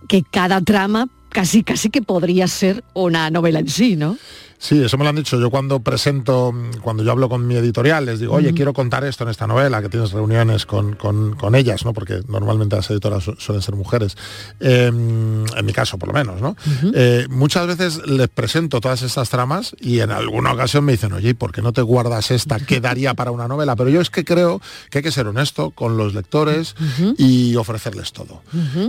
que 0.09 0.23
cada 0.23 0.61
trama 0.61 1.09
casi 1.31 1.63
casi 1.63 1.89
que 1.89 2.03
podría 2.03 2.47
ser 2.47 2.85
una 2.93 3.31
novela 3.31 3.61
en 3.61 3.69
sí, 3.69 3.97
¿no? 3.97 4.19
Sí, 4.65 4.81
eso 4.81 4.97
me 4.97 5.03
lo 5.03 5.11
han 5.11 5.17
dicho. 5.17 5.41
Yo 5.41 5.51
cuando 5.51 5.81
presento, 5.81 6.55
cuando 6.83 7.03
yo 7.03 7.11
hablo 7.11 7.29
con 7.29 7.45
mi 7.49 7.57
editorial, 7.57 8.07
les 8.07 8.21
digo, 8.21 8.35
oye, 8.35 8.55
quiero 8.55 8.73
contar 8.73 9.03
esto 9.03 9.25
en 9.25 9.31
esta 9.31 9.49
novela, 9.49 9.83
que 9.83 9.89
tienes 9.89 10.13
reuniones 10.13 10.67
con, 10.67 10.95
con- 10.95 11.35
con 11.35 11.57
ellas, 11.57 11.85
¿no? 11.85 11.93
Porque 11.93 12.21
normalmente 12.29 12.77
las 12.77 12.89
editoras 12.89 13.25
su- 13.25 13.35
suelen 13.39 13.61
ser 13.61 13.75
mujeres. 13.75 14.17
Eh, 14.61 14.87
en 14.87 15.67
mi 15.67 15.73
caso, 15.73 15.99
por 15.99 16.11
lo 16.11 16.15
menos, 16.15 16.41
¿no? 16.41 16.55
Eh, 16.95 17.27
muchas 17.29 17.67
veces 17.67 18.07
les 18.07 18.29
presento 18.29 18.81
todas 18.81 19.03
estas 19.03 19.31
tramas 19.31 19.75
y 19.81 19.99
en 19.99 20.13
alguna 20.13 20.53
ocasión 20.53 20.85
me 20.85 20.93
dicen, 20.93 21.13
oye, 21.13 21.31
¿y 21.31 21.35
por 21.35 21.51
qué 21.51 21.61
no 21.61 21.73
te 21.73 21.83
guardas 21.83 22.31
esta? 22.31 22.61
¿Qué 22.61 22.81
daría 22.81 23.15
para 23.15 23.33
una 23.33 23.49
novela? 23.49 23.75
Pero 23.75 23.91
yo 23.91 24.01
es 24.01 24.11
que 24.11 24.25
creo 24.25 24.61
que 24.91 24.99
hay 24.99 25.03
que 25.03 25.11
ser 25.11 25.27
honesto 25.27 25.73
con 25.73 25.97
los 25.97 26.15
lectores 26.15 26.77
y 27.19 27.57
ofrecerles 27.57 28.13
todo. 28.13 28.43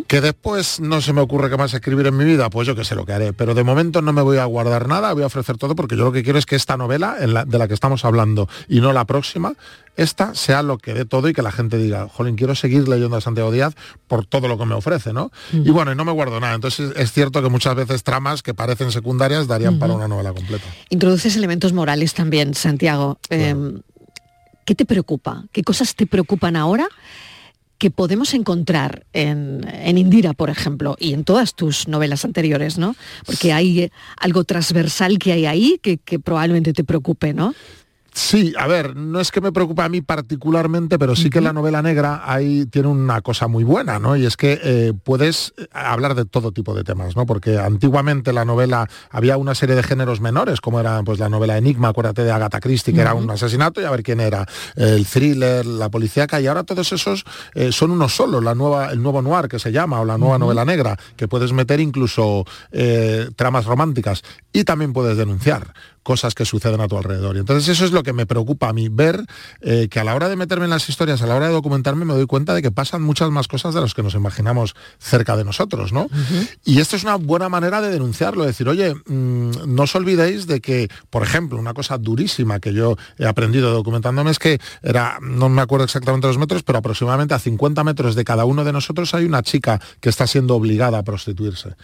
Que 0.08 0.22
después 0.22 0.80
no 0.80 1.02
se 1.02 1.14
me 1.14 1.22
ocurre 1.22 1.50
qué 1.50 1.58
más 1.58 1.74
escribir 1.74 2.06
en 2.06 2.16
mi 2.16 2.26
vida, 2.26 2.52
pues 2.52 2.68
yo 2.68 2.76
que 2.76 2.86
sé 2.86 2.94
lo 2.94 3.08
que 3.08 3.14
haré. 3.14 3.34
Pero 3.34 3.56
de 3.56 3.64
momento 3.64 4.04
no 4.04 4.14
me 4.14 4.22
voy 4.22 4.38
a 4.38 4.46
guardar 4.46 4.88
nada, 4.88 5.14
voy 5.14 5.24
a 5.24 5.26
ofrecer 5.26 5.58
todo 5.64 5.78
porque 5.78 5.96
yo 5.96 6.04
lo 6.04 6.12
que 6.12 6.24
quiero 6.24 6.38
es 6.38 6.46
que 6.46 6.58
esta 6.58 6.76
novela 6.76 7.16
en 7.22 7.34
la- 7.34 7.46
de 7.46 7.58
la 7.58 7.70
que 7.70 7.74
estamos 7.74 8.04
hablando 8.04 8.50
y 8.68 8.82
no 8.82 8.92
la 8.92 9.06
próxima, 9.06 9.54
esta 9.96 10.36
sea 10.36 10.62
lo 10.62 10.78
que 10.78 10.94
dé 10.94 11.06
todo 11.06 11.30
y 11.30 11.34
que 11.34 11.42
la 11.42 11.54
gente 11.54 11.78
diga, 11.78 12.10
jolín, 12.12 12.36
quiero 12.36 12.54
seguir 12.54 12.86
leyendo 12.90 13.16
a 13.16 13.22
Santiago 13.22 13.50
Díaz 13.50 13.74
por 14.10 14.26
todo 14.26 14.50
lo 14.50 14.58
que 14.58 14.66
me 14.66 14.76
ofrece, 14.76 15.14
¿no? 15.14 15.32
Y 15.54 15.70
bueno, 15.70 15.94
y 15.94 15.96
no 15.96 16.04
me 16.04 16.12
guardo 16.12 16.38
nada. 16.42 16.54
Entonces 16.54 16.92
es 16.98 17.14
cierto 17.14 17.42
que 17.42 17.48
muchas 17.48 17.76
veces 17.76 18.04
tramas 18.04 18.44
que 18.44 18.54
parecen 18.54 18.92
secundarias 18.92 19.48
darían 19.48 19.80
para 19.80 19.94
una 19.94 20.10
novela 20.10 20.34
completa. 20.34 20.66
Introduces 20.90 21.38
elementos 21.38 21.72
morales 21.72 22.14
también, 22.14 22.54
Santiago. 22.56 23.20
Eh, 23.30 23.56
¿Qué 24.66 24.76
te 24.76 24.86
preocupa? 24.86 25.44
¿Qué 25.52 25.62
cosas 25.64 25.94
te 25.96 26.08
preocupan 26.08 26.56
ahora 26.56 26.88
que 27.84 27.92
podemos 27.92 28.34
encontrar 28.34 29.06
en, 29.12 29.68
en 29.68 29.98
Indira, 29.98 30.32
por 30.32 30.50
ejemplo, 30.50 30.96
y 30.98 31.12
en 31.12 31.26
todas 31.26 31.54
tus 31.54 31.90
novelas 31.90 32.24
anteriores, 32.24 32.78
¿no? 32.78 32.96
Porque 33.26 33.52
hay 33.52 33.92
algo 34.16 34.46
transversal 34.46 35.20
que 35.20 35.34
hay 35.34 35.46
ahí 35.46 35.80
que, 35.84 35.98
que 35.98 36.18
probablemente 36.18 36.72
te 36.72 36.86
preocupe, 36.86 37.34
¿no? 37.34 37.54
Sí, 38.14 38.54
a 38.60 38.68
ver, 38.68 38.96
no 38.96 39.20
es 39.20 39.32
que 39.32 39.42
me 39.42 39.52
preocupe 39.52 39.82
a 39.82 39.90
mí 39.90 40.02
particularmente, 40.02 41.00
pero 41.00 41.16
sí 41.16 41.32
que 41.32 41.42
la 41.42 41.52
novela 41.52 41.82
negra 41.82 42.22
ahí 42.24 42.68
tiene 42.68 42.88
una 42.88 43.22
cosa 43.22 43.48
muy 43.48 43.64
buena, 43.64 43.98
¿no? 43.98 44.16
Y 44.16 44.28
es 44.28 44.38
que 44.38 44.60
eh, 44.64 44.94
puedes 45.04 45.54
eh, 45.58 45.66
hablar 45.72 46.14
de 46.14 46.26
todo 46.26 46.52
tipo 46.52 46.76
de 46.76 46.84
temas, 46.84 47.16
¿no? 47.16 47.26
Porque 47.26 47.58
antiguamente 47.58 48.32
la 48.32 48.46
novela 48.46 48.88
había 49.10 49.38
una 49.38 49.56
serie 49.56 49.76
de 49.76 49.82
géneros 49.82 50.22
menores, 50.22 50.62
como 50.62 50.80
era 50.80 51.02
pues 51.02 51.18
la 51.18 51.28
novela 51.28 51.58
Enigma, 51.58 51.88
acuérdate 51.88 52.24
de 52.24 52.32
Agatha 52.32 52.60
Christie, 52.60 52.94
que 52.94 53.02
era 53.02 53.16
un 53.16 53.30
asesinato, 53.32 53.82
y 53.82 53.86
a 53.86 53.92
ver 53.92 54.04
quién 54.04 54.20
era, 54.20 54.46
el 54.76 55.08
thriller, 55.08 55.66
la 55.66 55.90
policíaca, 55.90 56.40
y 56.40 56.46
ahora 56.46 56.64
todos 56.64 56.94
esos 56.94 57.26
eh, 57.56 57.72
son 57.72 57.90
uno 57.90 58.10
solo, 58.10 58.42
la 58.42 58.54
nueva, 58.54 58.92
el 58.92 59.02
nuevo 59.02 59.24
noir 59.24 59.48
que 59.48 59.58
se 59.58 59.72
llama, 59.72 60.00
o 60.00 60.06
la 60.06 60.20
nueva 60.20 60.38
novela 60.38 60.66
negra, 60.66 60.98
que 61.16 61.28
puedes 61.28 61.52
meter 61.52 61.80
incluso 61.80 62.46
eh, 62.72 63.30
tramas 63.36 63.66
románticas, 63.66 64.22
y 64.52 64.66
también 64.66 64.94
puedes 64.94 65.18
denunciar 65.18 65.74
cosas 66.04 66.36
que 66.36 66.46
suceden 66.46 66.82
a 66.82 66.88
tu 66.88 66.98
alrededor. 66.98 67.36
Y 67.36 67.40
entonces 67.40 67.68
eso 67.70 67.86
es 67.86 67.92
lo 67.92 68.04
que 68.04 68.14
me 68.14 68.26
preocupa 68.26 68.70
a 68.70 68.74
mí, 68.74 68.90
ver 68.90 69.26
eh, 69.62 69.88
que 69.90 70.00
a 70.00 70.04
la 70.04 70.16
hora 70.16 70.30
de 70.30 70.36
meterme 70.36 70.66
en 70.66 70.72
las 70.72 70.88
historias, 70.90 71.22
a 71.22 71.28
la 71.28 71.36
hora 71.36 71.48
de 71.48 71.54
documentarme, 71.54 72.06
me 72.06 72.14
doy 72.14 72.26
cuenta 72.26 72.54
de 72.54 72.62
que 72.62 72.72
pasan 72.72 73.02
muchas 73.02 73.32
más 73.32 73.48
cosas 73.48 73.74
de 73.74 73.82
las 73.82 73.94
que 73.94 74.04
nos 74.04 74.14
imaginamos 74.14 74.76
cerca 75.00 75.36
de 75.36 75.44
nosotros, 75.44 75.94
¿no? 75.94 76.08
Y 76.64 76.80
esto 76.80 76.96
es 76.96 77.04
una 77.04 77.16
buena 77.16 77.50
manera 77.50 77.82
de 77.82 77.90
denunciarlo, 77.90 78.46
decir, 78.46 78.68
oye, 78.68 78.94
mm, 78.94 79.52
no 79.68 79.84
os 79.84 79.96
olvidéis 79.96 80.48
de 80.48 80.62
que, 80.62 80.90
por 81.10 81.24
ejemplo, 81.24 81.58
una 81.58 81.74
cosa 81.74 81.98
durísima 81.98 82.60
que 82.60 82.74
yo 82.74 82.98
he 83.18 83.26
aprendido 83.26 83.72
documentándome 83.72 84.32
es 84.32 84.40
que 84.40 84.60
era, 84.82 85.20
no 85.22 85.50
me 85.50 85.62
acuerdo 85.62 85.86
exactamente 85.86 86.28
los 86.28 86.38
metros, 86.38 86.64
pero 86.64 86.80
aproximadamente 86.80 87.34
a 87.34 87.40
50 87.40 87.84
metros 87.84 88.16
de 88.16 88.24
cada 88.24 88.46
uno 88.46 88.64
de 88.64 88.74
nosotros 88.74 89.14
hay 89.14 89.26
una 89.26 89.42
chica 89.42 89.80
que 90.00 90.10
está 90.10 90.28
siendo 90.28 90.56
obligada 90.56 91.00
a 91.00 91.04
prostituirse. 91.04 91.76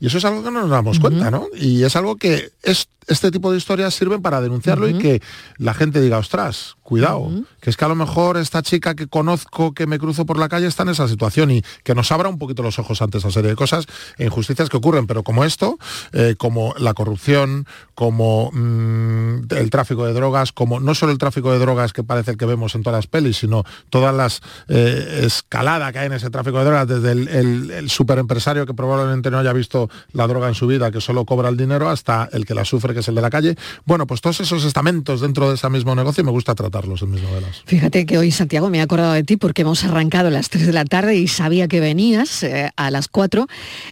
Y 0.00 0.06
eso 0.06 0.18
es 0.18 0.24
algo 0.24 0.42
que 0.42 0.50
no 0.50 0.60
nos 0.60 0.70
damos 0.70 0.98
cuenta, 0.98 1.30
¿no? 1.30 1.46
Y 1.54 1.84
es 1.84 1.96
algo 1.96 2.16
que 2.16 2.52
es, 2.62 2.88
este 3.06 3.30
tipo 3.30 3.50
de 3.50 3.58
historias 3.62 3.94
sirven 3.94 4.20
para 4.20 4.40
denunciarlo 4.40 4.88
y 4.88 4.98
que 4.98 5.22
la 5.56 5.72
gente 5.72 6.00
diga, 6.00 6.18
ostras, 6.18 6.76
cuidado, 6.92 7.30
que 7.62 7.70
es 7.70 7.78
que 7.78 7.86
a 7.86 7.88
lo 7.88 7.94
mejor 7.94 8.36
esta 8.36 8.60
chica 8.60 8.94
que 8.94 9.06
conozco, 9.06 9.72
que 9.72 9.86
me 9.86 9.98
cruzo 9.98 10.26
por 10.26 10.38
la 10.38 10.50
calle, 10.50 10.66
está 10.66 10.82
en 10.82 10.90
esa 10.90 11.08
situación 11.08 11.50
y 11.50 11.62
que 11.84 11.94
nos 11.94 12.12
abra 12.12 12.28
un 12.28 12.38
poquito 12.38 12.62
los 12.62 12.78
ojos 12.78 13.00
ante 13.00 13.16
esa 13.16 13.30
serie 13.30 13.48
de 13.48 13.56
cosas 13.56 13.86
e 14.18 14.26
injusticias 14.26 14.68
que 14.68 14.76
ocurren, 14.76 15.06
pero 15.06 15.22
como 15.22 15.42
esto, 15.42 15.78
eh, 16.12 16.34
como 16.36 16.74
la 16.76 16.92
corrupción, 16.92 17.66
como 17.94 18.50
mm, 18.52 19.44
el 19.56 19.70
tráfico 19.70 20.04
de 20.04 20.12
drogas, 20.12 20.52
como 20.52 20.80
no 20.80 20.94
solo 20.94 21.12
el 21.12 21.18
tráfico 21.18 21.50
de 21.50 21.60
drogas 21.60 21.94
que 21.94 22.04
parece 22.04 22.32
el 22.32 22.36
que 22.36 22.44
vemos 22.44 22.74
en 22.74 22.82
todas 22.82 22.98
las 22.98 23.06
pelis, 23.06 23.38
sino 23.38 23.64
todas 23.88 24.14
las 24.14 24.42
eh, 24.68 25.22
escalada 25.22 25.90
que 25.92 26.00
hay 26.00 26.06
en 26.08 26.12
ese 26.12 26.28
tráfico 26.28 26.58
de 26.58 26.64
drogas, 26.66 26.88
desde 26.88 27.12
el, 27.12 27.28
el, 27.28 27.70
el 27.70 27.88
superempresario 27.88 28.66
que 28.66 28.74
probablemente 28.74 29.30
no 29.30 29.38
haya 29.38 29.54
visto 29.54 29.88
la 30.12 30.26
droga 30.26 30.48
en 30.48 30.54
su 30.54 30.66
vida, 30.66 30.90
que 30.90 31.00
solo 31.00 31.24
cobra 31.24 31.48
el 31.48 31.56
dinero, 31.56 31.88
hasta 31.88 32.28
el 32.32 32.44
que 32.44 32.54
la 32.54 32.66
sufre, 32.66 32.92
que 32.92 33.00
es 33.00 33.08
el 33.08 33.14
de 33.14 33.22
la 33.22 33.30
calle. 33.30 33.56
Bueno, 33.86 34.06
pues 34.06 34.20
todos 34.20 34.40
esos 34.40 34.62
estamentos 34.64 35.22
dentro 35.22 35.48
de 35.48 35.54
ese 35.54 35.70
mismo 35.70 35.94
negocio 35.94 36.22
me 36.22 36.30
gusta 36.30 36.54
en 36.82 37.10
mis 37.10 37.22
novelas. 37.22 37.62
Fíjate 37.64 38.06
que 38.06 38.18
hoy, 38.18 38.30
Santiago, 38.30 38.68
me 38.68 38.78
he 38.78 38.80
acordado 38.80 39.12
de 39.12 39.22
ti 39.22 39.36
porque 39.36 39.62
hemos 39.62 39.84
arrancado 39.84 40.28
a 40.28 40.30
las 40.30 40.50
3 40.50 40.66
de 40.66 40.72
la 40.72 40.84
tarde 40.84 41.16
y 41.16 41.28
sabía 41.28 41.68
que 41.68 41.80
venías 41.80 42.42
eh, 42.42 42.70
a 42.76 42.90
las 42.90 43.08
4 43.08 43.46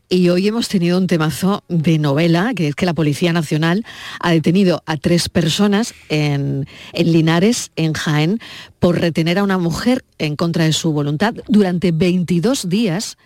y 0.09 0.29
hoy 0.29 0.49
hemos 0.49 0.69
tenido 0.69 0.99
un 0.99 1.07
temazo 1.07 1.63
de 1.69 1.99
novela, 1.99 2.53
que 2.55 2.69
es 2.69 2.75
que 2.75 2.87
la 2.87 2.95
Policía 2.95 3.33
Nacional 3.33 3.85
ha 4.19 4.33
detenido 4.33 4.83
a 4.87 4.97
tres 4.97 5.29
personas 5.29 5.95
en, 6.09 6.67
en 6.93 7.13
Linares, 7.13 7.71
en 7.77 7.93
Jaén, 7.93 8.41
por 8.79 8.99
retener 9.01 9.39
a 9.39 9.45
una 9.45 9.59
mujer 9.59 10.05
en 10.19 10.37
contra 10.37 10.65
de 10.65 10.73
su 10.73 10.93
voluntad 10.93 11.35
durante 11.49 11.93
22 11.93 12.69
días. 12.69 13.17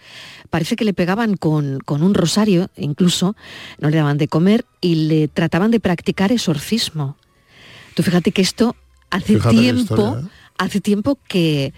Parece 0.51 0.77
que 0.77 0.85
le 0.85 0.95
pegaban 0.95 1.37
con, 1.37 1.79
con 1.85 2.03
un 2.03 2.15
rosario, 2.15 2.71
incluso, 2.77 3.35
no 3.79 3.89
le 3.91 3.97
daban 3.97 4.19
de 4.19 4.29
comer 4.29 4.65
y 4.81 5.07
le 5.07 5.29
trataban 5.29 5.71
de 5.71 5.81
practicar 5.81 6.33
exorcismo. 6.33 7.17
Tú 7.95 8.03
fíjate 8.03 8.33
que 8.33 8.43
esto 8.43 8.77
hace 9.15 9.35
Fíjate 9.35 9.57
tiempo, 9.57 10.19
¿eh? 10.19 10.25
hace 10.59 10.81
tiempo 10.81 11.19
que, 11.29 11.73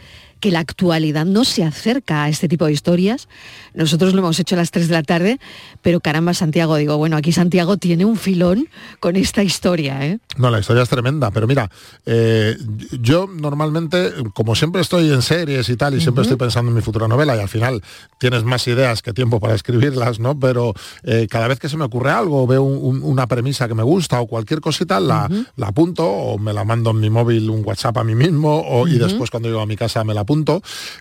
que 0.46 0.52
la 0.52 0.60
actualidad 0.60 1.26
no 1.26 1.44
se 1.44 1.64
acerca 1.64 2.22
a 2.22 2.28
este 2.28 2.46
tipo 2.46 2.66
de 2.66 2.72
historias. 2.72 3.26
Nosotros 3.74 4.12
lo 4.14 4.20
hemos 4.20 4.38
hecho 4.38 4.54
a 4.54 4.58
las 4.58 4.70
3 4.70 4.86
de 4.86 4.94
la 4.94 5.02
tarde, 5.02 5.40
pero 5.82 5.98
caramba, 5.98 6.34
Santiago, 6.34 6.76
digo, 6.76 6.96
bueno, 6.98 7.16
aquí 7.16 7.32
Santiago 7.32 7.78
tiene 7.78 8.04
un 8.04 8.16
filón 8.16 8.68
con 9.00 9.16
esta 9.16 9.42
historia, 9.42 10.06
¿eh? 10.06 10.20
No, 10.36 10.48
la 10.52 10.60
historia 10.60 10.84
es 10.84 10.88
tremenda, 10.88 11.32
pero 11.32 11.48
mira, 11.48 11.68
eh, 12.04 12.56
yo 13.00 13.26
normalmente, 13.26 14.12
como 14.34 14.54
siempre 14.54 14.82
estoy 14.82 15.10
en 15.10 15.20
series 15.22 15.68
y 15.68 15.76
tal, 15.76 15.94
y 15.94 16.00
siempre 16.00 16.22
estoy 16.22 16.36
pensando 16.36 16.70
en 16.70 16.76
mi 16.76 16.80
futura 16.82 17.08
novela, 17.08 17.36
y 17.36 17.40
al 17.40 17.48
final 17.48 17.82
tienes 18.18 18.44
más 18.44 18.68
ideas 18.68 19.02
que 19.02 19.12
tiempo 19.12 19.40
para 19.40 19.54
escribirlas, 19.56 20.20
¿no? 20.20 20.38
Pero 20.38 20.74
eh, 21.02 21.26
cada 21.28 21.48
vez 21.48 21.58
que 21.58 21.68
se 21.68 21.76
me 21.76 21.84
ocurre 21.84 22.10
algo, 22.12 22.46
veo 22.46 22.62
un- 22.62 22.96
un- 22.98 23.02
una 23.02 23.26
premisa 23.26 23.66
que 23.66 23.74
me 23.74 23.82
gusta 23.82 24.20
o 24.20 24.28
cualquier 24.28 24.60
cosita, 24.60 25.00
la, 25.00 25.28
la 25.56 25.66
apunto 25.66 26.06
o 26.06 26.38
me 26.38 26.52
la 26.52 26.64
mando 26.64 26.90
en 26.90 27.00
mi 27.00 27.10
móvil 27.10 27.50
un 27.50 27.62
WhatsApp 27.66 27.98
a 27.98 28.04
mí 28.04 28.14
mismo, 28.14 28.60
o, 28.60 28.86
y 28.86 28.98
después 28.98 29.30
cuando 29.30 29.48
llego 29.48 29.60
a 29.60 29.66
mi 29.66 29.74
casa 29.76 30.04
me 30.04 30.14
la 30.14 30.20
apunto, 30.20 30.35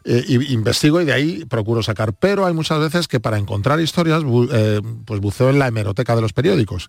eh, 0.04 0.24
y 0.28 0.54
investigo 0.54 1.02
y 1.02 1.06
de 1.06 1.14
ahí 1.14 1.46
procuro 1.46 1.84
sacar. 1.84 2.14
Pero 2.14 2.46
hay 2.46 2.54
muchas 2.54 2.80
veces 2.80 3.08
que 3.08 3.20
para 3.20 3.38
encontrar 3.38 3.80
historias, 3.80 4.24
bu- 4.24 4.50
eh, 4.52 4.82
pues 5.06 5.20
buceo 5.20 5.50
en 5.50 5.60
la 5.60 5.68
hemeroteca 5.68 6.16
de 6.16 6.22
los 6.22 6.34
periódicos 6.34 6.88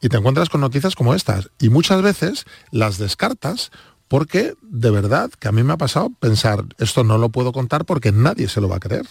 y 0.00 0.08
te 0.08 0.16
encuentras 0.16 0.48
con 0.48 0.60
noticias 0.60 0.94
como 0.94 1.14
estas. 1.14 1.50
Y 1.60 1.68
muchas 1.68 2.02
veces 2.02 2.44
las 2.70 2.98
descartas 2.98 3.70
porque 4.12 4.52
de 4.60 4.90
verdad 4.90 5.30
que 5.38 5.48
a 5.48 5.52
mí 5.52 5.62
me 5.62 5.72
ha 5.72 5.78
pasado 5.78 6.10
pensar, 6.20 6.64
esto 6.78 7.02
no 7.02 7.16
lo 7.16 7.30
puedo 7.30 7.50
contar 7.50 7.86
porque 7.86 8.12
nadie 8.12 8.46
se 8.46 8.60
lo 8.60 8.68
va 8.68 8.76
a 8.76 8.80
creer 8.80 9.06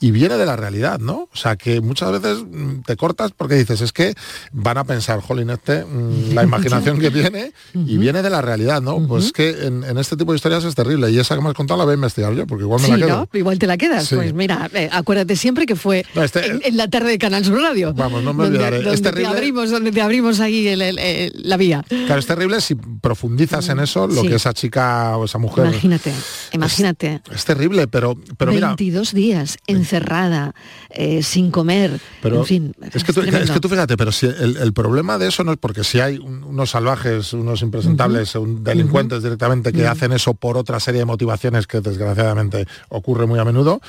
y 0.00 0.12
viene 0.12 0.36
de 0.36 0.46
la 0.46 0.54
realidad, 0.54 1.00
¿no? 1.00 1.28
O 1.32 1.36
sea, 1.36 1.56
que 1.56 1.80
muchas 1.80 2.12
veces 2.12 2.44
mm, 2.48 2.82
te 2.86 2.96
cortas 2.96 3.32
porque 3.36 3.56
dices, 3.56 3.80
es 3.80 3.92
que 3.92 4.14
van 4.52 4.78
a 4.78 4.84
pensar, 4.84 5.20
jolín, 5.20 5.50
este, 5.50 5.84
mm, 5.84 6.34
la 6.34 6.44
imaginación 6.50 7.00
que 7.00 7.10
tiene, 7.10 7.52
y 7.74 7.98
viene 7.98 8.22
de 8.22 8.30
la 8.30 8.40
realidad, 8.40 8.80
¿no? 8.80 9.04
Pues 9.08 9.32
que 9.32 9.50
en, 9.66 9.82
en 9.82 9.98
este 9.98 10.16
tipo 10.16 10.30
de 10.30 10.36
historias 10.36 10.62
es 10.62 10.76
terrible, 10.76 11.10
y 11.10 11.18
esa 11.18 11.34
que 11.34 11.40
me 11.42 11.48
has 11.48 11.54
contado 11.56 11.78
la 11.78 11.84
voy 11.84 11.92
a 11.92 11.94
investigar 11.96 12.32
yo, 12.32 12.46
porque 12.46 12.62
igual 12.62 12.80
me 12.80 12.86
Sí, 12.86 12.92
la 12.92 13.06
quedo. 13.06 13.16
¿no? 13.32 13.38
Igual 13.40 13.58
te 13.58 13.66
la 13.66 13.76
quedas. 13.76 14.04
Sí. 14.06 14.14
Pues 14.14 14.32
mira, 14.34 14.70
eh, 14.72 14.88
acuérdate 14.92 15.34
siempre 15.34 15.66
que 15.66 15.74
fue 15.74 16.06
No, 16.14 16.22
este- 16.22 16.46
en, 16.46 16.60
en 16.62 16.76
la 16.76 16.86
tarde 16.88 17.08
de 17.10 17.18
Canal 17.18 17.44
Sur 17.44 17.60
Radio. 17.60 17.92
Vamos, 17.92 18.22
no 18.22 18.32
me 18.34 18.44
donde, 18.44 18.58
olvidaré. 18.58 18.76
Es 18.78 18.84
donde 18.84 18.98
te 18.98 19.02
terrible. 19.10 19.28
abrimos, 19.36 19.70
donde 19.72 19.90
te 19.90 20.00
abrimos 20.00 20.38
ahí 20.38 20.68
el- 20.68 20.82
el- 20.82 20.98
el- 21.00 21.32
la 21.42 21.56
vía. 21.56 21.84
Claro, 21.88 22.20
es 22.20 22.26
terrible 22.26 22.60
si 22.60 22.76
profundizas 22.76 23.68
en 23.68 23.80
eso, 23.80 24.06
lo 24.06 24.20
Sí. 24.22 24.27
Que 24.28 24.36
esa 24.36 24.52
chica 24.52 25.16
o 25.16 25.24
esa 25.24 25.38
mujer... 25.38 25.66
Imagínate, 25.66 26.12
imagínate. 26.52 27.20
Es 27.32 27.44
terrible, 27.44 27.88
pero, 27.88 28.16
pero 28.36 28.52
mira... 28.52 28.68
22 28.68 29.12
días 29.12 29.56
encerrada, 29.66 30.54
eh, 30.90 31.22
sin 31.22 31.50
comer, 31.50 32.00
Pero 32.22 32.38
en 32.40 32.44
fin. 32.46 32.74
es 32.92 33.04
que, 33.04 33.12
tú, 33.12 33.20
es 33.22 33.50
que 33.50 33.60
tú 33.60 33.68
fíjate, 33.68 33.96
pero 33.96 34.12
si 34.12 34.26
el, 34.26 34.56
el 34.56 34.72
problema 34.72 35.18
de 35.18 35.28
eso 35.28 35.44
no 35.44 35.52
es 35.52 35.58
porque 35.58 35.84
si 35.84 36.00
hay 36.00 36.18
un- 36.18 36.44
unos 36.44 36.70
salvajes, 36.70 37.32
unos 37.32 37.62
impresentables, 37.62 38.34
un- 38.34 38.62
delincuentes 38.64 39.22
directamente 39.22 39.72
que 39.72 39.86
hacen 39.86 40.12
eso 40.12 40.34
por 40.34 40.56
otra 40.56 40.80
serie 40.80 41.00
de 41.00 41.04
motivaciones 41.04 41.66
que 41.66 41.80
desgraciadamente 41.80 42.66
ocurre 42.88 43.26
muy 43.26 43.38
a 43.38 43.44
menudo, 43.44 43.80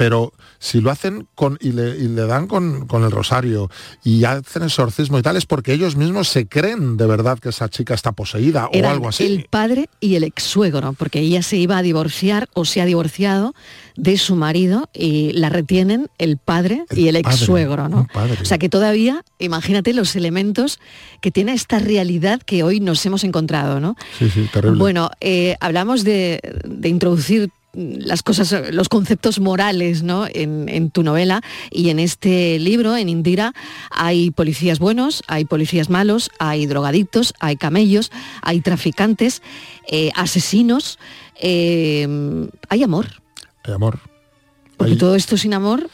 pero 0.00 0.32
si 0.58 0.80
lo 0.80 0.90
hacen 0.90 1.28
con 1.34 1.58
y 1.60 1.72
le, 1.72 1.90
y 1.90 2.08
le 2.08 2.24
dan 2.24 2.46
con, 2.46 2.86
con 2.86 3.04
el 3.04 3.10
rosario 3.10 3.70
y 4.02 4.24
hacen 4.24 4.62
exorcismo 4.62 5.18
y 5.18 5.22
tal, 5.22 5.36
es 5.36 5.44
porque 5.44 5.74
ellos 5.74 5.94
mismos 5.94 6.28
se 6.28 6.48
creen 6.48 6.96
de 6.96 7.06
verdad 7.06 7.38
que 7.38 7.50
esa 7.50 7.68
chica 7.68 7.92
está 7.92 8.12
poseída 8.12 8.66
o 8.68 8.88
algo 8.88 9.10
así. 9.10 9.26
el 9.26 9.44
padre 9.50 9.90
y 10.00 10.14
el 10.14 10.24
ex 10.24 10.42
suegro, 10.42 10.94
porque 10.94 11.20
ella 11.20 11.42
se 11.42 11.58
iba 11.58 11.76
a 11.76 11.82
divorciar 11.82 12.48
o 12.54 12.64
se 12.64 12.80
ha 12.80 12.86
divorciado 12.86 13.54
de 13.94 14.16
su 14.16 14.36
marido 14.36 14.88
y 14.94 15.32
la 15.32 15.50
retienen 15.50 16.08
el 16.16 16.38
padre 16.38 16.86
y 16.96 17.08
el 17.08 17.16
ex 17.16 17.36
suegro, 17.36 17.90
¿no? 17.90 18.08
O 18.40 18.44
sea 18.46 18.56
que 18.56 18.70
todavía, 18.70 19.22
imagínate 19.38 19.92
los 19.92 20.16
elementos 20.16 20.80
que 21.20 21.30
tiene 21.30 21.52
esta 21.52 21.78
realidad 21.78 22.40
que 22.40 22.62
hoy 22.62 22.80
nos 22.80 23.04
hemos 23.04 23.22
encontrado, 23.22 23.80
¿no? 23.80 23.96
Sí, 24.18 24.30
sí, 24.30 24.48
terrible. 24.50 24.78
Bueno, 24.78 25.10
eh, 25.20 25.56
hablamos 25.60 26.04
de, 26.04 26.40
de 26.64 26.88
introducir 26.88 27.50
las 27.72 28.22
cosas, 28.22 28.72
los 28.72 28.88
conceptos 28.88 29.38
morales 29.38 30.02
¿no? 30.02 30.26
en, 30.26 30.68
en 30.68 30.90
tu 30.90 31.02
novela 31.02 31.40
y 31.70 31.90
en 31.90 31.98
este 32.00 32.58
libro, 32.58 32.96
en 32.96 33.08
Indira, 33.08 33.52
hay 33.90 34.30
policías 34.32 34.78
buenos, 34.80 35.22
hay 35.28 35.44
policías 35.44 35.88
malos, 35.88 36.30
hay 36.38 36.66
drogadictos, 36.66 37.32
hay 37.38 37.56
camellos, 37.56 38.10
hay 38.42 38.60
traficantes, 38.60 39.42
eh, 39.86 40.10
asesinos, 40.16 40.98
eh, 41.40 42.08
hay 42.68 42.82
amor. 42.82 43.06
Hay 43.64 43.72
amor. 43.74 44.00
Porque 44.76 44.92
Hay- 44.94 44.98
todo 44.98 45.14
esto 45.14 45.36
sin 45.36 45.52
amor, 45.54 45.88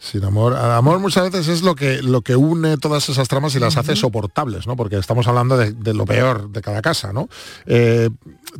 Sin 0.00 0.22
amor. 0.22 0.54
Amor 0.54 1.00
muchas 1.00 1.24
veces 1.28 1.48
es 1.48 1.62
lo 1.62 1.74
que, 1.74 2.02
lo 2.02 2.20
que 2.22 2.36
une 2.36 2.76
todas 2.76 3.08
esas 3.08 3.26
tramas 3.26 3.52
y 3.56 3.58
las 3.58 3.76
hace 3.76 3.96
soportables, 3.96 4.64
¿no? 4.68 4.76
Porque 4.76 4.96
estamos 4.96 5.26
hablando 5.26 5.56
de, 5.56 5.72
de 5.72 5.92
lo 5.92 6.04
peor 6.06 6.48
de 6.52 6.60
cada 6.62 6.80
casa, 6.82 7.12
¿no? 7.12 7.28
Eh, 7.66 8.08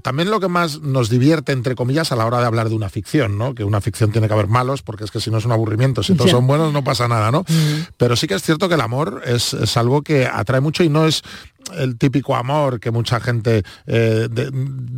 también 0.02 0.30
lo 0.30 0.40
que 0.40 0.48
más 0.48 0.80
nos 0.80 1.08
divierte, 1.08 1.52
entre 1.52 1.74
comillas, 1.74 2.12
a 2.12 2.16
la 2.16 2.26
hora 2.26 2.38
de 2.40 2.46
hablar 2.46 2.68
de 2.68 2.74
una 2.74 2.88
ficción, 2.88 3.38
¿no? 3.38 3.54
Que 3.54 3.64
una 3.64 3.80
ficción 3.80 4.12
tiene 4.12 4.26
que 4.28 4.34
haber 4.34 4.46
malos, 4.48 4.82
porque 4.82 5.04
es 5.04 5.10
que 5.10 5.20
si 5.20 5.30
no 5.30 5.38
es 5.38 5.44
un 5.44 5.52
aburrimiento, 5.52 6.02
si 6.02 6.14
todos 6.14 6.30
son 6.30 6.46
buenos 6.46 6.72
no 6.72 6.84
pasa 6.84 7.08
nada, 7.08 7.30
¿no? 7.30 7.44
Pero 7.96 8.16
sí 8.16 8.26
que 8.26 8.34
es 8.34 8.42
cierto 8.42 8.68
que 8.68 8.74
el 8.74 8.80
amor 8.80 9.22
es, 9.24 9.54
es 9.54 9.76
algo 9.76 10.02
que 10.02 10.26
atrae 10.26 10.60
mucho 10.60 10.82
y 10.84 10.88
no 10.88 11.06
es 11.06 11.22
el 11.76 11.98
típico 11.98 12.34
amor 12.34 12.80
que 12.80 12.90
mucha 12.90 13.20
gente 13.20 13.62
eh, 13.86 14.28
de- 14.30 14.50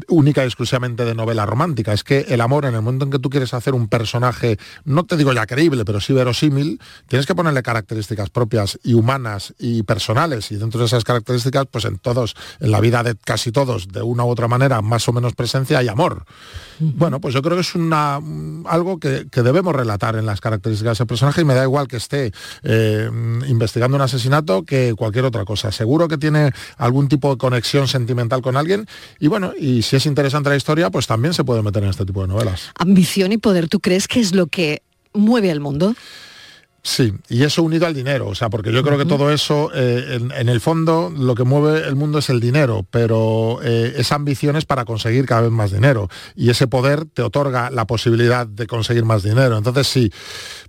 única 0.09 0.43
y 0.45 0.47
exclusivamente 0.47 1.05
de 1.05 1.15
novela 1.17 1.45
romántica. 1.45 1.93
Es 1.93 2.05
que 2.05 2.27
el 2.29 2.41
amor, 2.41 2.65
en 2.65 2.75
el 2.75 2.83
momento 2.83 3.07
en 3.07 3.11
que 3.11 3.19
tú 3.19 3.29
quieres 3.29 3.55
hacer 3.55 3.75
un 3.75 3.89
personaje, 3.89 4.57
no 4.85 5.05
te 5.05 5.17
digo 5.17 5.33
ya 5.33 5.47
creíble, 5.47 5.85
pero 5.85 6.01
sí 6.01 6.13
verosímil, 6.13 6.81
tienes 7.09 7.27
que 7.27 7.35
ponerle 7.35 7.63
características 7.65 8.31
propias 8.31 8.79
y 8.85 8.95
humanas 8.95 9.53
y 9.59 9.83
personales. 9.83 10.53
Y 10.53 10.57
dentro 10.57 10.79
de 10.81 10.87
esas 10.87 11.03
características, 11.03 11.67
pues 11.71 11.87
en 11.87 11.99
todos, 11.99 12.37
en 12.61 12.71
la 12.71 12.79
vida 12.81 13.03
de 13.03 13.17
casi 13.17 13.51
todos, 13.51 13.89
de 13.89 14.03
una 14.03 14.25
u 14.25 14.29
otra 14.29 14.47
manera, 14.47 14.80
más 14.83 15.09
o 15.09 15.13
menos 15.13 15.35
presencia, 15.35 15.79
hay 15.79 15.89
amor. 15.89 16.25
Bueno, 16.79 17.21
pues 17.21 17.35
yo 17.35 17.43
creo 17.43 17.57
que 17.57 17.61
es 17.61 17.75
una, 17.75 18.21
mm, 18.21 18.67
algo 18.67 18.99
que, 18.99 19.27
que 19.31 19.43
debemos 19.43 19.75
relatar 19.75 20.17
en 20.17 20.25
las 20.25 20.41
características 20.41 20.93
de 20.93 21.03
ese 21.03 21.07
personaje 21.07 21.43
y 21.43 21.45
me 21.45 21.55
da 21.55 21.63
igual 21.63 21.89
que 21.89 21.97
esté 21.97 22.33
eh, 22.63 23.11
investigando 23.47 23.97
un 23.97 24.03
asesinato 24.03 24.63
que 24.65 24.95
cualquier 24.97 25.27
otra 25.27 25.45
cosa. 25.45 25.73
Seguro 25.73 26.09
que 26.09 26.17
tiene 26.17 26.53
algún 26.79 27.09
tipo 27.09 27.31
de 27.31 27.39
conexión 27.39 27.87
sentimental 27.87 28.41
con 28.41 28.57
alguien 28.57 28.87
y 29.19 29.29
bueno, 29.29 29.53
y 29.59 29.83
si 29.83 29.97
es 29.97 30.07
interesante 30.07 30.49
la 30.49 30.57
historia, 30.57 30.91
pues 30.91 31.07
también 31.07 31.35
se 31.35 31.45
puede 31.45 31.63
meter 31.63 31.83
en 31.83 31.91
este 31.91 32.07
tipo 32.07 32.23
de 32.23 32.29
novelas. 32.29 32.71
ambición 32.77 33.33
y 33.33 33.39
poder, 33.39 33.69
¿tú 33.69 33.81
crees 33.81 34.09
que 34.09 34.21
es 34.21 34.35
lo 34.35 34.47
que 34.47 34.83
mueve 35.13 35.51
al 35.51 35.61
mundo? 35.61 35.95
Sí, 36.83 37.13
y 37.29 37.43
eso 37.43 37.63
unido 37.63 37.87
al 37.87 37.93
dinero, 37.95 38.27
o 38.29 38.35
sea, 38.35 38.49
porque 38.49 38.73
yo 38.73 38.83
creo 38.83 38.97
que 38.97 39.05
todo 39.05 39.31
eso, 39.31 39.71
eh, 39.75 40.17
en, 40.19 40.33
en 40.33 40.49
el 40.49 40.61
fondo, 40.63 41.13
lo 41.15 41.35
que 41.35 41.45
mueve 41.45 41.87
el 41.87 41.95
mundo 41.95 42.21
es 42.21 42.31
el 42.31 42.41
dinero, 42.41 42.87
pero 42.91 43.59
eh, 43.63 43.93
esa 43.99 44.15
ambición 44.15 44.57
es 44.57 44.65
para 44.65 44.87
conseguir 44.87 45.27
cada 45.27 45.43
vez 45.43 45.51
más 45.51 45.73
dinero, 45.73 46.09
y 46.35 46.49
ese 46.49 46.67
poder 46.69 47.05
te 47.05 47.21
otorga 47.21 47.69
la 47.71 47.87
posibilidad 47.87 48.47
de 48.47 48.67
conseguir 48.67 49.05
más 49.05 49.23
dinero. 49.23 49.59
Entonces, 49.59 49.89
sí, 49.89 50.11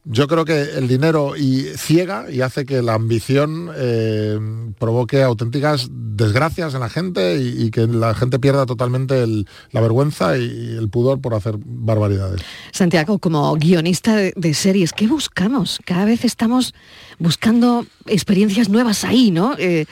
yo 0.04 0.28
creo 0.28 0.44
que 0.44 0.62
el 0.76 0.90
dinero 0.90 1.38
y 1.38 1.64
ciega 1.78 2.26
y 2.30 2.42
hace 2.42 2.66
que 2.66 2.82
la 2.82 2.96
ambición 2.96 3.72
eh, 3.74 4.38
provoque 4.80 5.24
auténticas 5.24 5.88
desgracias 5.92 6.74
en 6.74 6.82
la 6.82 6.90
gente 6.90 7.38
y, 7.42 7.68
y 7.68 7.72
que 7.72 7.88
la 7.88 8.14
gente 8.16 8.38
pierda 8.38 8.66
totalmente 8.66 9.24
el- 9.24 9.48
la 9.72 9.80
vergüenza 9.80 10.38
y 10.38 10.76
el 10.78 10.90
pudor 10.90 11.22
por 11.22 11.34
hacer 11.36 11.56
barbaridades. 11.64 12.42
Santiago, 12.74 13.18
como 13.20 13.54
guionista 13.56 14.16
de, 14.16 14.34
de 14.36 14.54
series, 14.54 14.92
¿qué 14.92 15.08
buscamos? 15.08 15.80
Cada 16.02 16.10
vez 16.10 16.26
estamos 16.26 16.74
buscando 17.20 17.86
experiencias 18.08 18.70
nuevas 18.70 19.04
ahí, 19.04 19.30
¿no? 19.30 19.54
Eh, 19.60 19.86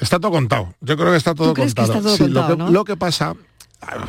Está 0.00 0.18
todo 0.18 0.32
contado. 0.32 0.74
Yo 0.80 0.96
creo 0.96 1.12
que 1.12 1.18
está 1.18 1.36
todo 1.36 1.50
¿Tú 1.50 1.54
crees 1.54 1.72
que 1.72 1.82
contado. 1.82 1.98
está 2.00 2.08
todo 2.08 2.16
Sí, 2.16 2.24
contado, 2.24 2.48
lo, 2.48 2.56
que, 2.56 2.58
no? 2.64 2.70
lo 2.72 2.84
que 2.84 2.96
pasa 2.96 3.36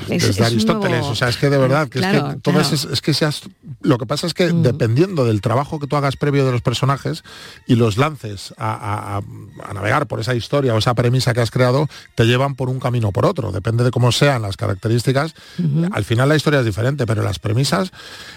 desde 0.07 0.29
es 0.31 0.41
Aristóteles, 0.41 0.99
nuevo- 0.99 1.09
o 1.11 1.15
sea, 1.15 1.29
es 1.29 1.37
que 1.37 1.49
de 1.49 1.57
verdad, 1.57 1.87
que 1.89 1.99
Claro, 1.99 2.17
es 2.29 2.35
que 2.35 2.39
todo 2.41 2.53
claro. 2.55 2.69
Mm. 2.69 2.73
es, 2.73 2.85
es 2.85 3.01
que 3.01 3.13
seas, 3.13 3.41
lo 3.81 3.97
que 3.97 4.05
pasa 4.05 4.27
es 4.27 4.33
que 4.33 4.47
dependiendo 4.51 5.25
del 5.25 5.41
trabajo 5.41 5.79
que 5.79 5.87
tú 5.87 5.95
hagas 5.95 6.15
previo 6.15 6.45
de 6.45 6.51
los 6.51 6.61
personajes 6.61 7.23
y 7.67 7.75
los 7.75 7.97
lances 7.97 8.53
a, 8.57 8.71
a- 8.73 9.17
a- 9.17 9.69
a 9.69 9.73
navegar 9.73 10.07
por 10.07 10.19
esa 10.19 10.35
historia 10.35 10.73
o 10.75 10.77
esa 10.77 10.93
premisa 10.93 11.33
que 11.33 11.41
has 11.41 11.51
creado, 11.51 11.87
te 12.15 12.25
llevan 12.25 12.55
por 12.55 12.69
un 12.69 12.79
camino 12.79 13.09
o 13.09 13.11
por 13.11 13.25
otro. 13.25 13.51
Depende 13.51 13.83
de 13.83 13.91
cómo 13.91 14.11
sean 14.11 14.41
las 14.43 14.57
características. 14.57 15.33
Al 15.91 16.03
final 16.05 16.29
la 16.29 16.35
historia 16.35 16.59
es 16.59 16.65
diferente, 16.65 17.05
pero 17.05 17.23
las 17.23 17.39
premisas 17.39 17.91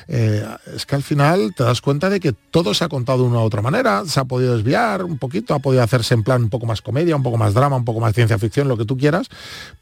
eh, 0.08 0.46
es 0.74 0.86
que 0.86 0.94
al 0.94 1.02
final 1.02 1.52
te 1.56 1.64
das 1.64 1.80
cuenta 1.80 2.08
de 2.10 2.20
que 2.20 2.32
todo 2.32 2.72
se 2.74 2.84
ha 2.84 2.88
contado 2.88 3.22
de 3.22 3.28
una 3.28 3.38
u 3.40 3.42
otra 3.42 3.62
manera, 3.62 4.04
se 4.06 4.20
ha 4.20 4.24
podido 4.24 4.54
desviar 4.54 5.04
un 5.04 5.18
poquito, 5.18 5.54
ha 5.54 5.58
podido 5.58 5.82
hacerse 5.82 6.14
en 6.14 6.22
plan 6.22 6.44
un 6.44 6.50
poco 6.50 6.66
más 6.66 6.80
comedia, 6.82 7.16
un 7.16 7.22
poco 7.22 7.36
más 7.36 7.54
drama, 7.54 7.76
un 7.76 7.84
poco 7.84 8.00
más 8.00 8.14
ciencia 8.14 8.38
ficción, 8.38 8.68
lo 8.68 8.76
que 8.76 8.84
tú 8.84 8.96
quieras, 8.96 9.28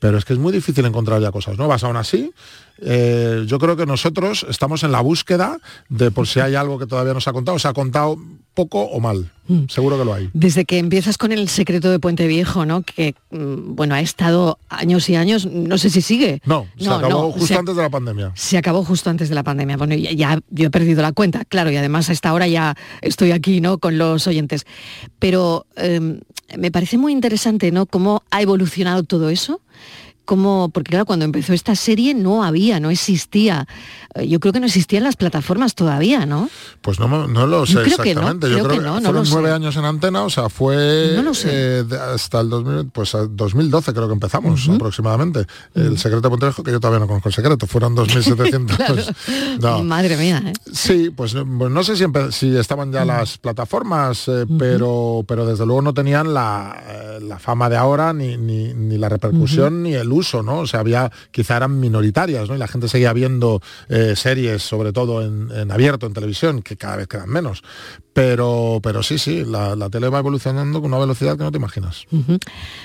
pero 0.00 0.16
es 0.18 0.24
que 0.24 0.32
es 0.32 0.38
muy 0.38 0.52
difícil 0.52 0.84
encontrar 0.86 1.20
ya 1.20 1.30
cosas 1.30 1.43
nuevas. 1.58 1.84
Aún 1.84 1.96
así, 1.96 2.32
eh, 2.80 3.44
yo 3.46 3.58
creo 3.58 3.76
que 3.76 3.86
nosotros 3.86 4.44
estamos 4.48 4.82
en 4.82 4.92
la 4.92 5.00
búsqueda 5.00 5.58
de 5.88 6.10
por 6.10 6.26
si 6.26 6.40
hay 6.40 6.54
algo 6.54 6.78
que 6.78 6.86
todavía 6.86 7.14
no 7.14 7.20
se 7.20 7.30
ha 7.30 7.32
contado, 7.32 7.58
se 7.58 7.68
ha 7.68 7.72
contado 7.72 8.16
poco 8.54 8.82
o 8.82 9.00
mal, 9.00 9.32
seguro 9.68 9.98
que 9.98 10.04
lo 10.04 10.14
hay. 10.14 10.30
desde 10.32 10.64
que 10.64 10.78
empiezas 10.78 11.18
con 11.18 11.32
el 11.32 11.48
secreto 11.48 11.90
de 11.90 11.98
Puente 11.98 12.26
Viejo, 12.28 12.64
¿no? 12.66 12.82
Que, 12.82 13.14
mm, 13.32 13.74
bueno, 13.74 13.96
ha 13.96 14.00
estado 14.00 14.58
años 14.68 15.08
y 15.08 15.16
años, 15.16 15.46
no 15.46 15.76
sé 15.76 15.90
si 15.90 16.00
sigue. 16.02 16.40
No, 16.44 16.66
se 16.78 16.84
No, 16.84 16.94
acabó 16.94 17.10
no, 17.22 17.30
justo 17.32 17.46
se- 17.48 17.54
antes 17.56 17.74
de 17.74 17.82
la 17.82 17.90
pandemia. 17.90 18.30
Se 18.36 18.56
acabó 18.56 18.84
justo 18.84 19.10
antes 19.10 19.28
de 19.28 19.34
la 19.34 19.42
pandemia. 19.42 19.76
Bueno, 19.76 19.96
ya, 19.96 20.12
ya 20.12 20.40
yo 20.50 20.66
he 20.66 20.70
perdido 20.70 21.02
la 21.02 21.10
cuenta, 21.12 21.44
claro, 21.44 21.70
y 21.72 21.76
además 21.76 22.08
a 22.10 22.12
esta 22.12 22.32
hora 22.32 22.46
ya 22.46 22.76
estoy 23.02 23.32
aquí, 23.32 23.60
¿no? 23.60 23.78
Con 23.78 23.98
los 23.98 24.24
oyentes. 24.28 24.66
Pero 25.18 25.66
eh, 25.76 26.20
me 26.56 26.70
parece 26.70 26.96
muy 26.98 27.12
interesante, 27.12 27.72
¿no? 27.72 27.86
Cómo 27.86 28.22
ha 28.30 28.40
evolucionado 28.40 29.02
todo 29.02 29.30
eso. 29.30 29.60
Cómo, 30.24 30.70
porque 30.72 30.90
claro, 30.90 31.04
cuando 31.04 31.24
empezó 31.24 31.52
esta 31.52 31.74
serie 31.76 32.14
no 32.14 32.44
había, 32.44 32.80
no 32.80 32.90
existía. 32.90 33.66
Eh, 34.14 34.26
Yo 34.26 34.40
creo 34.40 34.52
que 34.52 34.60
no 34.60 34.66
existían 34.66 35.04
las 35.04 35.16
plataformas 35.16 35.74
todavía, 35.74 36.24
¿no? 36.24 36.48
Pues 36.80 36.98
no, 36.98 37.28
no 37.28 37.46
lo 37.46 37.66
sé 37.66 37.74
Yo 37.74 37.80
creo 37.82 37.98
que 37.98 38.14
no, 38.14 38.20
exactamente. 38.22 38.50
Yo 38.50 38.64
creo 38.64 38.78
que 38.80 38.84
no, 38.84 39.00
fueron 39.02 39.26
nueve 39.30 39.50
años 39.52 39.76
en 39.76 39.84
antena, 39.84 40.22
o 40.22 40.30
sea, 40.30 40.48
fue 40.48 41.12
No 41.16 41.22
lo 41.22 41.34
sé. 41.34 41.50
eh, 41.52 41.84
hasta 42.14 42.40
el 42.40 42.48
2000, 42.48 42.90
pues, 42.90 43.14
a 43.14 43.26
2012 43.26 43.92
creo 43.92 44.06
que 44.06 44.14
empezamos 44.14 44.68
aproximadamente. 44.68 45.46
El 45.74 45.98
secreto 45.98 46.22
de 46.22 46.30
Pontevejo, 46.30 46.62
que 46.62 46.72
yo 46.72 46.80
todavía 46.80 47.00
no 47.00 47.06
conozco 47.06 47.28
el 47.28 47.34
secreto, 47.34 47.66
fueron 47.66 47.94
2.700. 47.96 49.14
no. 49.60 49.84
Madre 49.84 50.16
mía, 50.16 50.42
¿eh? 50.46 50.52
Sí, 50.72 51.10
pues 51.14 51.34
no- 51.34 51.46
pues 51.58 51.70
sé 51.84 51.96
si, 51.96 52.04
estaban 52.56 52.92
ya 52.92 53.04
las 53.04 53.36
plataformas, 53.38 54.28
eh, 54.28 54.46
pero, 54.58 55.24
pero 55.28 55.44
desde 55.46 55.66
luego 55.66 55.82
no 55.82 55.92
tenían 55.94 56.32
la, 56.32 57.18
la 57.20 57.38
fama 57.38 57.68
de 57.68 57.76
ahora, 57.76 58.12
ni, 58.12 58.36
ni- 58.36 58.72
ni 58.74 58.96
la 58.98 59.08
repercusión, 59.08 59.82
ni 59.82 59.94
el 59.94 60.12
uso, 60.14 60.42
¿no? 60.42 60.60
O 60.60 60.66
sea, 60.66 60.80
había, 60.80 61.10
quizá 61.30 61.56
eran 61.56 61.78
minoritarias, 61.78 62.48
¿no? 62.48 62.54
Y 62.54 62.58
la 62.58 62.68
gente 62.68 62.88
seguía 62.88 63.12
viendo 63.12 63.60
eh, 63.88 64.14
series, 64.16 64.62
sobre 64.62 64.92
todo 64.92 65.22
en, 65.22 65.50
en 65.50 65.70
abierto, 65.70 66.06
en 66.06 66.12
televisión, 66.12 66.62
que 66.62 66.76
cada 66.76 66.96
vez 66.96 67.08
quedan 67.08 67.28
menos. 67.28 67.62
Pero, 68.14 68.78
pero 68.80 69.02
sí, 69.02 69.18
sí, 69.18 69.44
la, 69.44 69.74
la 69.74 69.90
tele 69.90 70.08
va 70.08 70.20
evolucionando 70.20 70.80
con 70.80 70.92
una 70.92 71.00
velocidad 71.00 71.36
que 71.36 71.42
no 71.42 71.50
te 71.50 71.58
imaginas. 71.58 72.06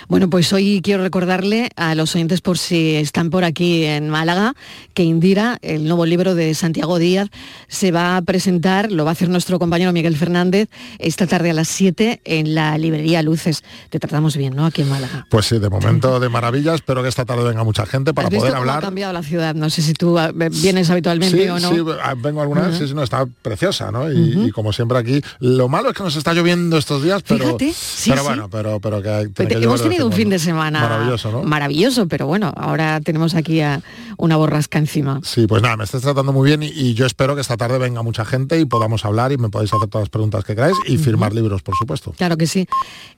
Bueno, 0.07 0.27
pues 0.29 0.51
hoy 0.53 0.81
quiero 0.83 1.03
recordarle 1.03 1.69
a 1.75 1.93
los 1.93 2.15
oyentes, 2.15 2.41
por 2.41 2.57
si 2.57 2.95
están 2.95 3.29
por 3.29 3.43
aquí 3.43 3.83
en 3.83 4.09
Málaga, 4.09 4.55
que 4.95 5.03
Indira, 5.03 5.59
el 5.61 5.85
nuevo 5.85 6.07
libro 6.07 6.33
de 6.33 6.55
Santiago 6.55 6.97
Díaz, 6.97 7.29
se 7.67 7.91
va 7.91 8.17
a 8.17 8.21
presentar, 8.23 8.91
lo 8.91 9.05
va 9.05 9.11
a 9.11 9.13
hacer 9.13 9.29
nuestro 9.29 9.59
compañero 9.59 9.93
Miguel 9.93 10.15
Fernández, 10.17 10.67
esta 10.97 11.27
tarde 11.27 11.51
a 11.51 11.53
las 11.53 11.67
7 11.67 12.21
en 12.25 12.55
la 12.55 12.75
librería 12.79 13.21
Luces. 13.21 13.63
Te 13.91 13.99
tratamos 13.99 14.35
bien, 14.35 14.55
¿no? 14.55 14.65
Aquí 14.65 14.81
en 14.81 14.89
Málaga. 14.89 15.27
Pues 15.29 15.45
sí, 15.45 15.59
de 15.59 15.69
momento 15.69 16.19
de 16.19 16.27
maravilla, 16.29 16.73
espero 16.73 17.03
que 17.03 17.09
esta 17.09 17.25
tarde 17.25 17.43
venga 17.47 17.63
mucha 17.63 17.85
gente 17.85 18.15
para 18.15 18.29
¿Has 18.29 18.31
visto 18.31 18.41
poder 18.47 18.53
cómo 18.57 18.71
ha 18.71 18.73
hablar. 18.73 18.83
cambiado 18.83 19.13
la 19.13 19.21
ciudad? 19.21 19.53
No 19.53 19.69
sé 19.69 19.83
si 19.83 19.93
tú 19.93 20.17
ah, 20.17 20.31
vienes 20.33 20.89
habitualmente 20.89 21.37
Sí, 21.43 21.47
o 21.49 21.59
no. 21.59 21.69
sí, 21.69 21.99
ah, 22.03 22.15
vengo 22.17 22.41
alguna 22.41 22.61
vez, 22.61 22.71
Ujú. 22.71 22.79
sí, 22.79 22.87
sí, 22.87 22.93
no, 22.95 23.03
está 23.03 23.27
preciosa, 23.43 23.91
¿no? 23.91 24.11
Y, 24.11 24.47
y 24.47 24.51
como 24.51 24.73
siempre 24.73 24.97
aquí, 24.97 25.18
lo 25.39 25.69
malo 25.69 25.89
es 25.89 25.95
que 25.95 26.03
nos 26.03 26.15
está 26.15 26.33
lloviendo 26.33 26.77
estos 26.77 27.03
días, 27.03 27.23
pero, 27.27 27.45
Fíjate, 27.45 27.73
sí, 27.73 28.09
pero 28.09 28.21
sí. 28.21 28.27
bueno, 28.27 28.49
pero, 28.49 28.79
pero 28.79 29.01
que, 29.01 29.31
hemos 29.37 29.81
tenido 29.81 30.05
un 30.05 30.13
fin 30.13 30.29
de 30.29 30.39
semana 30.39 30.81
Maravilloso, 30.81 31.31
¿no? 31.31 31.43
maravilloso, 31.43 32.07
pero 32.07 32.27
bueno, 32.27 32.53
ahora 32.55 32.99
tenemos 33.01 33.35
aquí 33.35 33.61
a 33.61 33.81
una 34.17 34.35
borrasca 34.37 34.79
encima. 34.79 35.21
Sí, 35.23 35.47
pues 35.47 35.61
nada, 35.61 35.77
me 35.77 35.83
estáis 35.83 36.03
tratando 36.03 36.33
muy 36.33 36.47
bien 36.47 36.63
y, 36.63 36.67
y 36.67 36.93
yo 36.93 37.05
espero 37.05 37.35
que 37.35 37.41
esta 37.41 37.57
tarde 37.57 37.77
venga 37.77 38.01
mucha 38.01 38.25
gente 38.25 38.59
y 38.59 38.65
podamos 38.65 39.05
hablar 39.05 39.31
y 39.31 39.37
me 39.37 39.49
podáis 39.49 39.73
hacer 39.73 39.89
todas 39.89 40.03
las 40.03 40.09
preguntas 40.09 40.43
que 40.43 40.55
queráis 40.55 40.75
y 40.85 40.97
firmar 40.97 41.33
libros, 41.33 41.61
por 41.61 41.75
supuesto. 41.75 42.13
Claro 42.17 42.37
que 42.37 42.47
sí. 42.47 42.67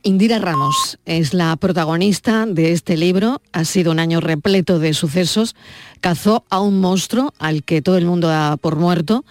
Indira 0.03 0.39
Ramos 0.39 0.97
es 1.05 1.33
la 1.33 1.55
protagonista 1.57 2.45
de 2.45 2.71
este 2.71 2.97
libro. 2.97 3.41
Ha 3.51 3.65
sido 3.65 3.91
un 3.91 3.99
año 3.99 4.19
repleto 4.19 4.79
de 4.79 4.93
sucesos. 4.93 5.55
Cazó 5.99 6.45
a 6.49 6.59
un 6.59 6.79
monstruo 6.79 7.33
al 7.39 7.63
que 7.63 7.81
todo 7.81 7.97
el 7.97 8.05
mundo 8.05 8.27
da 8.27 8.57
por 8.57 8.75
muerto. 8.75 9.23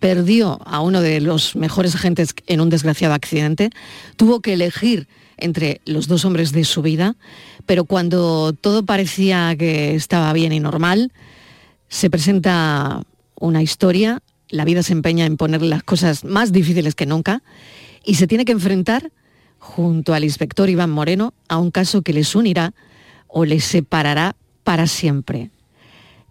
Perdió 0.00 0.58
a 0.64 0.80
uno 0.80 1.00
de 1.00 1.20
los 1.20 1.56
mejores 1.56 1.94
agentes 1.94 2.15
en 2.46 2.60
un 2.60 2.70
desgraciado 2.70 3.14
accidente. 3.14 3.70
Tuvo 4.16 4.40
que 4.40 4.54
elegir 4.54 5.08
entre 5.36 5.80
los 5.84 6.08
dos 6.08 6.24
hombres 6.24 6.52
de 6.52 6.64
su 6.64 6.82
vida. 6.82 7.16
Pero 7.66 7.84
cuando 7.84 8.52
todo 8.52 8.84
parecía 8.84 9.54
que 9.56 9.94
estaba 9.94 10.32
bien 10.32 10.52
y 10.52 10.60
normal, 10.60 11.12
se 11.88 12.10
presenta 12.10 13.02
una 13.38 13.62
historia, 13.62 14.22
la 14.48 14.64
vida 14.64 14.82
se 14.82 14.92
empeña 14.92 15.26
en 15.26 15.36
poner 15.36 15.62
las 15.62 15.82
cosas 15.82 16.24
más 16.24 16.52
difíciles 16.52 16.94
que 16.94 17.06
nunca 17.06 17.42
y 18.04 18.14
se 18.14 18.26
tiene 18.26 18.44
que 18.44 18.52
enfrentar 18.52 19.10
junto 19.58 20.14
al 20.14 20.24
inspector 20.24 20.70
Iván 20.70 20.90
Moreno 20.90 21.34
a 21.48 21.58
un 21.58 21.70
caso 21.70 22.02
que 22.02 22.12
les 22.12 22.34
unirá 22.34 22.72
o 23.26 23.44
les 23.44 23.64
separará 23.64 24.36
para 24.62 24.86
siempre. 24.86 25.50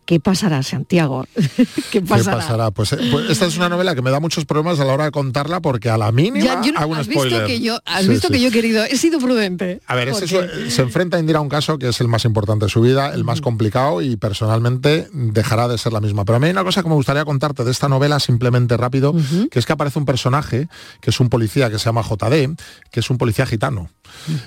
¿Qué 0.06 0.20
pasará, 0.20 0.62
Santiago? 0.62 1.26
¿Qué 1.92 2.00
pasará? 2.02 2.38
¿Qué 2.38 2.44
pasará? 2.44 2.72
Pues, 2.72 2.94
eh, 2.94 2.98
pues 3.12 3.28
esta 3.32 3.48
es 3.48 3.58
una 3.58 3.70
novela 3.70 3.96
que 3.96 4.04
me 4.04 4.12
da 4.12 4.20
muchos 4.20 4.46
problemas 4.46 4.80
a 4.80 4.86
la 4.86 4.94
hora 4.94 5.06
de 5.06 5.12
contarla 5.12 5.62
porque 5.62 5.90
a 5.90 5.98
la 5.98 6.12
mínima 6.12 6.46
Ya, 6.46 6.62
yo 6.62 6.72
no- 6.74 6.80
hago 6.80 6.92
un 6.92 6.98
has 7.00 7.08
visto 7.08 7.28
que 7.48 7.60
yo, 7.60 7.80
has 7.86 8.04
Sí, 8.04 8.10
visto 8.10 8.28
sí. 8.28 8.34
que 8.34 8.40
yo 8.42 8.50
he 8.50 8.52
querido, 8.52 8.84
he 8.84 8.98
sido 8.98 9.18
prudente. 9.18 9.82
A 9.88 9.96
ver, 9.96 10.12
Porque- 10.12 10.26
es- 10.68 10.74
se 10.76 10.82
enfrenta 10.84 11.18
a 11.18 11.20
Indira 11.20 11.40
a 11.40 11.42
un 11.42 11.50
caso 11.50 11.80
que 11.80 11.90
es 11.90 12.00
el 12.02 12.08
más 12.08 12.24
importante 12.26 12.66
de 12.66 12.70
su 12.70 12.82
vida, 12.82 13.14
el 13.16 13.24
más 13.24 13.42
complicado 13.42 14.02
y 14.04 14.16
personalmente 14.16 15.08
dejará 15.12 15.68
de 15.68 15.78
ser 15.80 15.92
la 15.92 16.02
misma. 16.02 16.24
Pero 16.24 16.36
a 16.36 16.40
mí 16.40 16.46
hay 16.46 16.52
una 16.52 16.64
cosa 16.64 16.84
que 16.84 16.90
me 16.90 16.96
gustaría 16.96 17.26
contarte 17.26 17.64
de 17.64 17.72
esta 17.72 17.90
novela 17.90 18.20
simplemente 18.20 18.78
rápido, 18.78 19.16
que 19.50 19.58
es 19.58 19.66
que 19.66 19.74
aparece 19.74 19.98
un 19.98 20.06
personaje 20.06 20.68
que 21.02 21.10
es 21.10 21.20
un 21.20 21.30
policía 21.30 21.72
que 21.72 21.80
se 21.80 21.86
llama 21.86 22.04
JD, 22.04 22.56
que 22.92 23.00
es 23.00 23.10
un 23.10 23.18
policía 23.18 23.48
gitano. 23.48 23.90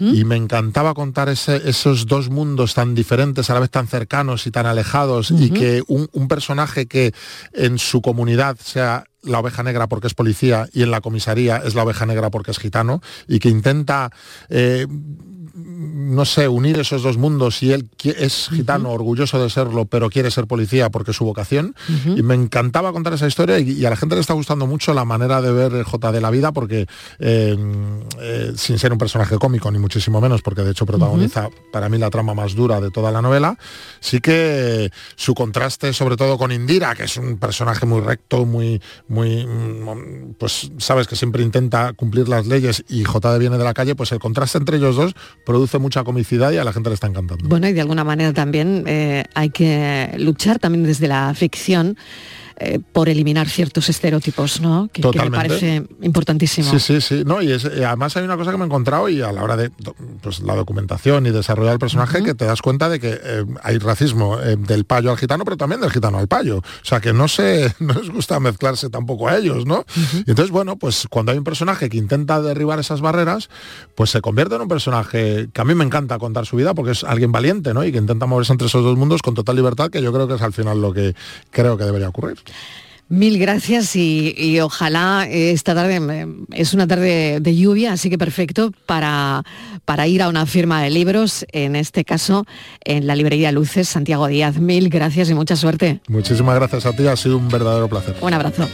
Y 0.00 0.24
me 0.24 0.36
encantaba 0.36 0.94
contar 0.94 1.28
ese- 1.28 1.68
esos 1.68 2.06
dos 2.06 2.30
mundos 2.30 2.74
tan 2.74 2.94
diferentes, 2.94 3.48
a 3.50 3.54
la 3.54 3.60
vez 3.60 3.70
tan 3.70 3.86
cercanos 3.86 4.46
y 4.46 4.50
tan 4.50 4.66
alejados, 4.66 5.30
y 5.30 5.50
que 5.50 5.82
un, 5.86 6.08
un 6.12 6.28
personaje 6.28 6.86
que 6.86 7.12
en 7.52 7.78
su 7.78 8.00
comunidad 8.02 8.56
sea 8.62 9.04
la 9.22 9.40
oveja 9.40 9.62
negra 9.62 9.88
porque 9.88 10.06
es 10.06 10.14
policía 10.14 10.68
y 10.72 10.82
en 10.82 10.90
la 10.90 11.00
comisaría 11.00 11.58
es 11.58 11.74
la 11.74 11.82
oveja 11.82 12.06
negra 12.06 12.30
porque 12.30 12.50
es 12.52 12.58
gitano, 12.58 13.00
y 13.26 13.38
que 13.40 13.48
intenta 13.50 14.10
eh, 14.48 14.86
no 15.64 16.24
sé, 16.24 16.48
unir 16.48 16.78
esos 16.78 17.02
dos 17.02 17.16
mundos 17.16 17.62
y 17.62 17.72
él 17.72 17.88
es 18.04 18.48
gitano, 18.50 18.90
orgulloso 18.90 19.42
de 19.42 19.50
serlo, 19.50 19.84
pero 19.84 20.10
quiere 20.10 20.30
ser 20.30 20.46
policía 20.46 20.90
porque 20.90 21.10
es 21.10 21.16
su 21.16 21.24
vocación. 21.24 21.74
Y 22.16 22.22
me 22.22 22.34
encantaba 22.34 22.92
contar 22.92 23.12
esa 23.14 23.26
historia 23.26 23.58
y, 23.58 23.72
y 23.72 23.84
a 23.84 23.90
la 23.90 23.96
gente 23.96 24.14
le 24.14 24.20
está 24.20 24.34
gustando 24.34 24.66
mucho 24.66 24.94
la 24.94 25.04
manera 25.04 25.40
de 25.40 25.52
ver 25.52 25.72
el 25.74 25.84
J 25.84 26.12
de 26.12 26.20
la 26.20 26.30
vida 26.30 26.52
porque 26.52 26.86
eh, 27.18 27.56
eh, 28.20 28.52
sin 28.56 28.78
ser 28.78 28.92
un 28.92 28.98
personaje 28.98 29.36
cómico, 29.38 29.70
ni 29.70 29.78
muchísimo 29.78 30.20
menos, 30.20 30.42
porque 30.42 30.62
de 30.62 30.70
hecho 30.70 30.86
protagoniza 30.86 31.48
para 31.72 31.88
mí 31.88 31.98
la 31.98 32.10
trama 32.10 32.34
más 32.34 32.54
dura 32.54 32.80
de 32.80 32.90
toda 32.90 33.10
la 33.10 33.22
novela, 33.22 33.58
sí 34.00 34.20
que 34.20 34.90
su 35.16 35.34
contraste 35.34 35.92
sobre 35.92 36.16
todo 36.16 36.38
con 36.38 36.52
Indira, 36.52 36.94
que 36.94 37.04
es 37.04 37.16
un 37.16 37.38
personaje 37.38 37.86
muy 37.86 38.00
recto, 38.00 38.44
muy, 38.44 38.80
muy, 39.08 39.46
mm, 39.46 40.34
pues 40.38 40.70
sabes 40.78 41.06
que 41.06 41.16
siempre 41.16 41.42
intenta 41.42 41.92
cumplir 41.92 42.28
las 42.28 42.46
leyes 42.46 42.84
y 42.88 43.04
JD 43.04 43.38
viene 43.38 43.58
de 43.58 43.64
la 43.64 43.74
calle, 43.74 43.94
pues 43.94 44.12
el 44.12 44.18
contraste 44.18 44.58
entre 44.58 44.76
ellos 44.76 44.96
dos 44.96 45.14
produce 45.48 45.78
mucha 45.78 46.04
comicidad 46.04 46.52
y 46.52 46.58
a 46.58 46.64
la 46.64 46.74
gente 46.74 46.90
le 46.90 46.94
está 46.94 47.06
encantando. 47.06 47.48
Bueno, 47.48 47.66
y 47.68 47.72
de 47.72 47.80
alguna 47.80 48.04
manera 48.04 48.34
también 48.34 48.84
eh, 48.86 49.24
hay 49.32 49.48
que 49.48 50.14
luchar 50.18 50.58
también 50.58 50.84
desde 50.84 51.08
la 51.08 51.32
ficción 51.34 51.96
eh, 52.58 52.80
por 52.92 53.08
eliminar 53.08 53.48
ciertos 53.48 53.88
estereotipos, 53.88 54.60
¿no? 54.60 54.88
Que, 54.92 55.00
que 55.02 55.18
me 55.20 55.30
parece 55.30 55.82
importantísimo. 56.02 56.70
Sí, 56.70 56.78
sí, 56.80 57.00
sí. 57.00 57.22
No, 57.24 57.40
y 57.40 57.52
es- 57.52 57.64
eh, 57.64 57.84
además 57.84 58.16
hay 58.16 58.24
una 58.24 58.36
cosa 58.36 58.50
que 58.50 58.56
me 58.56 58.64
he 58.64 58.66
encontrado 58.66 59.08
y 59.08 59.20
a 59.22 59.30
la 59.32 59.42
hora 59.42 59.56
de 59.56 59.70
pues, 60.20 60.40
la 60.40 60.54
documentación 60.56 61.26
y 61.26 61.30
desarrollar 61.30 61.74
el 61.74 61.78
personaje 61.78 62.22
que 62.22 62.34
te 62.34 62.44
das 62.44 62.60
cuenta 62.62 62.88
de 62.88 62.98
que 63.00 63.18
eh, 63.22 63.44
hay 63.62 63.78
racismo 63.78 64.40
eh, 64.40 64.56
del 64.56 64.84
payo 64.84 65.10
al 65.10 65.16
gitano, 65.18 65.44
pero 65.44 65.56
también 65.56 65.80
del 65.80 65.90
gitano 65.90 66.18
al 66.18 66.28
payo. 66.28 66.58
O 66.58 66.62
sea 66.84 67.00
que 67.00 67.12
no 67.12 67.28
se, 67.28 67.72
no 67.80 67.94
les 67.94 68.10
gusta 68.10 68.40
mezclarse 68.40 68.90
tampoco 68.90 69.28
a 69.28 69.36
ellos, 69.36 69.64
¿no? 69.66 69.84
Y 70.26 70.30
entonces, 70.30 70.50
bueno, 70.50 70.76
pues 70.76 71.06
cuando 71.10 71.32
hay 71.32 71.38
un 71.38 71.44
personaje 71.44 71.88
que 71.88 71.96
intenta 71.96 72.40
derribar 72.42 72.78
esas 72.78 73.00
barreras, 73.00 73.48
pues 73.94 74.10
se 74.10 74.20
convierte 74.20 74.56
en 74.56 74.62
un 74.62 74.68
personaje 74.68 75.48
que 75.52 75.60
a 75.60 75.64
mí 75.64 75.74
me 75.74 75.84
encanta 75.84 76.18
contar 76.18 76.46
su 76.46 76.56
vida 76.56 76.74
porque 76.74 76.92
es 76.92 77.04
alguien 77.04 77.30
valiente, 77.32 77.72
¿no? 77.74 77.84
Y 77.84 77.92
que 77.92 77.98
intenta 77.98 78.26
moverse 78.26 78.52
entre 78.52 78.66
esos 78.66 78.82
dos 78.82 78.96
mundos 78.98 79.22
con 79.22 79.34
total 79.34 79.56
libertad, 79.56 79.90
que 79.90 80.02
yo 80.02 80.12
creo 80.12 80.26
que 80.26 80.34
es 80.34 80.42
al 80.42 80.52
final 80.52 80.80
lo 80.80 80.92
que 80.92 81.14
creo 81.50 81.76
que 81.76 81.84
debería 81.84 82.08
ocurrir. 82.08 82.38
Mil 83.10 83.38
gracias 83.38 83.96
y, 83.96 84.34
y 84.36 84.60
ojalá 84.60 85.26
esta 85.26 85.74
tarde 85.74 86.26
es 86.52 86.74
una 86.74 86.86
tarde 86.86 87.38
de 87.40 87.56
lluvia, 87.56 87.94
así 87.94 88.10
que 88.10 88.18
perfecto 88.18 88.70
para, 88.84 89.44
para 89.86 90.06
ir 90.06 90.20
a 90.20 90.28
una 90.28 90.44
firma 90.44 90.82
de 90.82 90.90
libros, 90.90 91.46
en 91.52 91.74
este 91.74 92.04
caso 92.04 92.44
en 92.84 93.06
la 93.06 93.16
librería 93.16 93.50
Luces 93.50 93.88
Santiago 93.88 94.26
Díaz. 94.26 94.58
Mil 94.58 94.90
gracias 94.90 95.30
y 95.30 95.34
mucha 95.34 95.56
suerte. 95.56 96.02
Muchísimas 96.06 96.54
gracias 96.56 96.84
a 96.84 96.92
ti, 96.92 97.06
ha 97.06 97.16
sido 97.16 97.38
un 97.38 97.48
verdadero 97.48 97.88
placer. 97.88 98.14
Un 98.20 98.34
abrazo. 98.34 98.68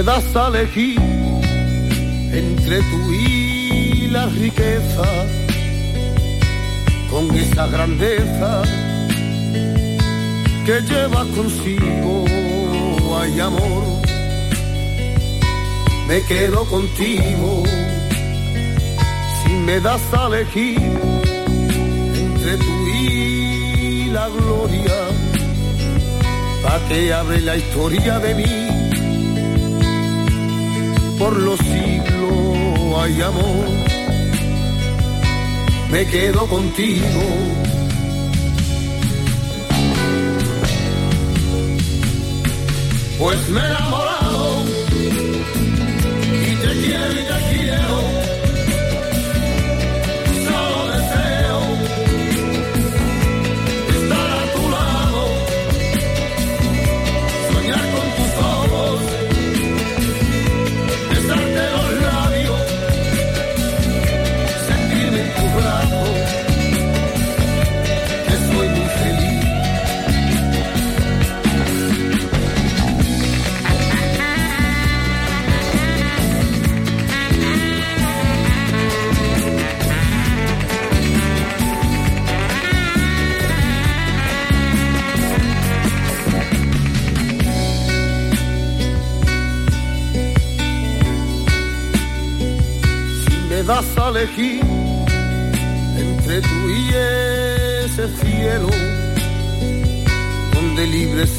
Me 0.00 0.06
das 0.06 0.34
a 0.34 0.48
elegir 0.48 0.98
entre 2.32 2.78
tú 2.90 3.12
y 3.12 4.08
la 4.10 4.24
riqueza, 4.26 5.06
con 7.10 7.36
esa 7.36 7.66
grandeza 7.66 8.62
que 10.64 10.80
llevas 10.88 11.26
consigo, 11.36 12.24
hay 13.18 13.40
amor, 13.40 13.84
me 16.08 16.22
quedo 16.22 16.64
contigo. 16.64 17.62
Si 19.42 19.52
me 19.52 19.80
das 19.80 20.00
a 20.14 20.28
elegir 20.28 20.80
entre 22.24 22.56
tú 22.56 22.88
y 22.88 24.04
la 24.06 24.28
gloria, 24.30 24.98
pa' 26.62 26.80
que 26.88 27.12
hable 27.12 27.40
la 27.42 27.56
historia 27.58 28.18
de 28.18 28.34
mí 28.34 28.79
por 31.20 31.38
los 31.38 31.58
siglos 31.58 32.98
hay 32.98 33.20
amor. 33.20 33.66
Me 35.90 36.06
quedo 36.06 36.46
contigo. 36.46 37.20
Pues 43.18 43.48
me 43.50 43.60
he 43.60 44.09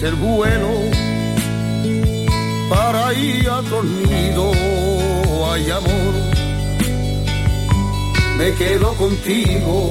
el 0.03 0.15
vuelo 0.15 0.69
para 2.69 3.13
ir 3.13 3.47
a 3.49 3.61
nido, 3.61 4.51
hay 5.51 5.69
amor, 5.69 6.13
me 8.37 8.53
quedo 8.53 8.93
contigo. 8.95 9.89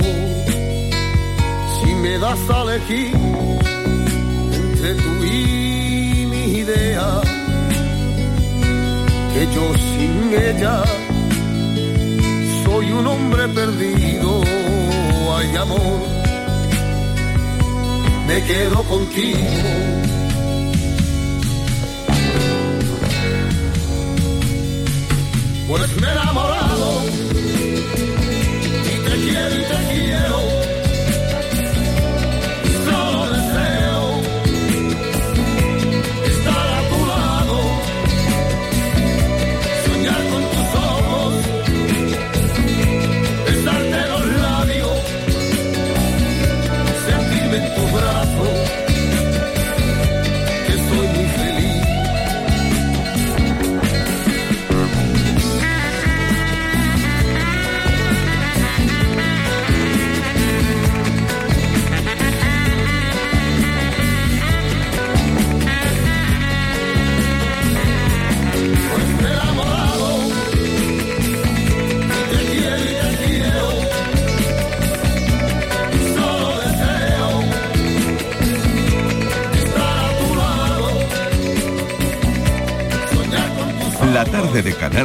Si 1.79 1.95
me 1.95 2.19
das 2.19 2.39
a 2.51 2.63
elegir 2.63 3.15
entre 4.53 4.95
tú 4.95 5.25
y 5.25 6.27
mi 6.29 6.45
idea, 6.59 7.21
que 9.33 9.55
yo 9.55 9.75
sin 9.75 10.35
ella 10.35 10.83
soy 12.65 12.91
un 12.91 13.07
hombre 13.07 13.49
perdido, 13.49 14.41
hay 15.37 15.57
amor, 15.57 16.01
me 18.27 18.43
quedo 18.43 18.83
contigo. 18.85 20.00
Pues 25.71 25.97
me 26.01 26.09
he 26.09 26.11
enamorado 26.11 26.40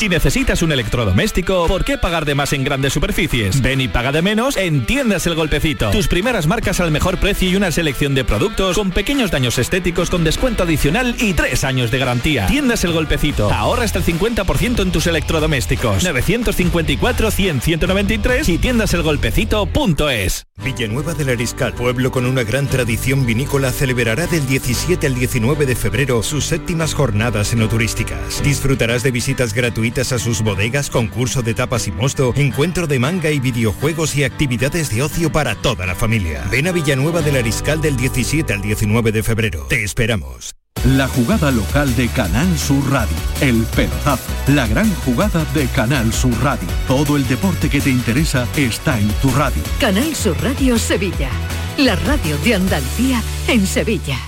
Si 0.00 0.08
necesitas 0.08 0.62
un 0.62 0.72
electrodoméstico, 0.72 1.66
¿por 1.66 1.84
qué 1.84 1.98
pagar 1.98 2.24
de 2.24 2.34
más 2.34 2.54
en 2.54 2.64
grandes 2.64 2.94
superficies? 2.94 3.60
Ven 3.60 3.82
y 3.82 3.88
paga 3.88 4.12
de 4.12 4.22
menos 4.22 4.56
en 4.56 4.86
Tiendas 4.86 5.26
El 5.26 5.34
Golpecito. 5.34 5.90
Tus 5.90 6.08
primeras 6.08 6.46
marcas 6.46 6.80
al 6.80 6.90
mejor 6.90 7.18
precio 7.18 7.50
y 7.50 7.56
una 7.56 7.70
selección 7.70 8.14
de 8.14 8.24
productos 8.24 8.78
con 8.78 8.92
pequeños 8.92 9.30
daños 9.30 9.58
estéticos 9.58 10.08
con 10.08 10.24
descuento 10.24 10.62
adicional 10.62 11.16
y 11.18 11.34
tres 11.34 11.64
años 11.64 11.90
de 11.90 11.98
garantía. 11.98 12.46
Tiendas 12.46 12.82
El 12.84 12.92
Golpecito. 12.92 13.52
Ahorra 13.52 13.84
hasta 13.84 13.98
el 13.98 14.06
50% 14.06 14.80
en 14.80 14.90
tus 14.90 15.06
electrodomésticos. 15.06 16.02
954-100-193 16.02 18.48
y 18.48 18.56
tiendaselgolpecito.es. 18.56 20.46
Villanueva 20.64 21.12
del 21.12 21.28
Ariscal, 21.28 21.74
pueblo 21.74 22.10
con 22.10 22.24
una 22.24 22.42
gran 22.42 22.68
tradición 22.68 23.26
vinícola, 23.26 23.70
celebrará 23.70 24.26
del 24.26 24.46
17 24.46 25.06
al 25.06 25.14
19 25.14 25.66
de 25.66 25.76
febrero 25.76 26.22
sus 26.22 26.46
séptimas 26.46 26.94
jornadas 26.94 27.52
enoturísticas. 27.52 28.42
Disfrutarás 28.42 29.02
de 29.02 29.10
visitas 29.10 29.52
gratuitas 29.52 29.89
a 29.98 30.18
sus 30.18 30.42
bodegas, 30.42 30.88
concurso 30.88 31.42
de 31.42 31.52
tapas 31.52 31.88
y 31.88 31.92
mosto, 31.92 32.32
encuentro 32.36 32.86
de 32.86 33.00
manga 33.00 33.30
y 33.30 33.40
videojuegos 33.40 34.14
y 34.14 34.22
actividades 34.22 34.94
de 34.94 35.02
ocio 35.02 35.32
para 35.32 35.56
toda 35.56 35.84
la 35.84 35.96
familia. 35.96 36.44
Ven 36.50 36.68
a 36.68 36.72
Villanueva 36.72 37.22
del 37.22 37.36
Ariscal 37.36 37.80
del 37.80 37.96
17 37.96 38.52
al 38.52 38.62
19 38.62 39.10
de 39.10 39.22
febrero. 39.22 39.66
Te 39.68 39.82
esperamos. 39.82 40.54
La 40.84 41.08
jugada 41.08 41.50
local 41.50 41.94
de 41.96 42.08
Canal 42.08 42.56
Sur 42.56 42.88
Radio. 42.90 43.16
El 43.40 43.64
pelotazo. 43.76 44.22
La 44.46 44.66
gran 44.66 44.94
jugada 45.04 45.44
de 45.52 45.66
Canal 45.66 46.12
Sur 46.12 46.32
Radio. 46.42 46.68
Todo 46.86 47.16
el 47.16 47.26
deporte 47.26 47.68
que 47.68 47.80
te 47.80 47.90
interesa 47.90 48.46
está 48.56 48.98
en 48.98 49.08
tu 49.20 49.30
radio. 49.32 49.62
Canal 49.80 50.14
Sur 50.14 50.40
Radio 50.40 50.78
Sevilla, 50.78 51.30
la 51.78 51.96
radio 51.96 52.38
de 52.38 52.54
Andalucía 52.54 53.20
en 53.48 53.66
Sevilla. 53.66 54.18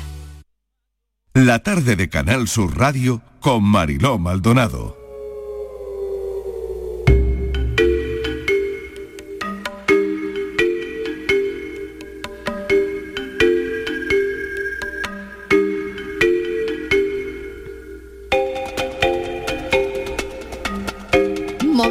La 1.34 1.60
tarde 1.60 1.96
de 1.96 2.08
Canal 2.10 2.48
Sur 2.48 2.76
Radio 2.76 3.22
con 3.40 3.64
Mariló 3.64 4.18
Maldonado. 4.18 5.01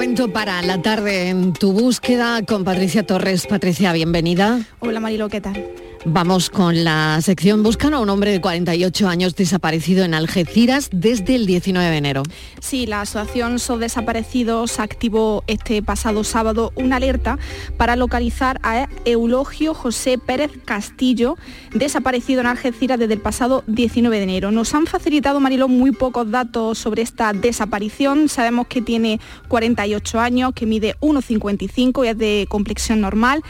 Momento 0.02 0.34
para 0.34 0.64
la 0.64 0.82
tarde 0.82 1.30
en 1.30 1.54
tu 1.54 1.74
búsqueda 1.74 2.44
con 2.44 2.64
Patricia 2.64 3.06
Torres. 3.06 3.46
Patricia, 3.46 3.94
bienvenida. 3.94 4.60
Hola 4.80 5.00
Marilo, 5.00 5.30
¿qué 5.30 5.42
tal? 5.42 5.64
Vamos 6.06 6.50
con 6.50 6.84
la 6.84 7.22
sección 7.22 7.62
Buscan 7.62 7.94
a 7.94 8.00
un 8.00 8.10
hombre 8.10 8.32
de 8.32 8.42
48 8.42 9.08
años 9.08 9.36
desaparecido 9.36 10.04
en 10.04 10.16
Algeciras 10.16 10.90
desde 10.92 11.36
el 11.36 11.46
19 11.46 11.92
de 11.92 11.96
enero. 11.96 12.24
Sí, 12.60 12.88
la 12.88 13.02
Asociación 13.02 13.60
SOS 13.60 13.80
Desaparecidos 13.80 14.80
activó 14.80 15.44
este 15.46 15.84
pasado 15.84 16.24
sábado 16.24 16.74
una 16.74 16.96
alerta 16.96 17.38
para 17.78 17.96
localizar 17.96 18.60
a 18.64 18.90
Eulogio 19.06 19.76
José 19.76 20.18
Pérez 20.18 20.52
Castillo, 20.66 21.38
desaparecido 21.72 22.42
en 22.42 22.48
Algeciras 22.48 22.98
desde 22.98 23.14
el 23.14 23.22
pasado 23.22 23.64
19 23.68 24.18
de 24.18 24.24
enero. 24.24 24.52
Nos 24.52 24.74
han 24.74 24.88
facilitado, 24.88 25.40
Mariló, 25.40 25.68
muy 25.68 25.92
pocos 25.92 26.32
datos 26.32 26.80
sobre 26.80 27.04
esta 27.04 27.32
desaparición. 27.32 28.28
Sabemos 28.28 28.66
que 28.66 28.82
tiene 28.82 29.20
48 29.50 30.20
años, 30.20 30.54
que 30.56 30.66
mide 30.66 30.96
1,55 31.00 32.06
y 32.06 32.08
es 32.08 32.18
de 32.18 32.48
complexión 32.50 33.02
normal. 33.02 33.44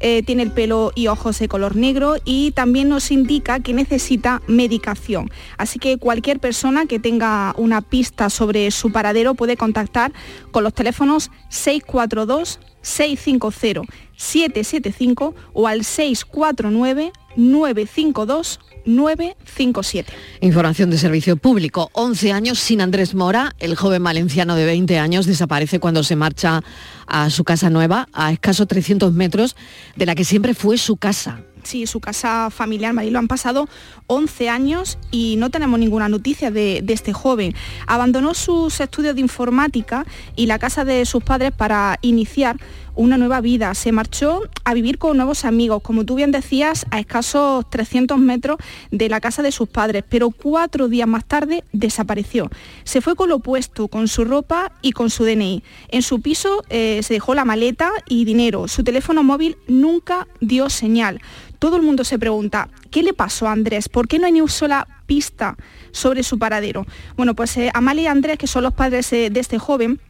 Eh, 0.00 0.22
tiene 0.22 0.42
el 0.44 0.52
pelo 0.52 0.92
y 0.94 1.08
ojos 1.08 1.38
de 1.38 1.48
color 1.48 1.74
negro 1.74 2.16
y 2.24 2.52
también 2.52 2.88
nos 2.88 3.10
indica 3.10 3.60
que 3.60 3.74
necesita 3.74 4.42
medicación. 4.46 5.30
Así 5.56 5.78
que 5.78 5.98
cualquier 5.98 6.38
persona 6.38 6.86
que 6.86 6.98
tenga 6.98 7.54
una 7.56 7.80
pista 7.80 8.30
sobre 8.30 8.70
su 8.70 8.92
paradero 8.92 9.34
puede 9.34 9.56
contactar 9.56 10.12
con 10.52 10.62
los 10.64 10.74
teléfonos 10.74 11.30
642 11.48 12.60
650 12.82 13.92
775 14.16 15.34
o 15.52 15.66
al 15.66 15.84
649 15.84 17.12
952 17.36 18.60
957. 18.88 20.12
Información 20.40 20.90
de 20.90 20.98
servicio 20.98 21.36
público. 21.36 21.90
11 21.92 22.32
años 22.32 22.58
sin 22.58 22.80
Andrés 22.80 23.14
Mora, 23.14 23.54
el 23.58 23.76
joven 23.76 24.02
valenciano 24.02 24.56
de 24.56 24.64
20 24.64 24.98
años, 24.98 25.26
desaparece 25.26 25.78
cuando 25.78 26.02
se 26.02 26.16
marcha 26.16 26.62
a 27.06 27.30
su 27.30 27.44
casa 27.44 27.70
nueva, 27.70 28.08
a 28.12 28.32
escasos 28.32 28.66
300 28.66 29.12
metros 29.12 29.56
de 29.96 30.06
la 30.06 30.14
que 30.14 30.24
siempre 30.24 30.54
fue 30.54 30.78
su 30.78 30.96
casa. 30.96 31.40
Sí, 31.64 31.86
su 31.86 32.00
casa 32.00 32.48
familiar, 32.50 32.94
Marilo, 32.94 33.18
han 33.18 33.28
pasado 33.28 33.68
11 34.06 34.48
años 34.48 34.98
y 35.10 35.36
no 35.36 35.50
tenemos 35.50 35.78
ninguna 35.78 36.08
noticia 36.08 36.50
de, 36.50 36.80
de, 36.82 36.92
este 36.94 37.12
joven. 37.12 37.54
Abandonó 37.86 38.32
sus 38.32 38.80
estudios 38.80 39.14
de 39.14 39.20
informática 39.20 40.06
y 40.34 40.46
la 40.46 40.58
casa 40.58 40.84
de 40.86 41.04
sus 41.04 41.22
padres 41.22 41.52
para 41.52 41.98
iniciar 42.00 42.56
una 42.98 43.16
nueva 43.16 43.40
vida. 43.40 43.72
Se 43.74 43.92
marchó 43.92 44.42
a 44.64 44.74
vivir 44.74 44.98
con 44.98 45.16
nuevos 45.16 45.44
amigos, 45.44 45.82
como 45.82 46.04
tú 46.04 46.16
bien 46.16 46.32
decías, 46.32 46.84
a 46.90 46.98
escasos 46.98 47.64
300 47.70 48.18
metros 48.18 48.58
de 48.90 49.08
la 49.08 49.20
casa 49.20 49.42
de 49.42 49.52
sus 49.52 49.68
padres, 49.68 50.04
pero 50.08 50.30
cuatro 50.30 50.88
días 50.88 51.06
más 51.06 51.24
tarde 51.24 51.62
desapareció. 51.72 52.50
Se 52.82 53.00
fue 53.00 53.14
con 53.14 53.28
lo 53.28 53.36
opuesto, 53.36 53.86
con 53.86 54.08
su 54.08 54.24
ropa 54.24 54.72
y 54.82 54.92
con 54.92 55.10
su 55.10 55.24
DNI. 55.24 55.62
En 55.90 56.02
su 56.02 56.20
piso 56.20 56.64
eh, 56.70 57.00
se 57.04 57.14
dejó 57.14 57.34
la 57.34 57.44
maleta 57.44 57.90
y 58.08 58.24
dinero. 58.24 58.66
Su 58.66 58.82
teléfono 58.82 59.22
móvil 59.22 59.56
nunca 59.68 60.26
dio 60.40 60.68
señal. 60.68 61.20
Todo 61.60 61.76
el 61.76 61.82
mundo 61.82 62.02
se 62.02 62.18
pregunta, 62.18 62.68
¿qué 62.90 63.04
le 63.04 63.12
pasó 63.12 63.46
a 63.46 63.52
Andrés? 63.52 63.88
¿Por 63.88 64.08
qué 64.08 64.18
no 64.18 64.26
hay 64.26 64.32
ni 64.32 64.40
una 64.40 64.50
sola 64.50 64.88
pista 65.06 65.56
sobre 65.92 66.24
su 66.24 66.38
paradero? 66.38 66.84
Bueno, 67.16 67.34
pues 67.34 67.56
eh, 67.58 67.70
Amalia 67.74 68.02
y 68.02 68.06
Andrés, 68.08 68.38
que 68.38 68.48
son 68.48 68.64
los 68.64 68.74
padres 68.74 69.12
eh, 69.12 69.30
de 69.30 69.38
este 69.38 69.58
joven, 69.58 70.00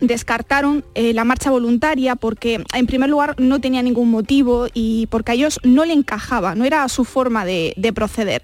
descartaron 0.00 0.84
eh, 0.94 1.12
la 1.12 1.24
marcha 1.24 1.50
voluntaria 1.50 2.16
porque 2.16 2.64
en 2.74 2.86
primer 2.86 3.10
lugar 3.10 3.34
no 3.38 3.60
tenía 3.60 3.82
ningún 3.82 4.10
motivo 4.10 4.66
y 4.72 5.06
porque 5.06 5.32
a 5.32 5.34
ellos 5.34 5.60
no 5.62 5.84
le 5.84 5.92
encajaba, 5.92 6.54
no 6.54 6.64
era 6.64 6.88
su 6.88 7.04
forma 7.04 7.44
de, 7.44 7.74
de 7.76 7.92
proceder. 7.92 8.42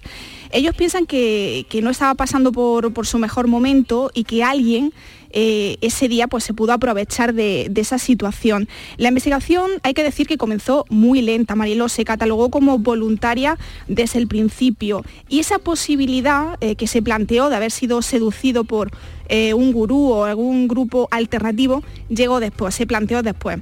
Ellos 0.51 0.75
piensan 0.75 1.05
que, 1.05 1.65
que 1.69 1.81
no 1.81 1.89
estaba 1.89 2.15
pasando 2.15 2.51
por, 2.51 2.93
por, 2.93 3.05
su 3.05 3.19
mejor 3.19 3.47
momento 3.47 4.11
y 4.13 4.23
que 4.23 4.43
alguien 4.43 4.93
eh, 5.39 5.77
ese 5.81 6.07
día 6.07 6.25
pues, 6.27 6.43
se 6.43 6.55
pudo 6.55 6.73
aprovechar 6.73 7.35
de, 7.35 7.71
esa 7.75 7.99
situación. 7.99 8.67
La 8.97 9.09
investigación 9.09 9.69
hay 9.83 9.93
que 9.93 10.01
decir 10.01 10.25
que 10.25 10.35
comenzó 10.35 10.85
muy 10.89 11.21
lenta, 11.21 11.53
Mariló 11.53 11.89
se 11.89 12.05
catalogó 12.05 12.49
como 12.49 12.79
voluntaria 12.79 13.55
desde 13.87 14.17
el 14.17 14.27
principio 14.27 15.05
y 15.29 15.37
esa 15.37 15.59
posibilidad 15.59 16.57
eh, 16.59 16.75
que 16.75 16.87
se 16.87 17.03
planteó 17.03 17.49
de 17.49 17.55
haber 17.55 17.69
sido 17.69 18.01
seducido 18.01 18.63
por 18.63 18.89
eh, 19.29 19.53
un 19.53 19.73
gurú 19.73 20.09
o 20.09 20.23
algún 20.23 20.67
grupo 20.67 21.07
alternativo 21.11 21.83
llegó 22.09 22.39
después, 22.39 22.73
se 22.73 22.87
planteó 22.87 23.21
después 23.21 23.59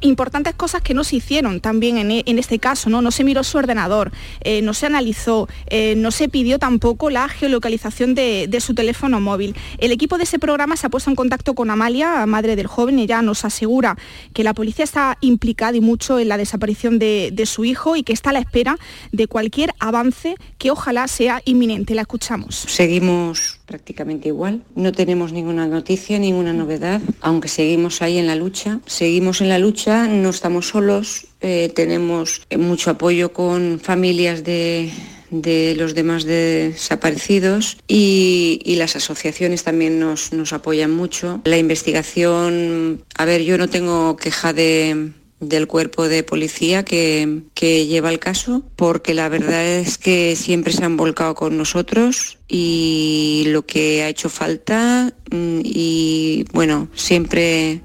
importantes 0.00 0.54
cosas 0.54 0.82
que 0.82 0.94
no 0.94 1.04
se 1.04 1.16
hicieron 1.16 1.60
también 1.60 1.98
en, 1.98 2.10
en, 2.10 2.38
este 2.38 2.58
caso, 2.58 2.90
¿no? 2.90 3.02
No 3.02 3.10
se 3.10 3.24
miró 3.24 3.42
su 3.44 3.58
ordenador, 3.58 4.12
eh, 4.40 4.62
no 4.62 4.74
se 4.74 4.86
analizó, 4.86 5.48
eh, 5.66 5.94
no 5.96 6.10
se 6.10 6.28
pidió 6.28 6.58
tampoco 6.58 7.10
la 7.10 7.28
geolocalización 7.28 8.14
de, 8.14 8.46
de, 8.48 8.60
su 8.60 8.74
teléfono 8.74 9.20
móvil. 9.20 9.56
El 9.78 9.92
equipo 9.92 10.18
de 10.18 10.24
ese 10.24 10.38
programa 10.38 10.76
se 10.76 10.86
ha 10.86 10.90
puesto 10.90 11.10
en 11.10 11.16
contacto 11.16 11.54
con 11.54 11.70
Amalia, 11.70 12.26
madre 12.26 12.56
del 12.56 12.66
joven, 12.66 12.98
y 12.98 13.02
ella 13.02 13.22
nos 13.22 13.44
asegura 13.44 13.96
que 14.32 14.44
la 14.44 14.54
policía 14.54 14.84
está 14.84 15.18
implicada 15.20 15.76
y 15.76 15.80
mucho 15.80 16.18
en 16.18 16.28
la 16.28 16.36
desaparición 16.36 16.98
de, 16.98 17.30
de 17.32 17.46
su 17.46 17.64
hijo 17.64 17.96
y 17.96 18.02
que 18.02 18.12
está 18.12 18.30
a 18.30 18.34
la 18.34 18.40
espera 18.40 18.78
de 19.12 19.26
cualquier 19.26 19.74
avance 19.78 20.36
que 20.58 20.70
ojalá 20.70 21.08
sea 21.08 21.42
inminente. 21.44 21.94
La 21.94 22.02
escuchamos. 22.02 22.54
Seguimos 22.54 23.58
prácticamente 23.68 24.28
igual. 24.28 24.62
No 24.74 24.92
tenemos 24.92 25.30
ninguna 25.32 25.66
noticia, 25.66 26.18
ninguna 26.18 26.54
novedad, 26.54 27.02
aunque 27.20 27.48
seguimos 27.48 28.00
ahí 28.00 28.16
en 28.16 28.26
la 28.26 28.34
lucha. 28.34 28.80
Seguimos 28.86 29.42
en 29.42 29.50
la 29.50 29.58
lucha, 29.58 29.77
no 29.86 30.30
estamos 30.30 30.68
solos, 30.68 31.26
eh, 31.40 31.70
tenemos 31.74 32.42
mucho 32.56 32.90
apoyo 32.90 33.32
con 33.32 33.78
familias 33.80 34.42
de, 34.42 34.90
de 35.30 35.74
los 35.76 35.94
demás 35.94 36.24
desaparecidos 36.24 37.76
y, 37.86 38.60
y, 38.64 38.76
las 38.76 38.96
asociaciones 38.96 39.62
también 39.62 40.00
nos, 40.00 40.32
nos 40.32 40.52
apoyan 40.52 40.90
mucho. 40.90 41.40
La 41.44 41.58
investigación, 41.58 43.04
a 43.16 43.24
ver, 43.24 43.42
yo 43.42 43.56
no 43.56 43.68
tengo 43.68 44.16
queja 44.16 44.52
de, 44.52 45.12
del 45.40 45.68
cuerpo 45.68 46.08
de 46.08 46.24
policía 46.24 46.84
que, 46.84 47.42
que, 47.54 47.86
lleva 47.86 48.10
el 48.10 48.18
caso, 48.18 48.64
porque 48.74 49.14
la 49.14 49.28
verdad 49.28 49.64
es 49.64 49.96
que 49.96 50.34
siempre 50.34 50.72
se 50.72 50.84
han 50.84 50.96
volcado 50.96 51.34
con 51.34 51.56
nosotros 51.56 52.38
y 52.48 53.44
lo 53.48 53.64
que 53.64 54.02
ha 54.02 54.08
hecho 54.08 54.28
falta 54.28 55.12
y 55.30 56.44
bueno, 56.52 56.88
siempre 56.94 57.82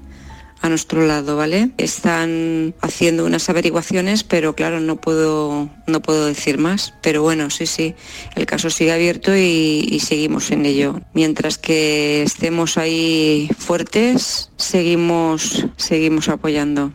a 0.64 0.70
nuestro 0.70 1.06
lado, 1.06 1.36
¿vale? 1.36 1.72
Están 1.76 2.74
haciendo 2.80 3.26
unas 3.26 3.50
averiguaciones, 3.50 4.24
pero 4.24 4.54
claro, 4.54 4.80
no 4.80 4.96
puedo, 4.96 5.68
no 5.86 6.00
puedo 6.00 6.24
decir 6.24 6.56
más. 6.56 6.94
Pero 7.02 7.22
bueno, 7.22 7.50
sí, 7.50 7.66
sí, 7.66 7.94
el 8.34 8.46
caso 8.46 8.70
sigue 8.70 8.90
abierto 8.90 9.36
y, 9.36 9.86
y 9.90 10.00
seguimos 10.00 10.50
en 10.52 10.64
ello. 10.64 11.02
Mientras 11.12 11.58
que 11.58 12.22
estemos 12.22 12.78
ahí 12.78 13.50
fuertes, 13.58 14.50
seguimos, 14.56 15.66
seguimos 15.76 16.30
apoyando 16.30 16.92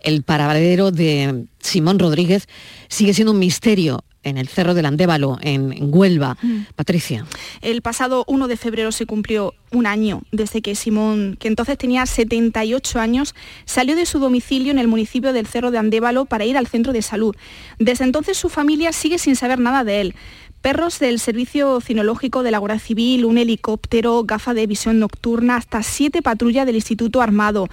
El 0.02 0.22
paradero 0.22 0.90
de 0.90 1.46
Simón 1.60 1.98
Rodríguez 1.98 2.46
sigue 2.88 3.14
siendo 3.14 3.32
un 3.32 3.38
misterio 3.38 4.04
en 4.22 4.36
el 4.36 4.48
Cerro 4.48 4.74
del 4.74 4.86
Andévalo, 4.86 5.38
en, 5.40 5.72
Huelva. 5.92 6.36
Mm. 6.42 6.60
Patricia. 6.76 7.26
El 7.62 7.82
pasado 7.82 8.24
1 8.26 8.48
de 8.48 8.56
febrero 8.56 8.92
se 8.92 9.06
cumplió 9.06 9.54
un 9.72 9.86
año 9.86 10.22
desde 10.30 10.62
que 10.62 10.74
Simón, 10.74 11.36
que 11.38 11.48
entonces 11.48 11.78
tenía 11.78 12.04
78 12.04 13.00
años, 13.00 13.34
salió 13.64 13.96
de 13.96 14.06
su 14.06 14.18
domicilio 14.18 14.72
en 14.72 14.78
el 14.78 14.88
municipio 14.88 15.32
del 15.32 15.46
Cerro 15.46 15.70
de 15.70 15.78
Andévalo 15.78 16.26
para 16.26 16.44
ir 16.44 16.56
al 16.56 16.66
centro 16.66 16.92
de 16.92 17.02
salud. 17.02 17.34
Desde 17.78 18.04
entonces 18.04 18.36
su 18.36 18.48
familia 18.48 18.92
sigue 18.92 19.18
sin 19.18 19.36
saber 19.36 19.58
nada 19.58 19.84
de 19.84 20.00
él. 20.00 20.14
Perros 20.60 20.98
del 20.98 21.18
Servicio 21.20 21.80
Cinológico 21.80 22.42
de 22.42 22.50
la 22.50 22.58
Guardia 22.58 22.78
Civil, 22.78 23.24
un 23.24 23.38
helicóptero, 23.38 24.24
gafa 24.24 24.52
de 24.52 24.66
visión 24.66 24.98
nocturna, 24.98 25.56
hasta 25.56 25.82
siete 25.82 26.20
patrullas 26.20 26.66
del 26.66 26.74
Instituto 26.74 27.22
Armado, 27.22 27.68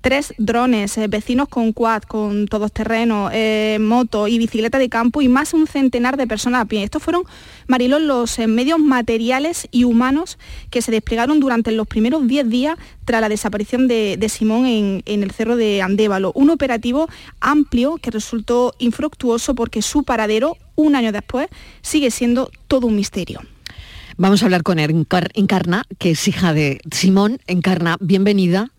tres 0.00 0.34
drones, 0.38 0.96
eh, 0.98 1.08
vecinos 1.08 1.48
con 1.48 1.72
quad, 1.72 2.02
con 2.02 2.46
todoterreno, 2.46 3.30
eh, 3.32 3.78
moto 3.80 4.28
y 4.28 4.38
bicicleta 4.38 4.78
de 4.78 4.88
campo 4.88 5.22
y 5.22 5.28
más 5.28 5.54
un 5.54 5.66
centenar 5.66 6.16
de 6.16 6.26
personas 6.26 6.62
a 6.62 6.64
pie. 6.64 6.82
Estos 6.82 7.02
fueron, 7.02 7.22
Marilón, 7.66 8.06
los 8.06 8.38
medios 8.38 8.78
materiales 8.78 9.68
y 9.70 9.84
humanos 9.84 10.38
que 10.70 10.82
se 10.82 10.90
desplegaron 10.90 11.40
durante 11.40 11.72
los 11.72 11.86
primeros 11.86 12.26
10 12.26 12.48
días 12.48 12.78
tras 13.04 13.20
la 13.20 13.28
desaparición 13.28 13.88
de, 13.88 14.26
Simón 14.28 14.66
en, 14.66 15.02
en, 15.06 15.22
el 15.22 15.30
cerro 15.30 15.56
de 15.56 15.82
Andévalo. 15.82 16.32
Un 16.34 16.50
operativo 16.50 17.08
amplio 17.40 17.96
que 17.96 18.10
resultó 18.10 18.74
infructuoso 18.78 19.54
porque 19.54 19.82
su 19.82 20.04
paradero, 20.04 20.56
un 20.76 20.94
año 20.94 21.12
después, 21.12 21.48
sigue 21.82 22.10
siendo 22.10 22.50
todo 22.66 22.86
un 22.86 22.96
misterio. 22.96 23.40
Vamos 24.20 24.42
a 24.42 24.46
hablar 24.46 24.64
con 24.64 24.80
Encarna, 24.80 25.84
que 25.98 26.10
es 26.10 26.26
hija 26.26 26.52
de 26.52 26.80
Simón. 26.90 27.38
Encarna, 27.46 27.96
bienvenida. 28.00 28.72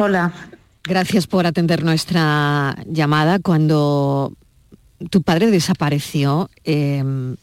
Hola. 0.00 0.32
Gracias 0.84 1.26
por 1.26 1.44
atender 1.44 1.82
nuestra 1.82 2.76
llamada 2.86 3.40
cuando 3.40 4.32
tu 5.10 5.22
padre 5.22 5.50
desapareció 5.50 6.50
em, 6.62 7.34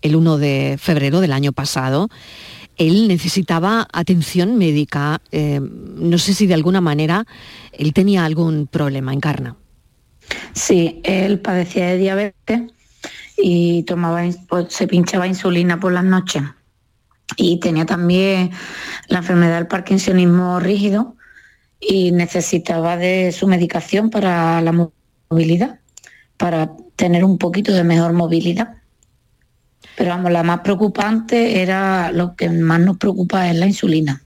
el 0.00 0.16
1 0.16 0.38
de 0.38 0.78
febrero 0.80 1.20
del 1.20 1.32
año 1.32 1.52
pasado. 1.52 2.08
Él 2.78 3.08
necesitaba 3.08 3.86
atención 3.92 4.56
médica. 4.56 5.20
Em, 5.32 5.68
no 5.96 6.16
sé 6.16 6.32
si 6.32 6.46
de 6.46 6.54
alguna 6.54 6.80
manera 6.80 7.26
él 7.72 7.92
tenía 7.92 8.24
algún 8.24 8.66
problema, 8.68 9.12
Encarna. 9.12 9.56
Sí, 10.54 11.02
él 11.04 11.40
padecía 11.40 11.88
de 11.88 11.98
diabetes 11.98 12.62
y 13.36 13.82
tomaba, 13.82 14.22
se 14.68 14.86
pinchaba 14.88 15.26
insulina 15.26 15.78
por 15.78 15.92
las 15.92 16.04
noches. 16.04 16.42
Y 17.36 17.60
tenía 17.60 17.84
también 17.84 18.50
la 19.08 19.18
enfermedad 19.18 19.56
del 19.56 19.66
parkinsonismo 19.66 20.58
rígido 20.58 21.16
y 21.82 22.12
necesitaba 22.12 22.96
de 22.96 23.32
su 23.32 23.48
medicación 23.48 24.08
para 24.08 24.60
la 24.60 24.88
movilidad, 25.28 25.80
para 26.36 26.70
tener 26.94 27.24
un 27.24 27.38
poquito 27.38 27.72
de 27.72 27.82
mejor 27.82 28.12
movilidad. 28.12 28.76
Pero 29.96 30.10
vamos, 30.10 30.30
la 30.30 30.44
más 30.44 30.60
preocupante 30.60 31.60
era 31.60 32.12
lo 32.12 32.36
que 32.36 32.48
más 32.48 32.80
nos 32.80 32.96
preocupa 32.96 33.50
es 33.50 33.56
la 33.56 33.66
insulina. 33.66 34.22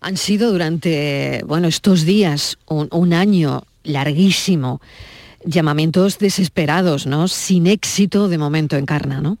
Han 0.00 0.16
sido 0.16 0.52
durante, 0.52 1.42
bueno, 1.46 1.66
estos 1.66 2.04
días, 2.04 2.56
un, 2.66 2.88
un 2.92 3.12
año 3.12 3.64
larguísimo 3.82 4.80
llamamientos 5.44 6.18
desesperados, 6.18 7.06
¿no? 7.06 7.26
Sin 7.26 7.66
éxito 7.66 8.28
de 8.28 8.38
momento 8.38 8.76
en 8.76 8.86
Carna, 8.86 9.20
¿no? 9.20 9.38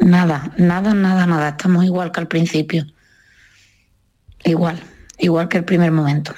Nada, 0.00 0.52
nada, 0.58 0.92
nada, 0.94 1.26
nada. 1.26 1.50
Estamos 1.50 1.84
igual 1.84 2.12
que 2.12 2.20
al 2.20 2.28
principio. 2.28 2.86
Igual, 4.44 4.80
igual 5.22 5.48
que 5.48 5.58
el 5.58 5.64
primer 5.64 5.90
momento. 5.92 6.34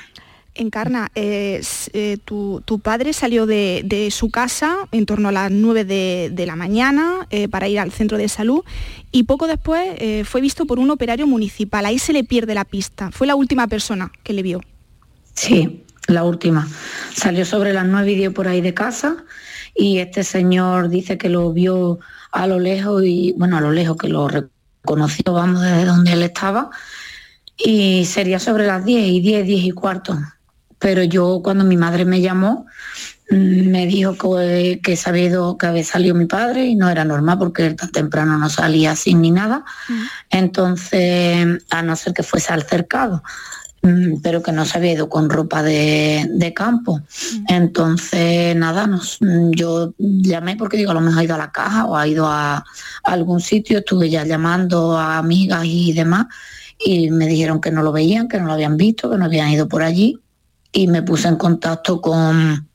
Encarna, 0.55 1.11
eh, 1.17 1.61
eh, 1.95 2.19
tu, 2.25 2.63
padre 2.81 3.13
salió 3.13 3.45
de, 3.45 4.09
su 4.13 4.31
casa 4.31 4.77
en 4.93 5.05
torno 5.05 5.31
a 5.31 5.33
las 5.33 5.51
9 5.51 5.85
de, 5.85 6.47
la 6.47 6.55
mañana 6.55 7.27
eh, 7.31 7.49
para 7.49 7.67
ir 7.67 7.81
al 7.81 7.91
centro 7.91 8.19
de 8.19 8.29
salud 8.29 8.63
y 9.11 9.25
poco 9.25 9.49
después 9.49 9.97
fue 10.29 10.41
visto 10.41 10.65
por 10.65 10.79
un 10.79 10.91
operario 10.91 11.27
municipal. 11.27 11.87
Ahí 11.87 11.99
se 11.99 12.13
le 12.13 12.23
pierde 12.23 12.55
la 12.55 12.65
pista. 12.65 13.11
Fue 13.11 13.27
la 13.27 13.35
última 13.35 13.67
persona 13.67 14.13
que 14.23 14.33
le 14.33 14.43
vio. 14.43 14.61
Sí, 15.35 15.85
la 16.07 16.23
última. 16.23 16.69
Salió 17.15 17.45
sobre 17.45 17.73
las 17.73 17.87
nueve 17.87 18.13
y 18.13 18.17
dio 18.17 18.33
por 18.33 18.47
ahí 18.47 18.61
de 18.61 18.75
casa 18.75 19.17
y 19.75 19.99
este 19.99 20.23
señor 20.23 20.89
dice 20.89 21.19
que 21.19 21.29
lo 21.29 21.53
vio 21.53 21.99
a 22.31 22.47
lo 22.47 22.61
lejos 22.61 23.03
y, 23.05 23.35
bueno, 23.37 23.57
a 23.57 23.61
lo 23.61 23.73
lejos, 23.73 23.97
que 23.97 24.09
lo 24.09 24.29
reconoció, 24.29 25.33
vamos, 25.33 25.63
desde 25.63 25.85
donde 25.85 26.13
él 26.13 26.23
estaba. 26.23 26.71
Y 27.57 28.05
sería 28.07 28.39
sobre 28.39 28.67
las 28.67 28.85
10 28.85 29.09
y 29.09 29.21
10, 29.21 29.47
10 29.47 29.65
y 29.65 29.71
cuarto. 29.71 30.19
Pero 30.79 31.03
yo 31.03 31.41
cuando 31.43 31.65
mi 31.65 31.77
madre 31.77 32.05
me 32.05 32.21
llamó, 32.21 32.67
mm, 33.31 33.71
me 33.71 33.87
dijo 33.87 34.17
que, 34.17 34.81
que 34.83 34.97
sabido 34.97 35.57
que 35.57 35.67
había 35.67 35.85
salido 35.85 36.15
mi 36.15 36.27
padre 36.27 36.67
y 36.67 36.75
no 36.75 36.91
era 36.91 37.05
normal 37.05 37.39
porque 37.39 37.67
él 37.67 37.77
tan 37.77 37.91
temprano 37.91 38.37
no 38.39 38.49
salía 38.49 38.97
sin 38.97 39.21
ni 39.21 39.31
nada. 39.31 39.65
Entonces, 40.31 41.65
a 41.71 41.83
no 41.83 41.97
ser 41.97 42.13
que 42.13 42.23
fuese 42.23 42.53
al 42.53 42.65
cercado. 42.65 43.23
Mm, 43.85 44.23
pero 44.23 44.43
que 44.43 44.51
no 44.51 44.65
se 44.65 44.79
había 44.79 44.95
ido 44.95 45.11
con 45.11 45.29
ropa 45.29 45.63
de, 45.63 46.53
campo. 46.57 47.03
Entonces, 47.49 48.57
nada, 48.57 48.87
mm, 48.87 49.51
yo 49.51 49.93
llamé 49.99 50.57
porque 50.57 50.79
digo, 50.79 50.93
a 50.93 50.95
lo 50.95 51.03
mejor 51.03 51.21
ha 51.21 51.25
ido 51.25 51.35
a 51.35 51.39
la 51.39 51.53
caja 51.53 51.85
o 51.85 51.95
ha 51.95 52.07
ido 52.09 52.27
a, 52.27 52.65
algún 53.03 53.41
sitio, 53.41 53.81
estuve 53.81 54.09
ya 54.09 54.25
llamando 54.25 54.97
a 54.97 55.19
amigas 55.19 55.65
y 55.67 55.93
demás, 55.93 56.27
y 56.79 57.11
me 57.11 57.27
dijeron 57.27 57.61
que 57.61 57.71
no 57.71 57.83
lo 57.83 57.93
veían, 57.93 58.29
que 58.29 58.39
no 58.39 58.47
lo 58.47 58.53
habían 58.53 58.77
visto, 58.77 59.11
que 59.11 59.17
no 59.17 59.25
habían 59.25 59.51
ido 59.51 59.69
por 59.69 59.83
allí, 59.83 60.19
y 60.73 60.87
me 60.89 61.03
puse 61.03 61.29
en 61.29 61.37
contacto 61.37 62.01
con, 62.01 62.69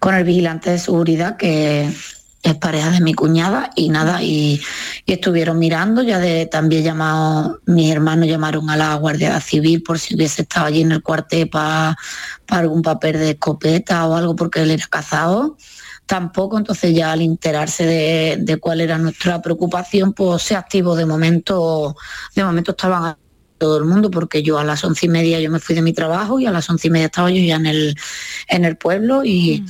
con 0.00 0.14
el 0.14 0.24
vigilante 0.24 0.70
de 0.70 0.78
seguridad 0.78 1.36
que 1.36 1.88
es 2.42 2.54
pareja 2.56 2.90
de 2.90 3.00
mi 3.00 3.14
cuñada 3.14 3.70
y 3.76 3.88
nada, 3.88 4.22
y, 4.22 4.60
estuvieron 5.06 5.58
mirando, 5.58 6.02
ya 6.02 6.18
de 6.18 6.46
también 6.46 6.84
llamado, 6.84 7.60
mis 7.66 7.90
hermanos 7.90 8.28
llamaron 8.28 8.70
a 8.70 8.76
la 8.78 8.94
Guardia 8.94 9.38
Civil 9.40 9.82
por 9.82 9.98
si 9.98 10.14
hubiese 10.14 10.42
estado 10.42 10.66
allí 10.66 10.80
en 10.80 10.92
el 10.92 11.02
cuartel 11.02 11.50
para 11.50 11.96
algún 12.48 12.80
papel 12.80 13.18
de 13.18 13.30
escopeta 13.32 14.06
o 14.06 14.16
algo 14.16 14.34
porque 14.34 14.62
él 14.62 14.70
era 14.70 14.86
cazado. 14.86 15.56
Tampoco, 16.06 16.58
entonces 16.58 16.94
ya 16.94 17.12
al 17.12 17.22
enterarse 17.22 17.84
de, 18.38 18.56
cuál 18.58 18.80
era 18.80 18.98
nuestra 18.98 19.40
preocupación, 19.40 20.12
pues 20.12 20.42
se 20.42 20.56
activó 20.56 20.94
de 20.94 21.06
momento, 21.06 21.96
de 22.34 22.44
momento 22.44 22.72
estaban 22.72 23.16
todo 23.56 23.78
el 23.78 23.84
mundo 23.84 24.10
porque 24.10 24.42
yo 24.42 24.58
a 24.58 24.64
las 24.64 24.82
once 24.84 25.06
y 25.06 25.08
media 25.08 25.40
yo 25.40 25.50
me 25.50 25.60
fui 25.60 25.74
de 25.74 25.82
mi 25.82 25.92
trabajo 25.92 26.40
y 26.40 26.46
a 26.46 26.50
las 26.50 26.68
once 26.68 26.88
y 26.88 26.90
media 26.90 27.06
estaba 27.06 27.30
yo 27.30 27.40
ya 27.40 27.56
en 27.56 27.66
el, 27.66 27.96
en 28.48 28.64
el 28.64 28.76
pueblo 28.76 29.24
y... 29.24 29.62
Mm 29.62 29.66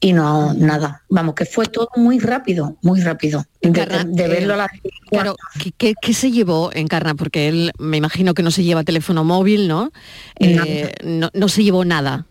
y 0.00 0.12
no 0.12 0.52
nada. 0.54 1.02
Vamos, 1.08 1.34
que 1.34 1.46
fue 1.46 1.66
todo 1.66 1.88
muy 1.96 2.18
rápido, 2.18 2.76
muy 2.82 3.00
rápido. 3.00 3.44
De, 3.60 4.28
verlo 4.28 4.54
a 4.54 4.56
la 4.56 4.70
Claro, 5.10 5.36
¿qué, 5.78 5.94
se 6.12 6.30
llevó 6.30 6.70
Encarna? 6.72 7.14
Porque 7.14 7.48
él 7.48 7.72
me 7.78 7.96
imagino 7.96 8.34
que 8.34 8.42
no 8.42 8.50
se 8.50 8.62
lleva 8.62 8.84
teléfono 8.84 9.24
móvil, 9.24 9.68
¿no? 9.68 9.90
Eh, 10.38 10.92
no, 11.02 11.48
se 11.48 11.64
llevó 11.64 11.84
nada. 11.84 12.26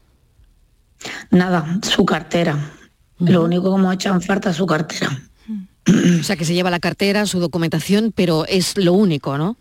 Nada, 1.32 1.80
su 1.82 2.06
cartera. 2.06 2.72
Lo 3.20 3.44
único 3.44 3.74
que 3.74 3.80
hemos 3.80 3.94
hecho 3.94 4.10
en 4.10 4.22
falta 4.22 4.50
es 4.50 4.58
su 4.58 4.66
cartera. 4.66 5.10
O 6.20 6.24
sea, 6.24 6.36
que 6.36 6.46
se 6.46 6.54
lleva 6.54 6.70
la 6.70 6.80
cartera, 6.80 7.26
su 7.26 7.40
documentación, 7.40 8.12
pero 8.14 8.46
es 8.48 8.76
lo 8.78 8.94
único, 8.94 9.38
¿no? 9.38 9.56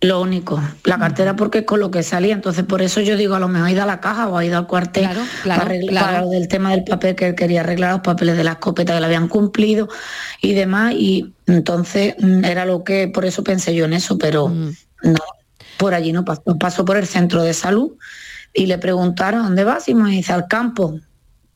Lo 0.00 0.20
único, 0.20 0.62
la 0.84 0.98
cartera 0.98 1.34
porque 1.34 1.60
es 1.60 1.64
con 1.64 1.80
lo 1.80 1.90
que 1.90 2.02
salía, 2.02 2.34
entonces 2.34 2.64
por 2.64 2.82
eso 2.82 3.00
yo 3.00 3.16
digo, 3.16 3.36
a 3.36 3.40
lo 3.40 3.48
mejor 3.48 3.68
ha 3.68 3.72
ido 3.72 3.82
a 3.82 3.86
la 3.86 4.00
caja 4.00 4.28
o 4.28 4.36
ha 4.36 4.44
ido 4.44 4.58
al 4.58 4.66
cuartel 4.66 5.08
para 5.42 5.62
arreglar 5.62 6.26
el 6.30 6.46
tema 6.46 6.72
del 6.72 6.84
papel 6.84 7.14
que 7.14 7.28
él 7.28 7.34
quería 7.34 7.60
arreglar, 7.60 7.92
los 7.92 8.00
papeles 8.02 8.36
de 8.36 8.44
la 8.44 8.52
escopeta 8.52 8.92
que 8.92 9.00
le 9.00 9.06
habían 9.06 9.28
cumplido 9.28 9.88
y 10.42 10.52
demás, 10.52 10.92
y 10.92 11.32
entonces 11.46 12.16
mm, 12.18 12.44
era 12.44 12.66
lo 12.66 12.84
que, 12.84 13.08
por 13.08 13.24
eso 13.24 13.42
pensé 13.42 13.74
yo 13.74 13.86
en 13.86 13.94
eso, 13.94 14.18
pero 14.18 14.48
mm. 14.48 14.72
no, 15.04 15.24
por 15.78 15.94
allí 15.94 16.12
no 16.12 16.22
pasó, 16.22 16.42
pasó 16.58 16.84
por 16.84 16.98
el 16.98 17.06
centro 17.06 17.42
de 17.42 17.54
salud 17.54 17.92
y 18.52 18.66
le 18.66 18.76
preguntaron, 18.76 19.44
¿dónde 19.44 19.64
vas? 19.64 19.88
Y 19.88 19.94
me 19.94 20.10
dice, 20.10 20.34
al 20.34 20.48
campo, 20.48 21.00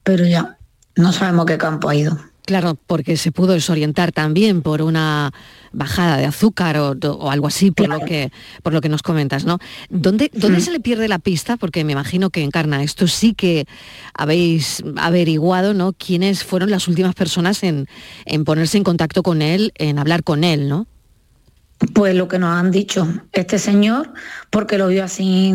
pero 0.03 0.25
ya, 0.25 0.58
no 0.99 1.13
sabemos 1.13 1.47
qué 1.47 1.57
campo 1.57 1.89
ha 1.89 1.95
ido. 1.95 2.19
Claro, 2.45 2.79
porque 2.87 3.19
se 3.19 3.31
pudo 3.31 3.53
desorientar 3.53 4.11
también 4.11 4.63
por 4.63 4.81
una 4.81 5.33
bajada 5.71 6.17
de 6.17 6.25
azúcar 6.25 6.79
o, 6.79 7.31
algo 7.31 7.47
así, 7.47 7.71
por 7.71 7.89
lo 7.89 8.01
que 8.01 8.33
por 8.63 8.73
lo 8.73 8.81
que 8.81 8.89
nos 8.89 9.03
comentas, 9.03 9.45
¿no? 9.45 9.59
¿Dónde, 9.91 10.31
dónde 10.33 10.63
se 10.63 10.71
le 10.71 10.81
pierde 10.81 11.09
la 11.09 11.19
pista? 11.19 11.59
Porque 11.59 11.85
me 11.85 11.93
imagino 11.93 12.31
que 12.31 12.43
encarna 12.43 12.83
esto 12.83 13.07
sí 13.07 13.35
que 13.35 13.67
habéis 14.15 14.83
averiguado, 14.97 15.75
¿no? 15.75 15.93
Quiénes 15.93 16.43
fueron 16.43 16.71
las 16.71 16.89
últimas 16.89 17.15
personas 17.15 17.63
en, 17.63 17.87
en 18.25 18.45
ponerse 18.45 18.79
en 18.79 18.85
contacto 18.85 19.23
con 19.23 19.43
él, 19.43 19.73
en 19.77 19.99
hablar 19.99 20.25
con 20.25 20.43
él, 20.43 20.71
¿no? 20.71 20.87
Pues 21.95 22.15
lo 22.15 22.27
que 22.27 22.39
nos 22.39 22.57
han 22.57 22.71
dicho, 22.71 23.07
este 23.33 23.59
señor, 23.59 24.13
porque 24.51 24.79
lo 24.79 24.89
vio 24.89 25.05
así 25.05 25.55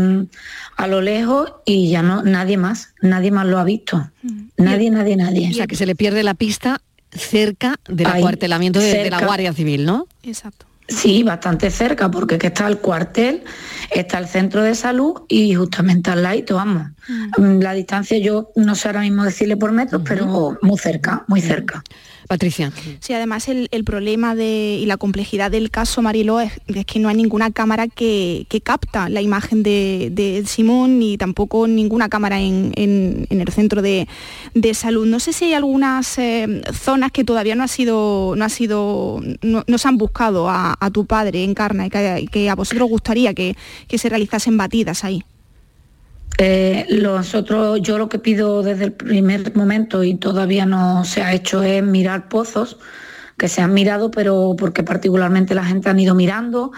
a 0.77 0.87
lo 0.87 1.01
lejos 1.01 1.53
y 1.65 1.89
ya 1.89 2.01
no, 2.01 2.23
nadie 2.23 2.57
más, 2.57 2.93
nadie 3.01 3.31
más 3.31 3.45
lo 3.45 3.59
ha 3.59 3.63
visto. 3.63 4.09
Mm. 4.21 4.41
Nadie, 4.57 4.89
nadie, 4.89 5.15
nadie. 5.17 5.49
O 5.49 5.53
sea, 5.53 5.67
que 5.67 5.75
se 5.75 5.85
le 5.85 5.95
pierde 5.95 6.23
la 6.23 6.33
pista 6.33 6.81
cerca 7.11 7.75
del 7.87 8.07
acuartelamiento 8.07 8.79
de, 8.79 9.09
la 9.09 9.25
Guardia 9.25 9.53
Civil, 9.53 9.85
¿no? 9.85 10.07
Exacto. 10.23 10.65
Sí, 10.87 11.23
bastante 11.23 11.71
cerca, 11.71 12.11
porque 12.11 12.37
que 12.37 12.47
está 12.47 12.67
el 12.67 12.77
cuartel, 12.77 13.43
está 13.89 14.17
el 14.19 14.27
centro 14.27 14.61
de 14.63 14.75
salud 14.75 15.21
y 15.29 15.55
justamente 15.55 16.11
al 16.11 16.23
lado, 16.23 16.55
vamos. 16.55 16.87
Mm. 17.37 17.59
La 17.59 17.73
distancia 17.73 18.17
yo 18.17 18.51
no 18.55 18.75
sé 18.75 18.89
ahora 18.89 19.01
mismo 19.01 19.23
decirle 19.23 19.57
por 19.57 19.71
metros, 19.71 20.01
pero 20.05 20.57
muy 20.61 20.77
cerca, 20.77 21.23
muy 21.27 21.41
cerca. 21.41 21.83
Patricia. 22.27 22.71
Sí, 22.99 23.13
además 23.13 23.47
el, 23.47 23.83
problema 23.83 24.35
de, 24.35 24.77
y 24.81 24.85
la 24.85 24.97
complejidad 24.97 25.51
del 25.51 25.69
caso 25.69 26.01
Mariló 26.01 26.39
es, 26.39 26.53
que 26.85 26.99
no 26.99 27.09
hay 27.09 27.15
ninguna 27.15 27.51
cámara 27.51 27.87
que, 27.87 28.45
capta 28.63 29.09
la 29.09 29.21
imagen 29.21 29.63
de, 29.63 30.43
Simón 30.45 30.99
ni 30.99 31.17
tampoco 31.17 31.67
ninguna 31.67 32.09
cámara 32.09 32.39
en, 32.39 32.73
el 32.75 33.51
centro 33.51 33.81
de, 33.81 34.07
salud. 34.73 35.05
No 35.05 35.19
sé 35.19 35.33
si 35.33 35.45
hay 35.45 35.53
algunas 35.53 36.17
eh, 36.17 36.61
zonas 36.73 37.11
que 37.11 37.23
todavía 37.23 37.55
no 37.55 37.63
ha 37.63 37.67
sido, 37.67 38.33
no 38.35 38.45
ha 38.45 38.49
sido, 38.49 39.21
no, 39.41 39.77
se 39.77 39.87
han 39.87 39.97
buscado 39.97 40.49
a, 40.49 40.77
tu 40.93 41.05
padre 41.05 41.43
en 41.43 41.53
carne 41.53 41.89
y 42.19 42.27
que, 42.27 42.49
a 42.49 42.55
vosotros 42.55 42.89
gustaría 42.89 43.33
que, 43.33 43.55
que 43.87 43.97
se 43.97 44.09
realizasen 44.09 44.57
batidas 44.57 45.03
ahí. 45.03 45.23
Eh, 46.37 46.87
nosotros, 47.01 47.79
yo 47.81 47.97
lo 47.97 48.09
que 48.09 48.19
pido 48.19 48.63
desde 48.63 48.85
el 48.85 48.93
primer 48.93 49.55
momento 49.55 50.03
y 50.03 50.15
todavía 50.15 50.65
no 50.65 51.05
se 51.05 51.21
ha 51.21 51.33
hecho 51.33 51.61
es 51.61 51.83
mirar 51.83 52.27
pozos 52.27 52.77
que 53.37 53.47
se 53.47 53.61
han 53.61 53.73
mirado, 53.73 54.11
pero 54.11 54.55
porque 54.57 54.83
particularmente 54.83 55.55
la 55.55 55.65
gente 55.65 55.89
han 55.89 55.99
ido 55.99 56.15
mirando 56.15 56.71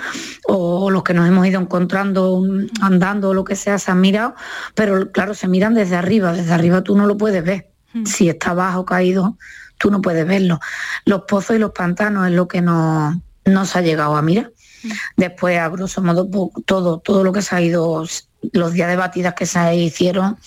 o 0.47 0.89
los 0.89 1.03
que 1.03 1.13
nos 1.13 1.27
hemos 1.27 1.45
ido 1.47 1.59
encontrando 1.59 2.43
andando 2.81 3.29
o 3.29 3.33
lo 3.33 3.43
que 3.43 3.55
sea 3.55 3.77
se 3.77 3.91
han 3.91 4.01
mirado, 4.01 4.35
pero 4.73 5.11
claro, 5.11 5.33
se 5.33 5.47
miran 5.47 5.73
desde 5.73 5.95
arriba, 5.95 6.33
desde 6.33 6.53
arriba 6.53 6.81
tú 6.81 6.97
no 6.97 7.05
lo 7.07 7.17
puedes 7.17 7.43
ver. 7.43 7.71
Hmm. 7.93 8.05
Si 8.05 8.29
está 8.29 8.53
bajo 8.53 8.85
caído, 8.85 9.37
tú 9.77 9.91
no 9.91 10.01
puedes 10.01 10.25
verlo. 10.27 10.59
Los 11.05 11.21
pozos 11.21 11.55
y 11.55 11.59
los 11.59 11.71
pantanos 11.71 12.27
es 12.27 12.33
lo 12.33 12.47
que 12.47 12.61
no, 12.61 13.21
no 13.45 13.65
se 13.65 13.79
ha 13.79 13.81
llegado 13.81 14.15
a 14.15 14.21
mirar. 14.21 14.51
Hmm. 14.83 14.91
Después, 15.17 15.59
a 15.59 15.69
grosso 15.69 16.01
modo, 16.01 16.27
todo, 16.65 16.99
todo 16.99 17.23
lo 17.23 17.33
que 17.33 17.41
se 17.41 17.55
ha 17.55 17.61
ido 17.61 18.05
los 18.53 18.73
días 18.73 18.89
de 18.89 18.95
batidas 18.95 19.33
que 19.33 19.45
se 19.45 19.75
hicieron, 19.75 20.37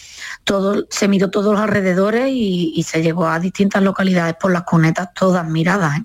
todo, 0.44 0.86
se 0.90 1.08
miró 1.08 1.30
todos 1.30 1.52
los 1.52 1.60
alrededores 1.60 2.28
y, 2.30 2.82
se 2.82 3.02
llegó 3.02 3.26
a 3.26 3.38
distintas 3.38 3.82
localidades 3.82 4.34
por 4.40 4.52
las 4.52 4.62
cunetas 4.64 5.12
todas 5.14 5.46
miradas. 5.48 5.98
¿eh? 5.98 6.04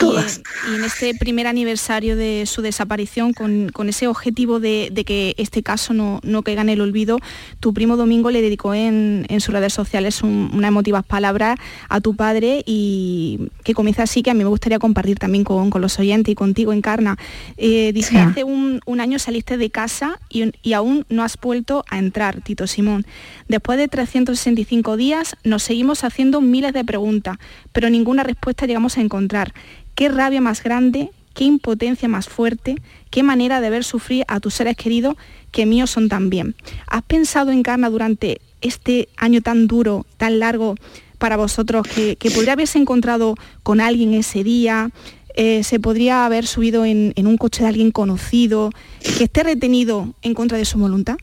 Y, 0.00 0.74
en 0.74 0.84
este 0.84 1.14
primer 1.14 1.46
aniversario 1.46 2.16
de 2.16 2.44
su 2.46 2.62
desaparición, 2.62 3.32
con, 3.32 3.88
ese 3.88 4.06
objetivo 4.06 4.60
de, 4.60 4.90
que 5.06 5.34
este 5.38 5.62
caso 5.62 5.94
no, 5.94 6.20
no, 6.22 6.42
caiga 6.42 6.62
en 6.62 6.68
el 6.68 6.80
olvido, 6.80 7.18
tu 7.60 7.72
primo 7.74 7.96
Domingo 7.96 8.30
le 8.30 8.42
dedicó 8.42 8.74
en, 8.74 9.26
sus 9.38 9.52
redes 9.52 9.72
sociales 9.72 10.22
unas 10.22 10.68
emotivas 10.68 11.04
palabras 11.04 11.58
a 11.88 12.00
tu 12.00 12.14
padre 12.14 12.62
y 12.66 13.50
que 13.62 13.74
comienza 13.74 14.04
así, 14.04 14.22
que 14.22 14.30
a 14.30 14.34
mí 14.34 14.42
me 14.42 14.48
gustaría 14.48 14.78
compartir 14.78 15.18
también 15.18 15.44
con, 15.44 15.70
los 15.74 15.98
oyentes 15.98 16.32
y 16.32 16.34
contigo, 16.34 16.72
Encarna. 16.72 17.16
Eh, 17.56 17.92
dice, 17.92 18.18
hace 18.18 18.44
un, 18.44 18.80
año 18.98 19.18
saliste 19.18 19.58
de 19.58 19.70
casa 19.70 20.20
y, 20.30 20.52
y 20.62 20.72
aún 20.72 21.04
no 21.08 21.22
has 21.24 21.38
vuelto 21.38 21.84
a 21.90 21.98
entrar, 21.98 22.40
Tito 22.42 22.66
Simón. 22.66 23.04
Después 23.48 23.76
de 23.78 23.88
365 23.88 24.96
días 24.96 25.36
nos 25.44 25.62
seguimos 25.62 26.04
haciendo 26.04 26.40
miles 26.40 26.72
de 26.72 26.84
preguntas, 26.84 27.38
pero 27.74 27.90
ninguna 27.90 28.22
respuesta 28.22 28.64
llegamos 28.64 28.96
a 28.96 29.02
encontrar. 29.02 29.52
Qué 29.94 30.08
rabia 30.08 30.40
más 30.40 30.62
grande, 30.62 31.10
qué 31.34 31.44
impotencia 31.44 32.08
más 32.08 32.28
fuerte, 32.28 32.76
qué 33.10 33.22
manera 33.22 33.60
de 33.60 33.68
ver 33.68 33.84
sufrir 33.84 34.24
a 34.28 34.40
tus 34.40 34.54
seres 34.54 34.76
queridos 34.76 35.16
que 35.50 35.66
míos 35.66 35.90
son 35.90 36.08
también. 36.08 36.54
¿Has 36.86 37.02
pensado, 37.02 37.50
Encarna, 37.50 37.90
durante 37.90 38.40
este 38.60 39.08
año 39.16 39.42
tan 39.42 39.66
duro, 39.66 40.06
tan 40.16 40.38
largo 40.38 40.76
para 41.18 41.36
vosotros, 41.36 41.86
que, 41.86 42.16
podría 42.34 42.52
haberse 42.52 42.78
encontrado 42.78 43.34
con 43.62 43.80
alguien 43.80 44.14
ese 44.14 44.44
día, 44.44 44.90
eh, 45.34 45.64
se 45.64 45.80
podría 45.80 46.26
haber 46.26 46.46
subido 46.46 46.84
en, 46.84 47.12
un 47.16 47.36
coche 47.36 47.64
de 47.64 47.68
alguien 47.70 47.90
conocido, 47.90 48.70
que 49.18 49.24
esté 49.24 49.42
retenido 49.42 50.14
en 50.22 50.32
contra 50.34 50.58
de 50.58 50.64
su 50.64 50.78
voluntad? 50.78 51.16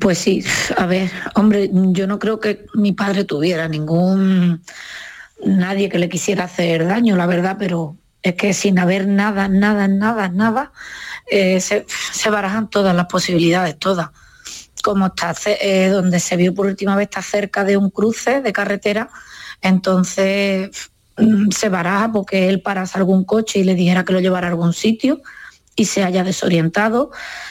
Pues 0.00 0.18
sí, 0.18 0.42
a 0.76 0.86
ver, 0.86 1.10
hombre, 1.34 1.70
yo 1.72 2.06
no 2.06 2.18
creo 2.18 2.40
que 2.40 2.66
mi 2.74 2.92
padre 2.92 3.24
tuviera 3.24 3.68
ningún 3.68 4.62
nadie 5.44 5.88
que 5.88 5.98
le 5.98 6.08
quisiera 6.08 6.44
hacer 6.44 6.86
daño, 6.86 7.16
la 7.16 7.26
verdad, 7.26 7.56
pero 7.58 7.96
es 8.22 8.34
que 8.34 8.54
sin 8.54 8.78
haber 8.78 9.06
nada, 9.06 9.48
nada, 9.48 9.86
nada, 9.86 10.28
nada, 10.28 10.72
eh, 11.30 11.60
se, 11.60 11.84
barajan 12.30 12.70
todas 12.70 12.96
las 12.96 13.06
posibilidades, 13.06 13.78
todas. 13.78 14.08
Como 14.82 15.06
está 15.06 15.34
eh, 15.60 15.88
donde 15.88 16.20
se 16.20 16.36
vio 16.36 16.54
por 16.54 16.66
última 16.66 16.96
vez 16.96 17.04
está 17.08 17.22
cerca 17.22 17.64
de 17.64 17.76
un 17.76 17.90
cruce 17.90 18.40
de 18.40 18.52
carretera, 18.52 19.10
entonces 19.60 20.70
mm, 21.16 21.50
se 21.50 21.68
baraja 21.68 22.10
porque 22.12 22.48
él 22.48 22.62
parase 22.62 22.98
algún 22.98 23.24
coche 23.24 23.58
y 23.58 23.64
le 23.64 23.74
dijera 23.74 24.04
que 24.04 24.14
lo 24.14 24.20
llevara 24.20 24.46
a 24.46 24.50
algún 24.50 24.72
sitio 24.72 25.20
y 25.76 25.86
se 25.86 26.04
haya 26.04 26.24
desorientado, 26.24 27.10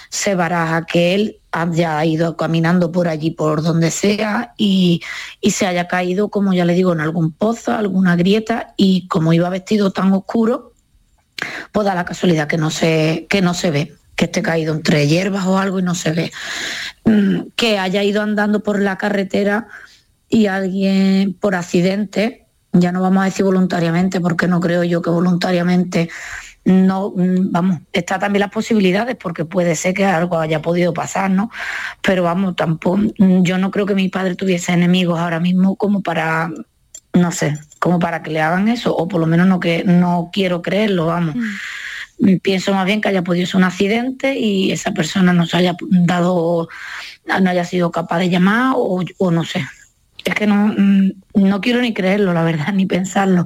se 0.09 0.35
baraja 0.35 0.85
que 0.85 1.13
él 1.13 1.39
haya 1.51 2.03
ido 2.05 2.35
caminando 2.35 2.91
por 2.91 3.07
allí, 3.07 3.31
por 3.31 3.61
donde 3.61 3.91
sea, 3.91 4.53
y, 4.57 5.01
se 5.43 5.65
haya 5.67 5.87
caído, 5.87 6.29
como 6.29 6.53
ya 6.53 6.65
le 6.65 6.73
digo, 6.73 6.93
en 6.93 7.01
algún 7.01 7.31
pozo, 7.31 7.73
alguna 7.73 8.15
grieta, 8.15 8.73
y 8.77 9.07
como 9.07 9.33
iba 9.33 9.49
vestido 9.49 9.91
tan 9.91 10.11
oscuro, 10.13 10.73
pues 11.71 11.85
da 11.85 11.95
la 11.95 12.05
casualidad 12.05 12.47
que 12.47 12.57
no 12.57 12.71
se, 12.71 13.27
que 13.29 13.41
no 13.41 13.53
se 13.53 13.71
ve, 13.71 13.93
que 14.15 14.25
esté 14.25 14.41
caído 14.41 14.73
entre 14.73 15.07
hierbas 15.07 15.45
o 15.45 15.57
algo 15.57 15.79
y 15.79 15.83
no 15.83 15.95
se 15.95 16.11
ve. 16.11 16.31
Mm, 17.05 17.49
que 17.55 17.77
haya 17.77 18.03
ido 18.03 18.21
andando 18.21 18.63
por 18.63 18.81
la 18.81 18.97
carretera 18.97 19.67
y 20.29 20.47
alguien 20.47 21.33
por 21.33 21.53
accidente, 21.53 22.47
ya 22.71 22.91
no 22.91 23.01
vamos 23.01 23.21
a 23.21 23.25
decir 23.25 23.45
voluntariamente, 23.45 24.19
porque 24.19 24.47
no 24.47 24.59
creo 24.59 24.83
yo 24.83 25.01
que 25.01 25.11
voluntariamente 25.11 26.09
no, 26.65 27.11
mm, 27.15 27.51
vamos, 27.51 27.79
está 27.91 28.19
también 28.19 28.41
las 28.41 28.51
posibilidades 28.51 29.15
porque 29.17 29.45
puede 29.45 29.75
ser 29.75 29.93
que 29.93 30.05
algo 30.05 30.39
haya 30.39 30.61
podido 30.61 30.93
pasar, 30.93 31.29
¿no? 31.29 31.51
Pero 32.01 32.23
vamos, 32.23 32.55
tampoco, 32.55 32.97
mm, 32.97 33.43
yo 33.43 33.57
no 33.57 33.71
creo 33.71 33.85
que 33.85 33.95
mi 33.95 34.09
padre 34.09 34.35
tuviese 34.35 34.71
enemigos 34.71 35.19
ahora 35.19 35.39
mismo 35.39 35.75
como 35.75 36.01
para, 36.01 36.51
no 37.13 37.31
sé, 37.31 37.57
como 37.79 37.99
para 37.99 38.23
que 38.23 38.31
le 38.31 38.41
hagan 38.41 38.69
eso, 38.69 38.95
o 38.95 39.07
por 39.07 39.19
lo 39.19 39.27
menos 39.27 39.47
no 39.47 39.59
que 39.59 39.83
no 39.83 40.29
quiero 40.31 40.61
creerlo, 40.61 41.07
vamos. 41.07 41.35
Mm. 41.35 42.37
Pienso 42.41 42.73
más 42.73 42.85
bien 42.85 43.01
que 43.01 43.09
haya 43.09 43.23
podido 43.23 43.45
ser 43.45 43.57
un 43.57 43.65
accidente 43.65 44.39
y 44.39 44.71
esa 44.71 44.91
persona 44.91 45.33
no 45.33 45.45
se 45.45 45.57
haya 45.57 45.75
dado, 45.89 46.69
no 47.41 47.49
haya 47.49 47.65
sido 47.65 47.91
capaz 47.91 48.19
de 48.19 48.29
llamar 48.29 48.73
o, 48.77 49.03
o 49.17 49.31
no 49.31 49.43
sé. 49.43 49.67
Es 50.23 50.33
que 50.35 50.47
no, 50.47 50.73
no 51.33 51.59
quiero 51.59 51.81
ni 51.81 51.93
creerlo, 51.93 52.33
la 52.33 52.43
verdad, 52.43 52.71
ni 52.73 52.85
pensarlo 52.85 53.45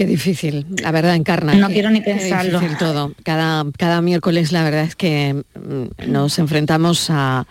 Qué 0.00 0.06
difícil, 0.06 0.64
la 0.82 0.92
verdad, 0.92 1.14
Encarna. 1.14 1.52
No 1.52 1.68
quiero 1.68 1.90
ni 1.90 2.00
pensarlo. 2.00 2.58
Qué 2.58 2.64
difícil 2.64 2.78
todo. 2.78 3.12
Cada, 3.22 3.66
cada 3.76 4.00
miércoles 4.00 4.50
la 4.50 4.64
verdad 4.64 4.84
es 4.84 4.96
que 4.96 5.44
mm, 5.54 6.10
nos 6.10 6.38
enfrentamos 6.38 7.10
a, 7.10 7.46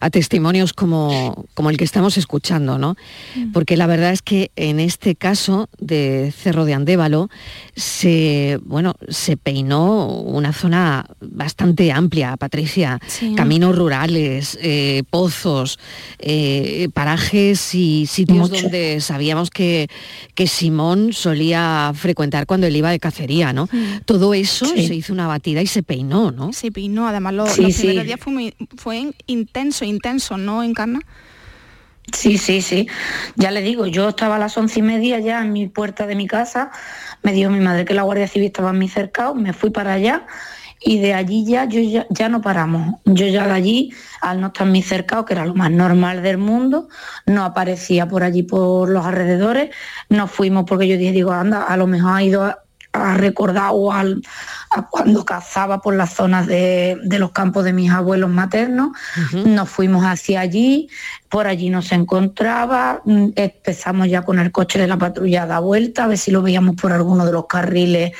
a 0.00 0.10
testimonios 0.10 0.72
como, 0.72 1.46
como, 1.54 1.70
el 1.70 1.76
que 1.76 1.84
estamos 1.84 2.16
escuchando, 2.16 2.78
¿no? 2.78 2.96
Mm. 3.34 3.52
Porque 3.52 3.76
la 3.76 3.86
verdad 3.86 4.12
es 4.12 4.22
que 4.22 4.50
en 4.56 4.80
este 4.80 5.14
caso 5.14 5.68
de 5.78 6.32
Cerro 6.36 6.64
de 6.64 6.74
Andévalo 6.74 7.30
se, 7.74 8.58
bueno, 8.64 8.94
se 9.08 9.36
peinó 9.36 10.06
una 10.08 10.52
zona 10.52 11.06
bastante 11.20 11.92
amplia, 11.92 12.36
Patricia, 12.36 13.00
caminos 13.36 13.76
rurales, 13.76 14.58
eh, 14.60 15.02
pozos, 15.10 15.78
eh, 16.18 16.88
parajes 16.92 17.74
y 17.74 18.06
sitios 18.06 18.50
donde 18.50 19.00
sabíamos 19.00 19.50
que, 19.50 19.88
que 20.34 20.46
Simón 20.46 21.12
solía 21.12 21.92
frecuentar 21.94 22.46
cuando 22.46 22.66
él 22.66 22.76
iba 22.76 22.90
de 22.90 22.98
cacería, 22.98 23.52
¿no? 23.52 23.68
Todo 24.04 24.34
eso 24.34 24.66
se 24.66 24.94
hizo 24.94 25.12
una 25.12 25.26
batida 25.26 25.62
y 25.62 25.66
se 25.66 25.82
peinó, 25.82 26.30
¿no? 26.30 26.52
Se 26.52 26.70
peinó, 26.70 27.08
además 27.08 27.34
los 27.34 27.52
primeros 27.52 28.04
días 28.04 28.20
fue, 28.20 28.54
fue 28.76 29.12
intenso 29.26 29.84
intenso, 29.86 30.36
¿no, 30.36 30.62
Encarna? 30.62 31.00
Sí, 32.12 32.38
sí, 32.38 32.62
sí. 32.62 32.88
Ya 33.34 33.50
le 33.50 33.62
digo, 33.62 33.86
yo 33.86 34.10
estaba 34.10 34.36
a 34.36 34.38
las 34.38 34.56
once 34.56 34.78
y 34.78 34.82
media 34.82 35.18
ya 35.18 35.42
en 35.42 35.52
mi 35.52 35.66
puerta 35.66 36.06
de 36.06 36.14
mi 36.14 36.26
casa, 36.26 36.70
me 37.22 37.32
dijo 37.32 37.50
mi 37.50 37.60
madre 37.60 37.84
que 37.84 37.94
la 37.94 38.02
Guardia 38.02 38.28
Civil 38.28 38.46
estaba 38.46 38.70
en 38.70 38.78
mi 38.78 38.88
cercado, 38.88 39.34
me 39.34 39.52
fui 39.52 39.70
para 39.70 39.94
allá 39.94 40.26
y 40.80 41.00
de 41.00 41.14
allí 41.14 41.44
ya 41.44 41.64
yo 41.64 41.80
ya, 42.10 42.28
no 42.28 42.40
paramos. 42.40 43.00
Yo 43.04 43.26
ya 43.26 43.46
de 43.46 43.52
allí, 43.52 43.92
al 44.20 44.40
no 44.40 44.48
estar 44.48 44.66
mi 44.66 44.82
cercado, 44.82 45.24
que 45.24 45.34
era 45.34 45.44
lo 45.44 45.54
más 45.54 45.70
normal 45.70 46.22
del 46.22 46.38
mundo, 46.38 46.88
no 47.26 47.44
aparecía 47.44 48.06
por 48.06 48.22
allí 48.22 48.42
por 48.44 48.88
los 48.88 49.04
alrededores, 49.04 49.70
nos 50.08 50.30
fuimos 50.30 50.64
porque 50.66 50.86
yo 50.86 50.96
dije, 50.96 51.12
digo, 51.12 51.32
anda, 51.32 51.64
a 51.64 51.76
lo 51.76 51.86
mejor 51.86 52.12
ha 52.14 52.22
ido 52.22 52.44
a, 52.44 52.65
ha 52.96 53.14
recordado 53.16 53.92
al, 53.92 54.22
a 54.70 54.86
cuando 54.88 55.24
cazaba 55.24 55.80
por 55.80 55.94
las 55.94 56.14
zonas 56.14 56.46
de, 56.46 56.98
los 57.18 57.32
campos 57.32 57.64
de 57.64 57.72
mis 57.72 57.90
abuelos 57.90 58.30
maternos. 58.30 58.90
Nos 59.32 59.68
fuimos 59.68 60.04
hacia 60.04 60.40
allí, 60.40 60.88
por 61.28 61.46
allí 61.46 61.70
nos 61.70 61.92
encontraba, 61.92 63.02
mm, 63.04 63.28
empezamos 63.36 64.08
ya 64.08 64.22
con 64.22 64.38
el 64.38 64.52
coche 64.52 64.78
de 64.78 64.86
la 64.86 64.96
patrulla 64.96 65.42
a 65.42 65.46
dar 65.46 65.62
vuelta, 65.62 66.04
a 66.04 66.08
ver 66.08 66.18
si 66.18 66.30
lo 66.30 66.42
veíamos 66.42 66.76
por 66.76 66.92
alguno 66.92 67.24
de 67.24 67.32
los 67.32 67.46
carriles 67.46 68.12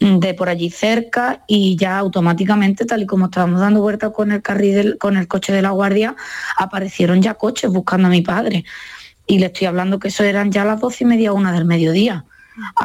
mm, 0.00 0.18
de 0.18 0.34
por 0.34 0.48
allí 0.48 0.70
cerca 0.70 1.44
y 1.46 1.76
ya 1.76 1.98
automáticamente, 1.98 2.84
tal 2.84 3.02
y 3.02 3.06
como 3.06 3.26
estábamos 3.26 3.60
dando 3.60 3.80
vuelta 3.80 4.10
con 4.10 4.32
el 4.32 4.42
carril 4.42 4.96
con 4.98 5.16
el 5.16 5.28
coche 5.28 5.52
de 5.52 5.62
la 5.62 5.70
guardia, 5.70 6.16
aparecieron 6.58 7.22
ya 7.22 7.34
coches 7.34 7.70
buscando 7.70 8.08
a 8.08 8.10
mi 8.10 8.22
padre. 8.22 8.64
Y 9.26 9.38
le 9.38 9.46
estoy 9.46 9.66
hablando 9.66 9.98
que 9.98 10.08
eso 10.08 10.22
eran 10.22 10.52
ya 10.52 10.64
las 10.64 10.80
doce 10.80 11.04
y 11.04 11.06
media, 11.06 11.32
una 11.32 11.52
del 11.52 11.64
mediodía. 11.64 12.24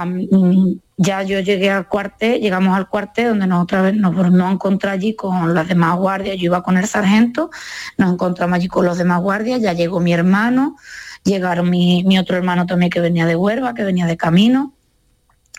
Mm, 0.05 0.73
ya 0.97 1.23
yo 1.23 1.39
llegué 1.39 1.69
al 1.69 1.87
cuartel, 1.87 2.41
llegamos 2.41 2.75
al 2.75 2.87
cuartel 2.89 3.29
donde 3.29 3.47
nos 3.47 3.63
otra 3.63 3.81
vez 3.81 3.95
nos 3.95 4.13
volvimos 4.13 4.49
a 4.49 4.51
encontrar 4.51 4.93
allí 4.93 5.15
con 5.15 5.53
las 5.53 5.67
demás 5.67 5.97
guardias, 5.97 6.37
yo 6.37 6.45
iba 6.45 6.63
con 6.63 6.77
el 6.77 6.87
sargento, 6.87 7.49
nos 7.97 8.13
encontramos 8.13 8.55
allí 8.55 8.67
con 8.67 8.85
los 8.85 8.97
demás 8.97 9.21
guardias, 9.21 9.61
ya 9.61 9.73
llegó 9.73 9.99
mi 9.99 10.13
hermano, 10.13 10.75
llegaron 11.23 11.69
mi, 11.69 12.17
otro 12.19 12.37
hermano 12.37 12.65
también 12.65 12.89
que 12.89 12.99
venía 12.99 13.25
de 13.25 13.35
Huerva, 13.35 13.73
que 13.73 13.83
venía 13.83 14.05
de 14.05 14.17
camino, 14.17 14.73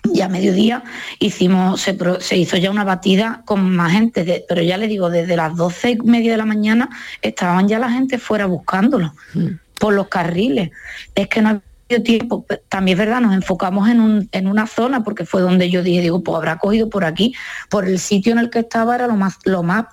ya 0.04 0.26
a 0.26 0.28
mediodía 0.28 0.82
hicimos, 1.20 1.80
se, 1.80 2.36
hizo 2.36 2.56
ya 2.56 2.70
una 2.70 2.84
batida 2.84 3.42
con 3.44 3.74
más 3.74 3.92
gente, 3.92 4.44
pero 4.48 4.60
ya 4.62 4.76
le 4.76 4.88
digo, 4.88 5.10
desde 5.10 5.36
las 5.36 5.56
doce 5.56 5.92
y 5.92 5.96
media 5.98 6.32
de 6.32 6.38
la 6.38 6.44
mañana 6.44 6.90
estaban 7.22 7.68
ya 7.68 7.78
la 7.78 7.90
gente 7.90 8.18
fuera 8.18 8.46
buscándolo 8.46 9.14
mm. 9.34 9.46
por 9.78 9.94
los 9.94 10.08
carriles. 10.08 10.70
Es 11.14 11.28
que 11.28 11.40
no 11.40 11.62
tiempo, 12.00 12.46
también 12.68 12.98
es 12.98 13.06
verdad, 13.06 13.20
nos 13.20 13.34
enfocamos 13.34 13.88
en, 13.88 14.00
un, 14.00 14.28
en 14.32 14.46
una 14.46 14.66
zona 14.66 15.02
porque 15.04 15.24
fue 15.26 15.42
donde 15.42 15.70
yo 15.70 15.82
dije, 15.82 16.00
digo, 16.00 16.22
pues 16.22 16.36
habrá 16.36 16.58
cogido 16.58 16.88
por 16.88 17.04
aquí, 17.04 17.34
por 17.68 17.86
el 17.86 17.98
sitio 17.98 18.32
en 18.32 18.38
el 18.38 18.50
que 18.50 18.60
estaba 18.60 18.94
era 18.94 19.06
lo 19.06 19.16
más, 19.16 19.38
lo 19.44 19.62
más 19.62 19.86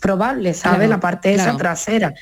probable, 0.00 0.54
¿sabes? 0.54 0.78
Claro, 0.78 0.90
la 0.90 1.00
parte 1.00 1.32
esa 1.34 1.44
claro. 1.44 1.58
trasera. 1.58 2.14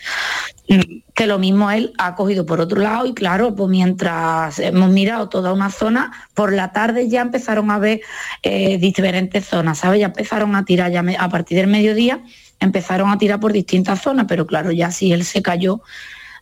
Mm, 0.69 0.81
Que 1.15 1.27
lo 1.27 1.39
mismo 1.39 1.71
él 1.71 1.93
ha 1.99 2.15
cogido 2.15 2.47
por 2.47 2.61
otro 2.61 2.81
lado 2.81 3.05
y 3.07 3.13
claro, 3.15 3.55
pues 3.55 3.69
mientras 3.69 4.59
hemos 4.59 4.91
mirado 4.91 5.29
toda 5.29 5.53
una 5.53 5.71
zona, 5.71 6.13
por 6.35 6.53
la 6.53 6.73
tarde 6.73 7.09
ya 7.09 7.21
empezaron 7.21 7.71
a 7.71 7.79
ver 7.79 8.01
eh, 8.43 8.79
diferentes 8.79 9.45
zonas, 9.47 9.79
¿sabes? 9.79 10.01
Ya 10.01 10.07
empezaron 10.07 10.55
a 10.57 10.65
tirar, 10.65 10.91
ya 10.93 11.03
me- 11.03 11.17
a 11.19 11.29
partir 11.29 11.59
del 11.59 11.67
mediodía 11.67 12.23
empezaron 12.61 13.11
a 13.11 13.19
tirar 13.19 13.41
por 13.41 13.53
distintas 13.53 14.01
zonas, 14.01 14.25
pero 14.29 14.47
claro, 14.47 14.71
ya 14.73 14.91
si 14.91 15.13
él 15.13 15.25
se 15.25 15.43
cayó, 15.43 15.83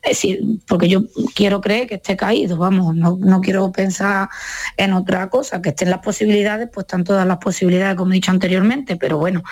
es 0.03 0.11
decir, 0.11 0.41
porque 0.67 0.89
yo 0.89 1.03
quiero 1.33 1.61
creer 1.61 1.87
que 1.87 1.95
esté 1.95 2.17
caído, 2.17 2.57
vamos, 2.57 2.95
no, 2.97 3.17
no 3.21 3.41
quiero 3.41 3.71
pensar 3.71 4.29
en 4.77 4.95
otra 4.95 5.31
cosa, 5.31 5.63
que 5.63 5.69
estén 5.69 5.91
las 5.91 6.01
posibilidades, 6.01 6.69
pues 6.73 6.85
están 6.85 7.05
todas 7.05 7.25
las 7.25 7.39
posibilidades, 7.39 7.97
como 7.97 8.11
he 8.11 8.15
dicho 8.15 8.33
anteriormente, 8.33 8.97
pero 8.97 9.19
bueno, 9.19 9.45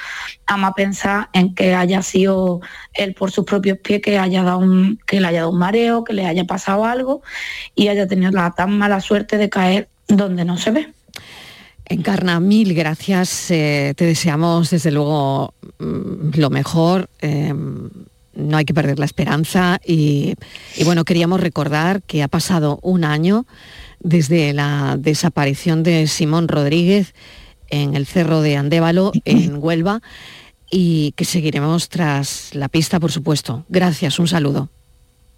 ama 0.47 0.75
pensar 0.75 1.29
en 1.35 1.55
que 1.55 1.75
haya 1.75 2.03
sido 2.03 2.61
él 2.95 3.15
por 3.15 3.31
sus 3.31 3.45
propios 3.45 3.79
pies, 3.79 4.03
que 4.03 4.19
haya 4.19 4.43
dado 4.43 4.59
un, 4.59 4.99
que 5.07 5.21
le 5.21 5.29
haya 5.29 5.41
dado 5.41 5.53
un 5.53 5.59
mareo, 5.59 6.03
que 6.03 6.15
le 6.15 6.27
haya 6.27 6.45
pasado 6.45 6.85
algo 6.85 7.23
y 7.77 7.87
haya 7.87 8.09
tenido 8.09 8.33
la 8.33 8.51
tan 8.51 8.77
mala 8.77 9.01
suerte 9.01 9.39
de 9.39 9.49
caer 9.49 9.89
donde 10.09 10.45
no 10.45 10.57
se 10.57 10.73
ve. 10.73 10.93
Encarna, 11.85 12.41
mil 12.41 12.75
gracias. 12.75 13.51
eh, 13.53 13.95
te 13.97 14.05
deseamos 14.05 14.71
desde 14.71 14.91
luego 14.91 15.55
mm, 15.79 16.31
lo 16.35 16.51
mejor. 16.51 17.09
eh, 17.21 17.55
no 18.49 18.57
hay 18.57 18.65
que 18.65 18.75
perder 18.75 18.99
la 18.99 19.05
esperanza 19.05 19.81
y, 19.85 20.35
y 20.77 20.85
bueno, 20.85 21.05
queríamos 21.05 21.41
recordar 21.41 22.03
que 22.03 22.23
ha 22.23 22.29
pasado 22.29 22.79
un 22.83 23.05
año 23.05 23.47
desde 24.01 24.53
la 24.53 24.97
desaparición 24.99 25.83
de 25.83 26.07
Simón 26.07 26.49
Rodríguez 26.49 27.15
en 27.69 27.95
el 27.95 28.07
cerro 28.07 28.43
de 28.43 28.57
Andévalo, 28.57 29.13
en 29.25 29.57
Huelva, 29.63 30.01
y 30.71 31.13
que 31.13 31.25
seguiremos 31.25 31.89
tras 31.89 32.55
la 32.55 32.69
pista, 32.69 33.01
por 33.01 33.13
supuesto. 33.13 33.65
Gracias, 33.69 34.19
un 34.19 34.29
saludo. 34.29 34.69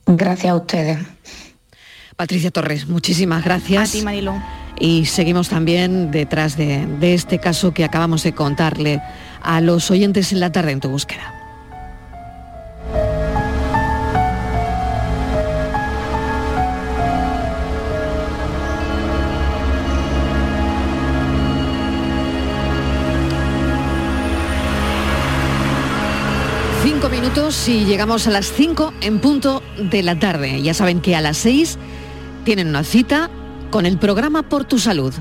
Gracias 0.07 0.53
a 0.53 0.57
ustedes. 0.57 0.98
Patricia 2.16 2.50
Torres, 2.50 2.88
muchísimas 2.88 3.44
gracias. 3.44 3.90
A 3.90 3.92
ti. 3.92 4.05
Y 4.78 5.07
seguimos 5.07 5.48
también 5.48 6.11
detrás 6.11 6.57
de, 6.57 6.86
de 6.86 7.14
este 7.14 7.38
caso 7.38 7.72
que 7.72 7.84
acabamos 7.84 8.22
de 8.22 8.32
contarle 8.32 9.00
a 9.42 9.61
los 9.61 9.90
oyentes 9.90 10.32
en 10.32 10.40
la 10.40 10.50
tarde 10.50 10.72
en 10.72 10.80
tu 10.80 10.88
búsqueda. 10.88 11.41
Cinco 26.83 27.09
minutos 27.09 27.68
y 27.68 27.85
llegamos 27.85 28.26
a 28.26 28.30
las 28.30 28.53
cinco 28.53 28.93
en 29.01 29.20
punto 29.20 29.62
de 29.78 30.03
la 30.03 30.18
tarde. 30.18 30.62
Ya 30.62 30.74
saben 30.74 31.01
que 31.01 31.14
a 31.14 31.20
las 31.20 31.37
seis 31.37 31.78
tienen 32.45 32.68
una 32.68 32.83
cita 32.83 33.30
con 33.70 33.87
el 33.87 33.99
programa 33.99 34.43
Por 34.43 34.64
tu 34.64 34.80
Salud. 34.80 35.14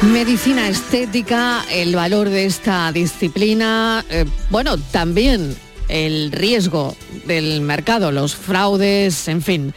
Medicina 0.00 0.70
estética, 0.70 1.62
el 1.70 1.94
valor 1.94 2.30
de 2.30 2.46
esta 2.46 2.90
disciplina, 2.90 4.02
eh, 4.08 4.24
bueno, 4.48 4.78
también 4.78 5.54
el 5.88 6.32
riesgo 6.32 6.96
del 7.26 7.60
mercado, 7.60 8.12
los 8.12 8.34
fraudes, 8.34 9.28
en 9.28 9.42
fin. 9.42 9.74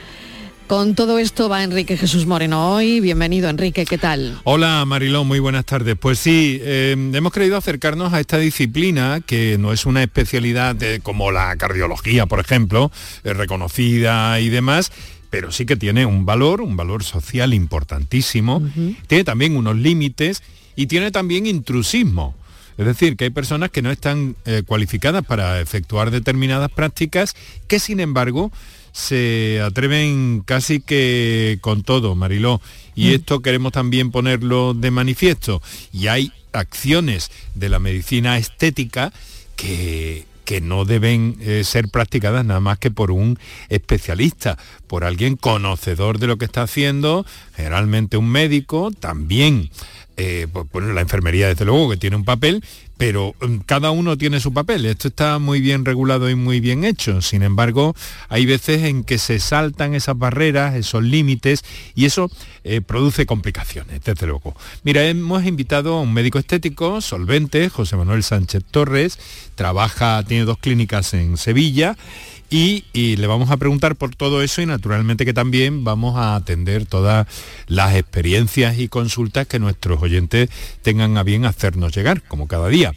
Con 0.74 0.96
todo 0.96 1.20
esto 1.20 1.50
va 1.50 1.64
Enrique 1.64 1.98
Jesús 1.98 2.26
Moreno 2.26 2.74
hoy. 2.74 3.00
Bienvenido, 3.00 3.48
Enrique, 3.48 3.86
¿qué 3.86 4.00
tal? 4.00 4.40
Hola 4.44 4.84
Mariló, 4.86 5.24
muy 5.24 5.38
buenas 5.38 5.66
tardes. 5.66 5.96
Pues 6.00 6.18
sí, 6.18 6.58
eh, 6.64 6.96
hemos 7.14 7.32
querido 7.32 7.58
acercarnos 7.58 8.12
a 8.12 8.20
esta 8.20 8.40
disciplina 8.40 9.22
que 9.24 9.58
no 9.60 9.72
es 9.72 9.86
una 9.86 10.02
especialidad 10.02 10.74
de- 10.74 11.00
como 11.00 11.32
la 11.32 11.56
cardiología, 11.58 12.26
por 12.26 12.40
ejemplo, 12.40 12.92
eh, 13.24 13.34
reconocida 13.34 14.40
y 14.40 14.50
demás, 14.50 14.92
pero 15.30 15.52
sí 15.52 15.68
que 15.68 15.76
tiene 15.76 16.08
un 16.08 16.26
valor, 16.26 16.60
un 16.60 16.76
valor 16.76 17.04
social 17.04 17.54
importantísimo, 17.54 18.60
tiene 19.06 19.24
también 19.24 19.56
unos 19.56 19.76
límites 19.76 20.42
y 20.76 20.88
tiene 20.88 21.12
también 21.12 21.46
intrusismo. 21.46 22.34
Es 22.80 22.88
decir, 22.88 23.16
que 23.16 23.26
hay 23.26 23.30
personas 23.30 23.70
que 23.70 23.84
no 23.84 23.92
están 23.92 24.36
eh, 24.46 24.64
cualificadas 24.66 25.24
para 25.24 25.62
efectuar 25.62 26.10
determinadas 26.10 26.72
prácticas 26.72 27.36
que 27.68 27.78
sin 27.78 28.00
embargo 28.00 28.52
se 28.94 29.60
atreven 29.62 30.44
casi 30.46 30.80
que 30.80 31.58
con 31.60 31.84
todo, 31.84 32.16
Mariló. 32.16 32.62
Y 32.96 33.14
esto 33.14 33.42
queremos 33.42 33.74
también 33.74 34.12
ponerlo 34.12 34.74
de 34.74 34.92
manifiesto. 34.92 35.62
Y 35.92 36.08
hay 36.08 36.32
acciones 36.54 37.32
de 37.56 37.70
la 37.70 37.80
medicina 37.80 38.38
estética 38.38 39.12
que, 39.56 40.26
que 40.46 40.62
no 40.62 40.86
deben 40.86 41.38
eh, 41.42 41.64
ser 41.64 41.90
practicadas 41.90 42.46
nada 42.46 42.60
más 42.60 42.78
que 42.78 42.92
por 42.92 43.12
un 43.12 43.40
especialista, 43.70 44.58
por 44.88 45.04
alguien 45.04 45.38
conocedor 45.38 46.20
de 46.20 46.28
lo 46.28 46.38
que 46.38 46.46
está 46.46 46.62
haciendo, 46.62 47.26
generalmente 47.56 48.18
un 48.18 48.30
médico, 48.30 48.92
también 48.92 49.72
eh, 50.16 50.48
pues, 50.52 50.68
bueno, 50.72 50.94
la 50.94 51.02
enfermería 51.02 51.48
desde 51.48 51.66
luego 51.66 51.90
que 51.90 51.98
tiene 51.98 52.16
un 52.16 52.26
papel, 52.26 52.64
pero 53.04 53.36
mm, 53.42 53.58
cada 53.66 53.92
uno 53.92 54.18
tiene 54.18 54.40
su 54.40 54.54
papel. 54.54 54.86
Esto 54.86 55.10
está 55.10 55.38
muy 55.38 55.60
bien 55.60 55.84
regulado 55.84 56.30
y 56.30 56.36
muy 56.36 56.62
bien 56.62 56.86
hecho. 56.86 57.22
Sin 57.22 57.44
embargo, 57.44 57.94
hay 58.30 58.46
veces 58.46 58.84
en 58.84 59.04
que 59.04 59.18
se 59.18 59.40
saltan 59.40 59.94
esas 59.94 60.18
barreras, 60.18 60.76
esos 60.76 61.04
límites, 61.04 61.66
y 61.96 62.06
eso 62.06 62.32
eh, 62.64 62.80
produce 62.80 63.26
complicaciones, 63.26 64.02
desde 64.06 64.26
luego. 64.26 64.56
Mira, 64.84 65.04
hemos 65.04 65.46
invitado 65.46 65.96
a 65.96 66.02
un 66.02 66.14
médico 66.14 66.40
estético 66.40 67.02
solvente, 67.02 67.68
José 67.68 67.98
Manuel 67.98 68.24
Sánchez 68.24 68.64
Torres, 68.72 69.20
trabaja, 69.56 70.24
tiene 70.24 70.46
dos 70.46 70.58
clínicas 70.60 71.14
en 71.14 71.36
Sevilla. 71.36 71.98
Y, 72.54 72.86
y 72.94 73.16
le 73.16 73.26
vamos 73.26 73.50
a 73.50 73.58
preguntar 73.58 73.96
por 73.96 74.16
todo 74.16 74.44
eso 74.44 74.62
y 74.62 74.68
naturalmente 74.68 75.26
que 75.26 75.34
también 75.34 75.84
vamos 75.84 76.18
a 76.18 76.36
atender 76.36 76.86
todas 76.86 77.26
las 77.66 77.96
experiencias 77.96 78.78
y 78.78 78.90
consultas 78.90 79.48
que 79.48 79.58
nuestros 79.58 80.00
oyentes 80.04 80.52
tengan 80.84 81.18
a 81.18 81.24
bien 81.24 81.46
hacernos 81.46 81.96
llegar, 81.96 82.22
como 82.22 82.48
cada 82.48 82.70
día. 82.70 82.94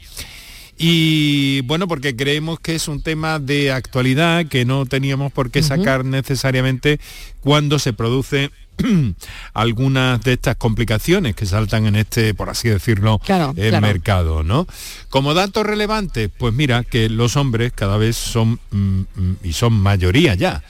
Y 0.77 1.63
bueno, 1.63 1.89
porque 1.89 2.15
creemos 2.15 2.61
que 2.61 2.75
es 2.75 2.87
un 2.87 3.01
tema 3.01 3.39
de 3.39 3.73
actualidad 3.73 4.45
que 4.45 4.67
no 4.67 4.85
teníamos 4.85 5.33
por 5.33 5.51
qué 5.51 5.63
sacar 5.63 6.05
necesariamente 6.05 7.01
cuando 7.41 7.79
se 7.79 7.95
produce 7.95 8.51
algunas 9.55 10.21
de 10.23 10.35
estas 10.35 10.57
complicaciones 10.57 11.35
que 11.35 11.47
saltan 11.47 11.87
en 11.87 11.97
este, 11.97 12.35
por 12.35 12.51
así 12.51 12.69
decirlo, 12.69 13.19
Claro, 13.19 13.55
eh, 13.57 13.69
claro. 13.71 13.87
mercado, 13.87 14.43
¿no? 14.43 14.67
Como 15.09 15.35
dato 15.35 15.63
relevante, 15.63 16.29
pues 16.29 16.53
mira 16.55 16.85
que 16.85 17.09
los 17.09 17.37
hombres 17.37 17.73
cada 17.75 17.97
vez 17.97 18.17
son 18.17 18.61
mm, 18.71 19.01
mm, 19.15 19.37
y 19.45 19.53
son 19.53 19.73
mayoría 19.75 20.35
ya 20.35 20.63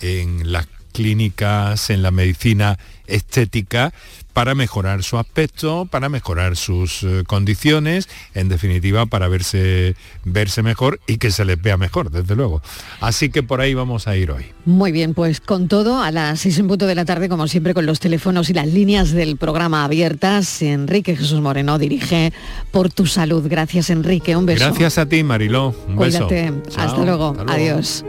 en 0.00 0.52
las 0.52 0.66
clínicas, 0.92 1.90
en 1.90 2.02
la 2.02 2.10
medicina 2.10 2.78
estética, 3.06 3.92
para 4.38 4.54
mejorar 4.54 5.02
su 5.02 5.18
aspecto, 5.18 5.88
para 5.90 6.08
mejorar 6.08 6.54
sus 6.54 7.02
eh, 7.02 7.24
condiciones, 7.26 8.08
en 8.34 8.48
definitiva 8.48 9.04
para 9.06 9.26
verse, 9.26 9.96
verse 10.24 10.62
mejor 10.62 11.00
y 11.08 11.16
que 11.16 11.32
se 11.32 11.44
les 11.44 11.60
vea 11.60 11.76
mejor, 11.76 12.12
desde 12.12 12.36
luego. 12.36 12.62
Así 13.00 13.30
que 13.30 13.42
por 13.42 13.60
ahí 13.60 13.74
vamos 13.74 14.06
a 14.06 14.16
ir 14.16 14.30
hoy. 14.30 14.44
Muy 14.64 14.92
bien, 14.92 15.12
pues 15.12 15.40
con 15.40 15.66
todo, 15.66 16.00
a 16.00 16.12
las 16.12 16.38
seis 16.38 16.56
en 16.60 16.68
punto 16.68 16.86
de 16.86 16.94
la 16.94 17.04
tarde, 17.04 17.28
como 17.28 17.48
siempre, 17.48 17.74
con 17.74 17.84
los 17.84 17.98
teléfonos 17.98 18.48
y 18.48 18.54
las 18.54 18.68
líneas 18.68 19.10
del 19.10 19.38
programa 19.38 19.84
abiertas, 19.84 20.62
Enrique 20.62 21.16
Jesús 21.16 21.40
Moreno 21.40 21.76
dirige 21.76 22.32
Por 22.70 22.92
tu 22.92 23.06
Salud. 23.06 23.44
Gracias, 23.48 23.90
Enrique. 23.90 24.36
Un 24.36 24.46
beso. 24.46 24.66
Gracias 24.66 24.98
a 24.98 25.06
ti, 25.06 25.24
Mariló. 25.24 25.74
Un 25.88 25.96
Cuídate. 25.96 26.52
beso. 26.52 26.62
Hasta, 26.68 26.86
Chao. 26.94 27.04
luego. 27.04 27.30
Hasta 27.30 27.42
luego. 27.42 27.52
Adiós. 27.52 28.04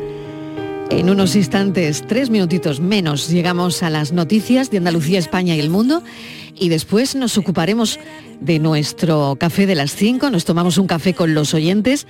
En 0.89 1.09
unos 1.09 1.35
instantes, 1.35 2.03
tres 2.07 2.29
minutitos 2.29 2.79
menos, 2.79 3.29
llegamos 3.29 3.83
a 3.83 3.89
las 3.89 4.11
noticias 4.11 4.71
de 4.71 4.77
Andalucía, 4.77 5.19
España 5.19 5.55
y 5.55 5.59
el 5.59 5.69
mundo 5.69 6.03
y 6.55 6.69
después 6.69 7.15
nos 7.15 7.37
ocuparemos 7.37 7.99
de 8.41 8.59
nuestro 8.59 9.37
café 9.39 9.65
de 9.65 9.75
las 9.75 9.95
cinco. 9.95 10.29
Nos 10.29 10.45
tomamos 10.45 10.77
un 10.77 10.87
café 10.87 11.13
con 11.13 11.33
los 11.33 11.53
oyentes 11.53 12.07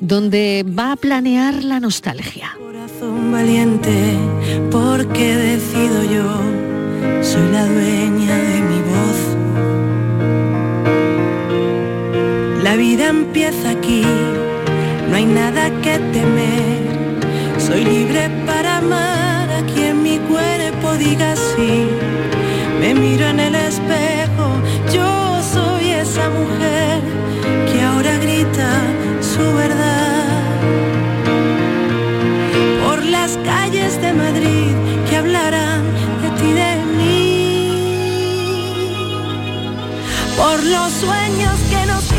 donde 0.00 0.64
va 0.66 0.92
a 0.92 0.96
planear 0.96 1.64
la 1.64 1.80
nostalgia. 1.80 2.50
corazón 2.58 3.32
valiente 3.32 4.14
porque 4.70 5.36
decido 5.36 6.04
yo, 6.04 6.40
soy 7.22 7.50
la 7.52 7.66
dueña 7.66 8.36
de 8.36 8.60
mi 8.62 8.80
voz. 8.92 9.36
La 12.62 12.76
vida 12.76 13.08
empieza 13.08 13.70
aquí, 13.70 14.02
no 15.08 15.16
hay 15.16 15.24
nada 15.26 15.70
que 15.80 15.98
temer, 16.12 16.89
soy 17.70 17.84
libre 17.84 18.28
para 18.46 18.78
amar 18.78 19.48
a 19.48 19.62
quien 19.72 20.02
mi 20.02 20.18
cuerpo 20.18 20.94
diga 20.98 21.36
sí. 21.36 21.88
Me 22.80 22.94
miro 22.94 23.26
en 23.26 23.38
el 23.38 23.54
espejo, 23.54 24.46
yo 24.92 25.40
soy 25.54 25.90
esa 25.90 26.28
mujer 26.30 27.00
que 27.70 27.80
ahora 27.82 28.16
grita 28.18 28.70
su 29.20 29.44
verdad 29.54 30.60
por 32.84 33.04
las 33.04 33.38
calles 33.44 34.00
de 34.02 34.12
Madrid 34.14 34.72
que 35.08 35.16
hablarán 35.16 35.82
de 36.22 36.30
ti 36.40 36.52
de 36.62 36.72
mí, 36.98 37.74
por 40.36 40.58
los 40.64 40.90
sueños 41.04 41.56
que 41.70 41.86
nos 41.86 42.09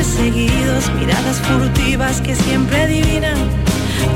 perseguidos, 0.00 0.90
miradas 0.94 1.38
furtivas 1.40 2.22
que 2.22 2.34
siempre 2.34 2.84
adivinan. 2.84 3.36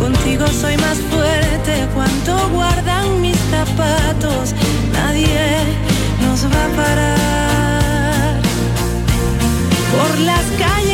Contigo 0.01 0.47
soy 0.47 0.79
más 0.79 0.97
fuerte, 1.13 1.87
cuanto 1.95 2.33
guardan 2.49 3.21
mis 3.21 3.37
zapatos, 3.51 4.55
nadie 4.95 5.39
nos 6.23 6.47
va 6.47 6.65
a 6.65 6.71
parar. 6.83 8.41
Por 9.95 10.19
las 10.21 10.45
calles 10.59 10.94